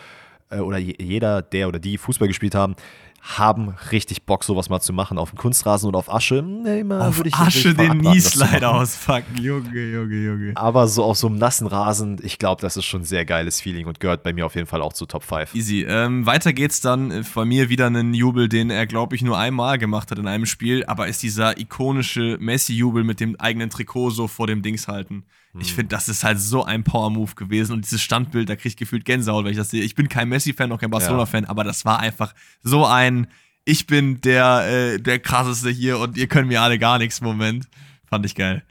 [0.50, 2.76] äh, oder jeder, der oder die Fußball gespielt haben,
[3.24, 5.16] haben richtig Bock, sowas mal zu machen.
[5.16, 6.42] Auf dem Kunstrasen oder auf Asche.
[6.42, 8.80] Nee, mal auf würde ich Asche den davon abraten, das zu Nieslide machen.
[8.82, 9.42] auspacken.
[9.42, 10.52] Junge, Junge, Junge.
[10.56, 13.62] Aber so auf so einem nassen Rasen, ich glaube, das ist schon ein sehr geiles
[13.62, 15.54] Feeling und gehört bei mir auf jeden Fall auch zu Top 5.
[15.54, 15.86] Easy.
[15.88, 19.38] Ähm, weiter geht's dann äh, bei mir wieder einen Jubel, den er, glaube ich, nur
[19.38, 24.10] einmal gemacht hat in einem Spiel, aber ist dieser ikonische Messi-Jubel mit dem eigenen Trikot
[24.10, 25.24] so vor dem Dings halten.
[25.60, 28.76] Ich finde, das ist halt so ein Power-Move gewesen und dieses Standbild, da kriege ich
[28.76, 29.82] gefühlt Gänsehaut, weil ich das sehe.
[29.82, 33.28] Ich bin kein Messi-Fan, auch kein Barcelona-Fan, aber das war einfach so ein
[33.64, 37.68] Ich bin der, äh, der krasseste hier und ihr könnt mir alle gar nichts Moment.
[38.04, 38.62] Fand ich geil.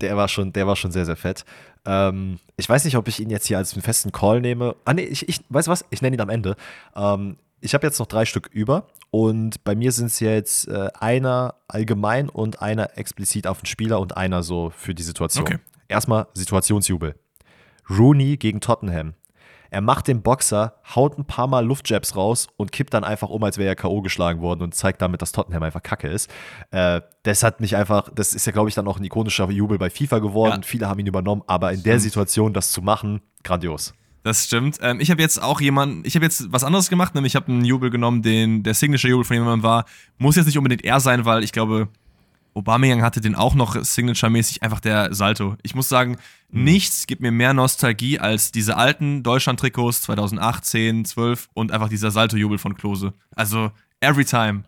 [0.00, 1.44] Der war schon, der war schon sehr, sehr fett.
[1.84, 4.76] Ähm, ich weiß nicht, ob ich ihn jetzt hier als einen festen Call nehme.
[4.84, 6.56] Ah, nee, ich, ich weiß was, ich nenne ihn am Ende.
[6.94, 10.88] Ähm, ich habe jetzt noch drei Stück über und bei mir sind es jetzt äh,
[10.98, 15.44] einer allgemein und einer explizit auf den Spieler und einer so für die Situation.
[15.44, 15.58] Okay.
[15.90, 17.16] Erstmal Situationsjubel.
[17.90, 19.14] Rooney gegen Tottenham.
[19.72, 23.42] Er macht den Boxer, haut ein paar Mal Luftjabs raus und kippt dann einfach um,
[23.44, 24.02] als wäre er K.O.
[24.02, 26.28] geschlagen worden und zeigt damit, dass Tottenham einfach kacke ist.
[26.72, 29.78] Äh, das hat mich einfach, das ist ja, glaube ich, dann auch ein ikonischer Jubel
[29.78, 30.62] bei FIFA geworden.
[30.62, 30.66] Ja.
[30.66, 33.94] Viele haben ihn übernommen, aber in der Situation das zu machen, grandios.
[34.22, 34.78] Das stimmt.
[34.82, 37.50] Ähm, ich habe jetzt auch jemanden, ich habe jetzt was anderes gemacht, nämlich ich habe
[37.50, 39.86] einen Jubel genommen, den der Signature-Jubel von jemandem war.
[40.18, 41.88] Muss jetzt nicht unbedingt er sein, weil ich glaube,
[42.54, 45.56] Aubameyang hatte den auch noch Signature-mäßig, einfach der Salto.
[45.62, 46.16] Ich muss sagen,
[46.50, 52.58] nichts gibt mir mehr Nostalgie als diese alten Deutschland-Trikots 2018, 12 und einfach dieser Salto-Jubel
[52.58, 53.12] von Klose.
[53.34, 53.70] Also,
[54.00, 54.64] every time.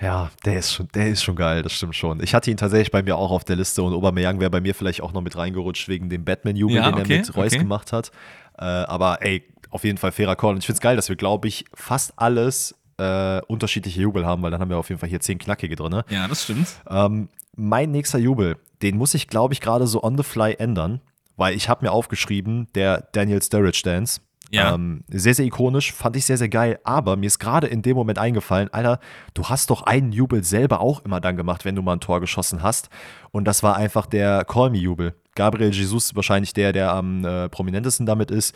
[0.00, 2.22] Ja, der ist schon, der ist schon geil, das stimmt schon.
[2.22, 4.74] Ich hatte ihn tatsächlich bei mir auch auf der Liste und Aubameyang wäre bei mir
[4.74, 7.58] vielleicht auch noch mit reingerutscht wegen dem Batman-Jubel, Ja, den okay, er mit Reus okay.
[7.58, 8.10] gemacht hat.
[8.58, 10.52] Äh, aber ey, auf jeden Fall fairer Call.
[10.52, 14.42] Und ich finde es geil, dass wir, glaube ich, fast alles äh, unterschiedliche Jubel haben,
[14.42, 16.02] weil dann haben wir auf jeden Fall hier zehn knackige drin.
[16.08, 16.68] Ja, das stimmt.
[16.88, 21.00] Ähm, mein nächster Jubel, den muss ich, glaube ich, gerade so on the fly ändern,
[21.36, 24.20] weil ich habe mir aufgeschrieben, der Daniel Sturridge Dance.
[24.50, 24.74] Ja.
[24.74, 26.78] Ähm, sehr, sehr ikonisch, fand ich sehr, sehr geil.
[26.84, 29.00] Aber mir ist gerade in dem Moment eingefallen, Alter,
[29.32, 32.20] du hast doch einen Jubel selber auch immer dann gemacht, wenn du mal ein Tor
[32.20, 32.88] geschossen hast.
[33.32, 35.14] Und das war einfach der Call Me-Jubel.
[35.34, 38.54] Gabriel Jesus ist wahrscheinlich der, der am äh, prominentesten damit ist.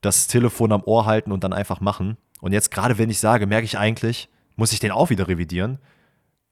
[0.00, 2.18] Das Telefon am Ohr halten und dann einfach machen.
[2.40, 5.78] Und jetzt gerade, wenn ich sage, merke ich eigentlich, muss ich den auch wieder revidieren.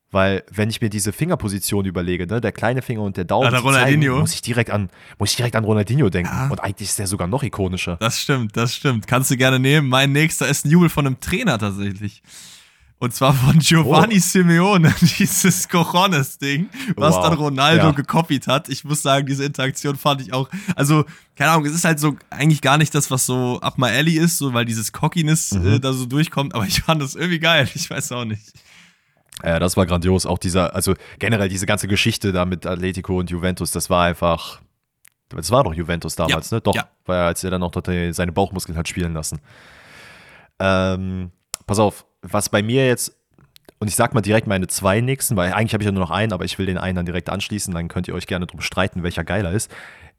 [0.09, 3.51] Weil, wenn ich mir diese Fingerposition überlege, ne, der kleine Finger und der Daumen, Ah,
[3.51, 6.31] der die zeigen, muss ich direkt an, muss ich direkt an Ronaldinho denken.
[6.33, 6.47] Ja.
[6.47, 7.97] Und eigentlich ist der sogar noch ikonischer.
[7.97, 9.05] Das stimmt, das stimmt.
[9.05, 9.89] Kannst du gerne nehmen.
[9.89, 12.23] Mein nächster ist ein Jubel von einem Trainer tatsächlich.
[12.99, 14.19] Und zwar von Giovanni Oh.
[14.19, 17.23] Simeone, dieses Cojones-Ding, was Wow.
[17.29, 17.91] dann Ronaldo Ja.
[17.91, 18.69] gekopiert hat.
[18.69, 22.15] Ich muss sagen, diese Interaktion fand ich auch, also, keine Ahnung, es ist halt so
[22.31, 25.67] eigentlich gar nicht das, was so up my alley ist, so, weil dieses Cockiness Mhm.
[25.73, 27.69] äh, da so durchkommt, aber ich fand das irgendwie geil.
[27.75, 28.51] Ich weiß auch nicht.
[29.43, 30.25] Ja, das war grandios.
[30.25, 34.61] Auch dieser, also generell diese ganze Geschichte da mit Atletico und Juventus, das war einfach.
[35.29, 36.61] Das war doch Juventus damals, Ja, ne?
[36.61, 36.87] Doch, ja.
[37.05, 39.39] weil als er dann noch dort äh, seine Bauchmuskeln hat spielen lassen.
[40.59, 41.31] Ähm,
[41.67, 43.15] pass auf, was bei mir jetzt,
[43.79, 46.11] und ich sag mal direkt meine zwei nächsten, weil eigentlich habe ich ja nur noch
[46.11, 48.61] einen, aber ich will den einen dann direkt anschließen, dann könnt ihr euch gerne drum
[48.61, 49.71] streiten, welcher geiler ist.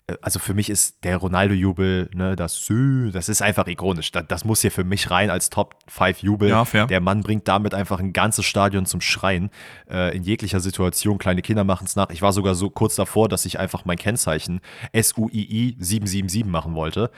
[0.06, 4.12] Äh, Also für mich ist der Ronaldo-Jubel, ne, das Sü, das ist einfach ikonisch.
[4.12, 6.48] Das, das muss hier für mich rein als Top 5 Jubel.
[6.50, 6.64] Ja.
[6.86, 9.50] Der Mann bringt damit einfach ein ganzes Stadion zum Schreien.
[9.90, 11.18] Äh, in jeglicher Situation.
[11.18, 12.10] Kleine Kinder machen es nach.
[12.10, 14.60] Ich war sogar so kurz davor, dass ich einfach mein Kennzeichen
[14.94, 17.10] SUII 777 machen wollte.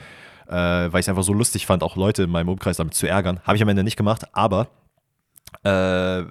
[0.47, 0.53] Äh,
[0.91, 3.39] weil ich es einfach so lustig fand, auch Leute in meinem Umkreis damit zu ärgern.
[3.43, 4.67] Habe ich am Ende nicht gemacht, aber
[5.63, 6.23] äh,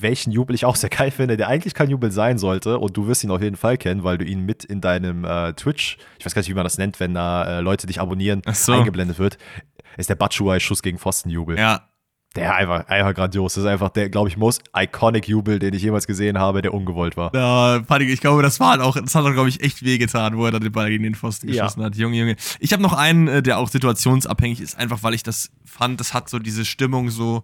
[0.00, 3.06] welchen Jubel ich auch sehr geil finde, der eigentlich kein Jubel sein sollte und du
[3.08, 6.24] wirst ihn auf jeden Fall kennen, weil du ihn mit in deinem äh, Twitch, ich
[6.26, 8.72] weiß gar nicht, wie man das nennt, wenn da äh, Leute dich abonnieren, so.
[8.72, 9.38] eingeblendet wird,
[9.96, 11.58] ist der Batshuayi-Schuss gegen Pfosten-Jubel.
[11.58, 11.82] Ja,
[12.36, 13.54] Der einfach, einfach grandios.
[13.54, 16.72] Das ist einfach der, glaube ich, most iconic Jubel, den ich jemals gesehen habe, der
[16.72, 17.34] ungewollt war.
[17.34, 20.44] Ja, Panik, ich glaube, das war auch, das hat auch, glaube ich, echt wehgetan, wo
[20.44, 21.64] er dann den Ball gegen den Pfosten Ja.
[21.64, 21.96] geschossen hat.
[21.96, 22.36] Junge, Junge.
[22.60, 26.14] Ich habe noch einen, äh, der auch situationsabhängig ist, einfach weil ich das fand, das
[26.14, 27.42] hat so diese Stimmung so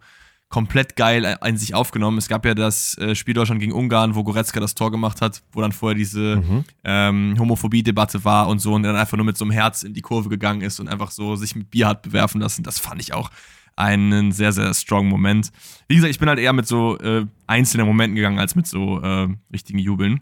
[0.55, 2.17] komplett geil in sich aufgenommen.
[2.17, 5.43] Es gab ja das äh, Spiel Deutschland gegen Ungarn, wo Goretzka das Tor gemacht hat,
[5.51, 6.65] wo dann vorher diese Mhm.
[6.85, 9.95] ähm, Homophobie-Debatte war und so und er dann einfach nur mit so einem Herz in
[9.95, 12.63] die Kurve gegangen ist und einfach so sich mit Bier hat bewerfen lassen.
[12.63, 13.31] Das fand ich auch
[13.75, 15.51] einen sehr, sehr strong Moment.
[15.89, 19.01] Wie gesagt, ich bin halt eher mit so äh, einzelnen Momenten gegangen, als mit so
[19.01, 20.21] äh, richtigen Jubeln.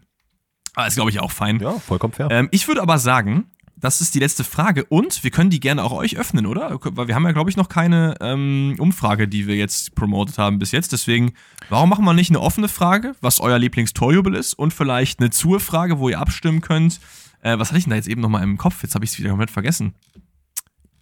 [0.75, 1.61] Aber ist, glaube ich, auch fein.
[1.61, 2.29] Ja, vollkommen fair.
[2.31, 3.51] Ähm, ich würde aber sagen,
[3.83, 6.79] das ist die letzte Frage und wir können die gerne auch euch öffnen, oder?
[6.83, 10.59] Weil wir haben ja, glaube ich, noch keine ähm, Umfrage, die wir jetzt promotet haben
[10.61, 10.93] bis jetzt.
[10.93, 11.33] Deswegen,
[11.69, 15.99] warum machen wir nicht eine offene Frage, was euer Lieblingstorjubel ist und vielleicht eine Zur-Frage,
[15.99, 17.01] wo ihr abstimmen könnt.
[17.43, 18.83] Äh, was hatte ich denn da jetzt eben nochmal im Kopf?
[18.85, 19.95] Jetzt habe ich es wieder komplett vergessen.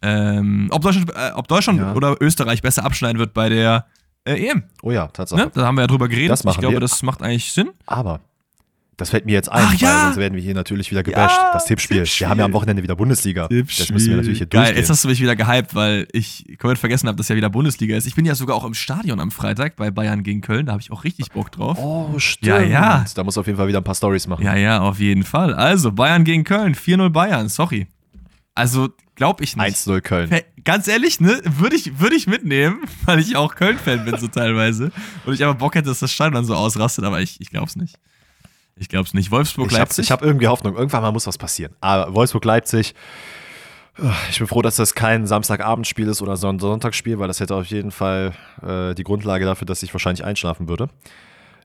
[0.03, 1.93] Ähm, ob Deutschland, äh, ob Deutschland Ja.
[1.95, 3.85] oder Österreich besser abschneiden wird bei der
[4.24, 4.62] äh, EM.
[4.83, 5.43] oh ja, Tatsache.
[5.43, 5.51] Ne?
[5.53, 6.31] Da haben wir ja drüber geredet.
[6.31, 6.81] Das machen ich glaube, wir.
[6.81, 7.70] das macht eigentlich Sinn.
[7.87, 8.20] Aber
[9.01, 9.88] das fällt mir jetzt ein, Ach, ja.
[9.88, 11.36] weil sonst werden wir hier natürlich wieder gebasht.
[11.36, 11.98] Ja, das Tippspiel.
[11.98, 12.26] Tippspiel.
[12.26, 13.48] Wir haben ja am Wochenende wieder Bundesliga.
[13.48, 14.76] Das müssen wir natürlich hier Geil, durchgehen.
[14.78, 17.96] jetzt hast du mich wieder gehypt, weil ich komplett vergessen habe, dass ja wieder Bundesliga
[17.96, 18.07] ist.
[18.07, 20.82] Ich bin ja sogar auch im Stadion am Freitag bei Bayern gegen Köln, da habe
[20.82, 21.78] ich auch richtig Bock drauf.
[21.80, 22.46] oh, stimmt.
[22.46, 23.05] Ja, ja.
[23.14, 24.44] Da muss auf jeden Fall wieder ein paar Stories machen.
[24.44, 25.55] Ja, ja, auf jeden Fall.
[25.55, 27.86] Also, Bayern gegen Köln, 4-0 Bayern, sorry.
[28.55, 29.76] Also, glaub ich nicht.
[29.76, 30.30] 1-0 Köln.
[30.64, 34.92] Ganz ehrlich, ne, würde ich, würd ich mitnehmen, weil ich auch Köln-Fan bin, so teilweise.
[35.24, 37.76] Und ich aber Bock hätte, dass das Stadion dann so ausrastet, aber ich, ich glaub's
[37.76, 37.96] nicht.
[38.81, 39.26] Ich glaub's nicht.
[39.26, 40.05] Ich habe Wolfsburg-Leipzig.
[40.07, 40.74] ich hab irgendwie Hoffnung.
[40.74, 41.74] Irgendwann mal muss was passieren.
[41.83, 42.95] Aber Wolfsburg-Leipzig,
[44.31, 47.55] ich bin froh, dass das kein Samstagabendspiel ist oder so ein Sonntagsspiel, weil das hätte
[47.55, 48.33] auf jeden Fall
[48.66, 50.89] äh, die Grundlage dafür, dass ich wahrscheinlich einschlafen würde.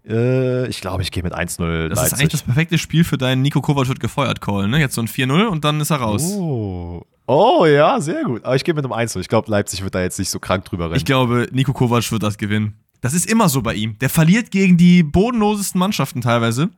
[0.05, 2.20] Äh, ich glaube, ich gehe mit 1-0 das ist Leipzig.
[2.20, 4.80] eigentlich das perfekte Spiel für deinen Nico Kovac wird gefeuert Call, ne?
[4.80, 6.34] Jetzt so ein 4-0 und dann ist er raus.
[6.36, 7.01] Oh.
[7.28, 8.43] oh, ja, sehr gut.
[8.43, 9.22] Aber ich gehe mit einem 1-0.
[9.22, 10.97] Ich glaube, Leipzig wird da jetzt nicht so krank drüber rennen.
[10.97, 12.74] Ich glaube, Nico Kovac wird das gewinnen.
[12.99, 13.97] Das ist immer so bei ihm.
[13.99, 16.70] Der verliert gegen die bodenlosesten Mannschaften teilweise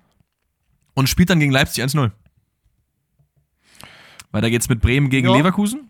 [0.97, 2.11] und spielt dann gegen Leipzig 1-0.
[4.31, 5.35] Weiter geht's mit Bremen gegen Ja.
[5.35, 5.89] Leverkusen.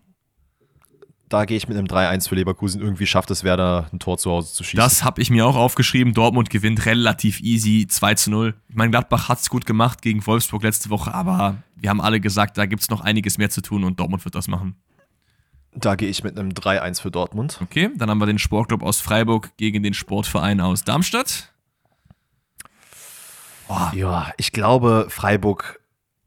[1.30, 2.80] da gehe ich mit einem 3-1 für Leverkusen.
[2.80, 4.78] Irgendwie schafft es Werder, ein Tor zu Hause zu schießen.
[4.78, 6.14] Das habe ich mir auch aufgeschrieben.
[6.14, 8.54] Dortmund gewinnt relativ easy 2 zu 0.
[8.68, 12.20] Ich meine, Gladbach hat es gut gemacht gegen Wolfsburg letzte Woche, aber wir haben alle
[12.20, 14.76] gesagt, da gibt es noch einiges mehr zu tun und Dortmund wird das machen.
[15.74, 17.58] da gehe ich mit einem 3-1 für Dortmund.
[17.62, 21.52] Okay, dann haben wir den Sportclub aus Freiburg gegen den Sportverein aus Darmstadt.
[23.68, 25.80] Boah, Ja, ich glaube, Freiburg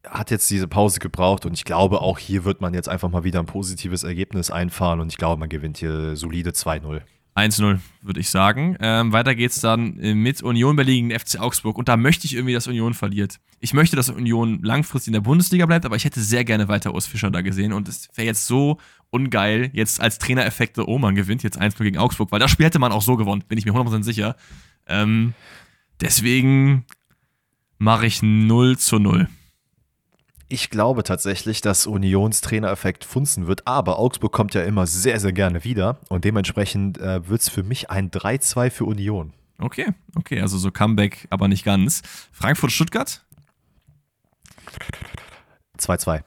[0.08, 3.24] hat jetzt diese Pause gebraucht und ich glaube, auch hier wird man jetzt einfach mal
[3.24, 7.02] wieder ein positives Ergebnis einfahren und ich glaube, man gewinnt hier solide 2-0.
[7.36, 8.76] 1-0, würde ich sagen.
[8.82, 11.78] Ähm, weiter geht's dann äh, mit Union Berlin gegen FC Augsburg.
[11.78, 13.40] Und da möchte ich irgendwie, dass Union verliert.
[13.62, 16.94] Ich möchte, dass Union langfristig in der Bundesliga bleibt, aber ich hätte sehr gerne weiter
[16.94, 17.72] Urs Fischer da gesehen.
[17.72, 18.80] Und es wäre jetzt so
[19.12, 22.80] ungeil, jetzt als Trainereffekte, oh, man gewinnt jetzt 1-0 gegen Augsburg, weil das Spiel hätte
[22.80, 24.36] man auch so gewonnen, bin ich mir 100% sicher.
[24.88, 25.34] Ähm,
[26.02, 26.86] deswegen
[27.82, 29.28] mache ich 0 zu 0.
[30.48, 35.34] Ich glaube tatsächlich, dass Unions Trainereffekt funzen wird, aber Augsburg kommt ja immer sehr, sehr
[35.34, 39.34] gerne wieder und dementsprechend äh, wird es für mich ein 3-2 für Union.
[39.58, 42.04] Okay, okay, also so Comeback, aber nicht ganz.
[42.32, 43.26] Frankfurt-Stuttgart?
[45.80, 46.24] 2-2.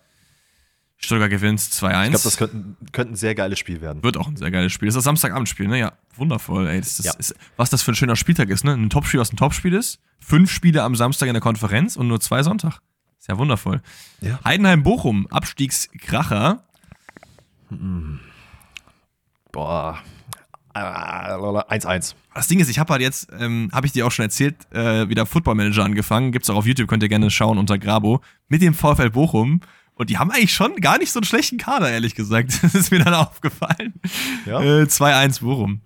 [1.05, 2.05] Stuttgart gewinnt 2-1.
[2.05, 2.57] Ich glaube, das könnte,
[2.93, 4.03] könnte ein sehr geiles Spiel werden.
[4.03, 4.87] Wird auch ein sehr geiles Spiel.
[4.89, 5.79] Das ist das Samstagabendspiel, ne?
[5.79, 6.81] Ja, wundervoll, ey.
[6.81, 7.13] Das ist, Ja.
[7.15, 8.73] ist, was das für ein schöner Spieltag ist, ne?
[8.73, 10.01] Ein Topspiel, was ein Topspiel ist.
[10.21, 12.81] Fünf Spiele am Samstag in der Konferenz und nur zwei Sonntag.
[13.19, 13.81] Ist ja wundervoll.
[14.21, 14.39] Ja.
[14.45, 16.63] Heidenheim-Bochum, Abstiegskracher.
[19.53, 19.99] Boah.
[20.75, 22.15] Äh, 1-1.
[22.35, 25.09] Das Ding ist, ich habe halt jetzt, ähm, habe ich dir auch schon erzählt, äh,
[25.09, 26.33] wieder Football Manager angefangen.
[26.33, 28.21] Gibt's auch auf YouTube, könnt ihr gerne schauen unter Grabo.
[28.49, 29.61] Mit dem VfL Bochum.
[29.97, 32.53] Und die haben eigentlich schon gar nicht so einen schlechten Kader, ehrlich gesagt.
[32.63, 33.95] Das ist mir dann aufgefallen.
[34.47, 34.61] Ja.
[34.61, 35.81] Äh, 2-1 Bochum.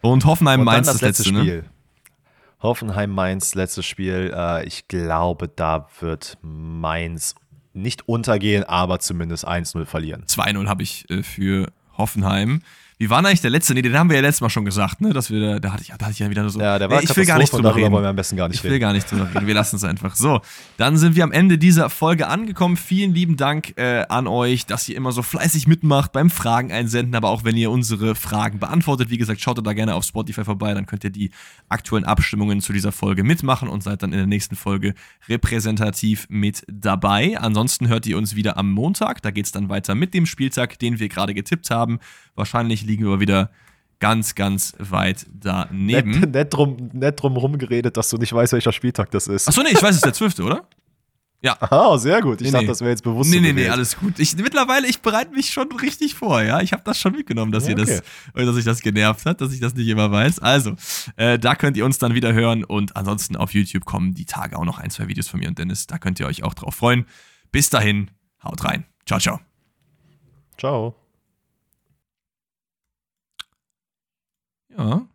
[0.00, 1.40] Und Hoffenheim Mainz das letzte ne?
[1.40, 1.64] Spiel.
[2.64, 4.32] Hoffenheim-Mainz, letztes Spiel.
[4.34, 7.34] Äh, ich glaube, da wird Mainz
[7.74, 10.24] nicht untergehen, aber zumindest 1-0 verlieren.
[10.24, 12.62] 2-0 habe ich äh, für Hoffenheim.
[12.98, 13.74] Wie war eigentlich der letzte?
[13.74, 15.12] Nee, den haben wir ja letztes Mal schon gesagt, ne?
[15.12, 16.60] Dass wir da, da hatte ich, da hatte ich ja wieder so.
[16.60, 17.90] Ja, der war Nee, ich will gar nicht drüber reden.
[17.92, 18.82] wollen wir am besten gar nicht Ich will reden.
[18.82, 19.46] gar nicht drüber reden.
[19.46, 20.14] Wir lassen es einfach.
[20.14, 20.40] So,
[20.76, 22.76] dann sind wir am Ende dieser Folge angekommen.
[22.76, 27.14] Vielen lieben Dank äh, an euch, dass ihr immer so fleißig mitmacht beim Fragen einsenden,
[27.16, 29.10] aber auch wenn ihr unsere Fragen beantwortet.
[29.10, 31.30] Wie gesagt, schaut da gerne auf Spotify vorbei, dann könnt ihr die
[31.68, 34.94] aktuellen Abstimmungen zu dieser Folge mitmachen und seid dann in der nächsten Folge
[35.28, 37.38] repräsentativ mit dabei.
[37.38, 39.22] Ansonsten hört ihr uns wieder am Montag.
[39.22, 41.98] Da geht es dann weiter mit dem Spieltag, den wir gerade getippt haben.
[42.36, 43.50] Wahrscheinlich liegen wir wieder
[44.00, 46.20] ganz, ganz weit daneben.
[46.20, 49.48] Nett, nett, drum, nett drum rumgeredet, dass du nicht weißt, welcher Spieltag das ist.
[49.48, 50.68] Achso, nee, ich weiß, es ist der 12., oder?
[51.40, 51.58] Ja.
[51.60, 52.40] Ah, sehr gut.
[52.40, 52.68] Ich Nee, dachte, nee.
[52.68, 53.70] das wäre jetzt bewusst Nee, nee, nee, gewählt.
[53.72, 54.18] alles gut.
[54.18, 56.62] Ich, mittlerweile, ich bereite mich schon richtig vor, ja.
[56.62, 58.00] Ich habe das schon mitgenommen, dass Ja, ihr okay.
[58.34, 60.38] das, dass ich das genervt hat, dass ich das nicht immer weiß.
[60.38, 60.74] Also,
[61.16, 64.58] äh, da könnt ihr uns dann wieder hören und ansonsten auf YouTube kommen die Tage
[64.58, 65.86] auch noch ein, zwei Videos von mir und Dennis.
[65.86, 67.04] Da könnt ihr euch auch drauf freuen.
[67.52, 68.10] Bis dahin,
[68.42, 68.86] haut rein.
[69.06, 69.38] Ciao, ciao.
[70.56, 71.03] Ciao.
[74.76, 75.06] Ja,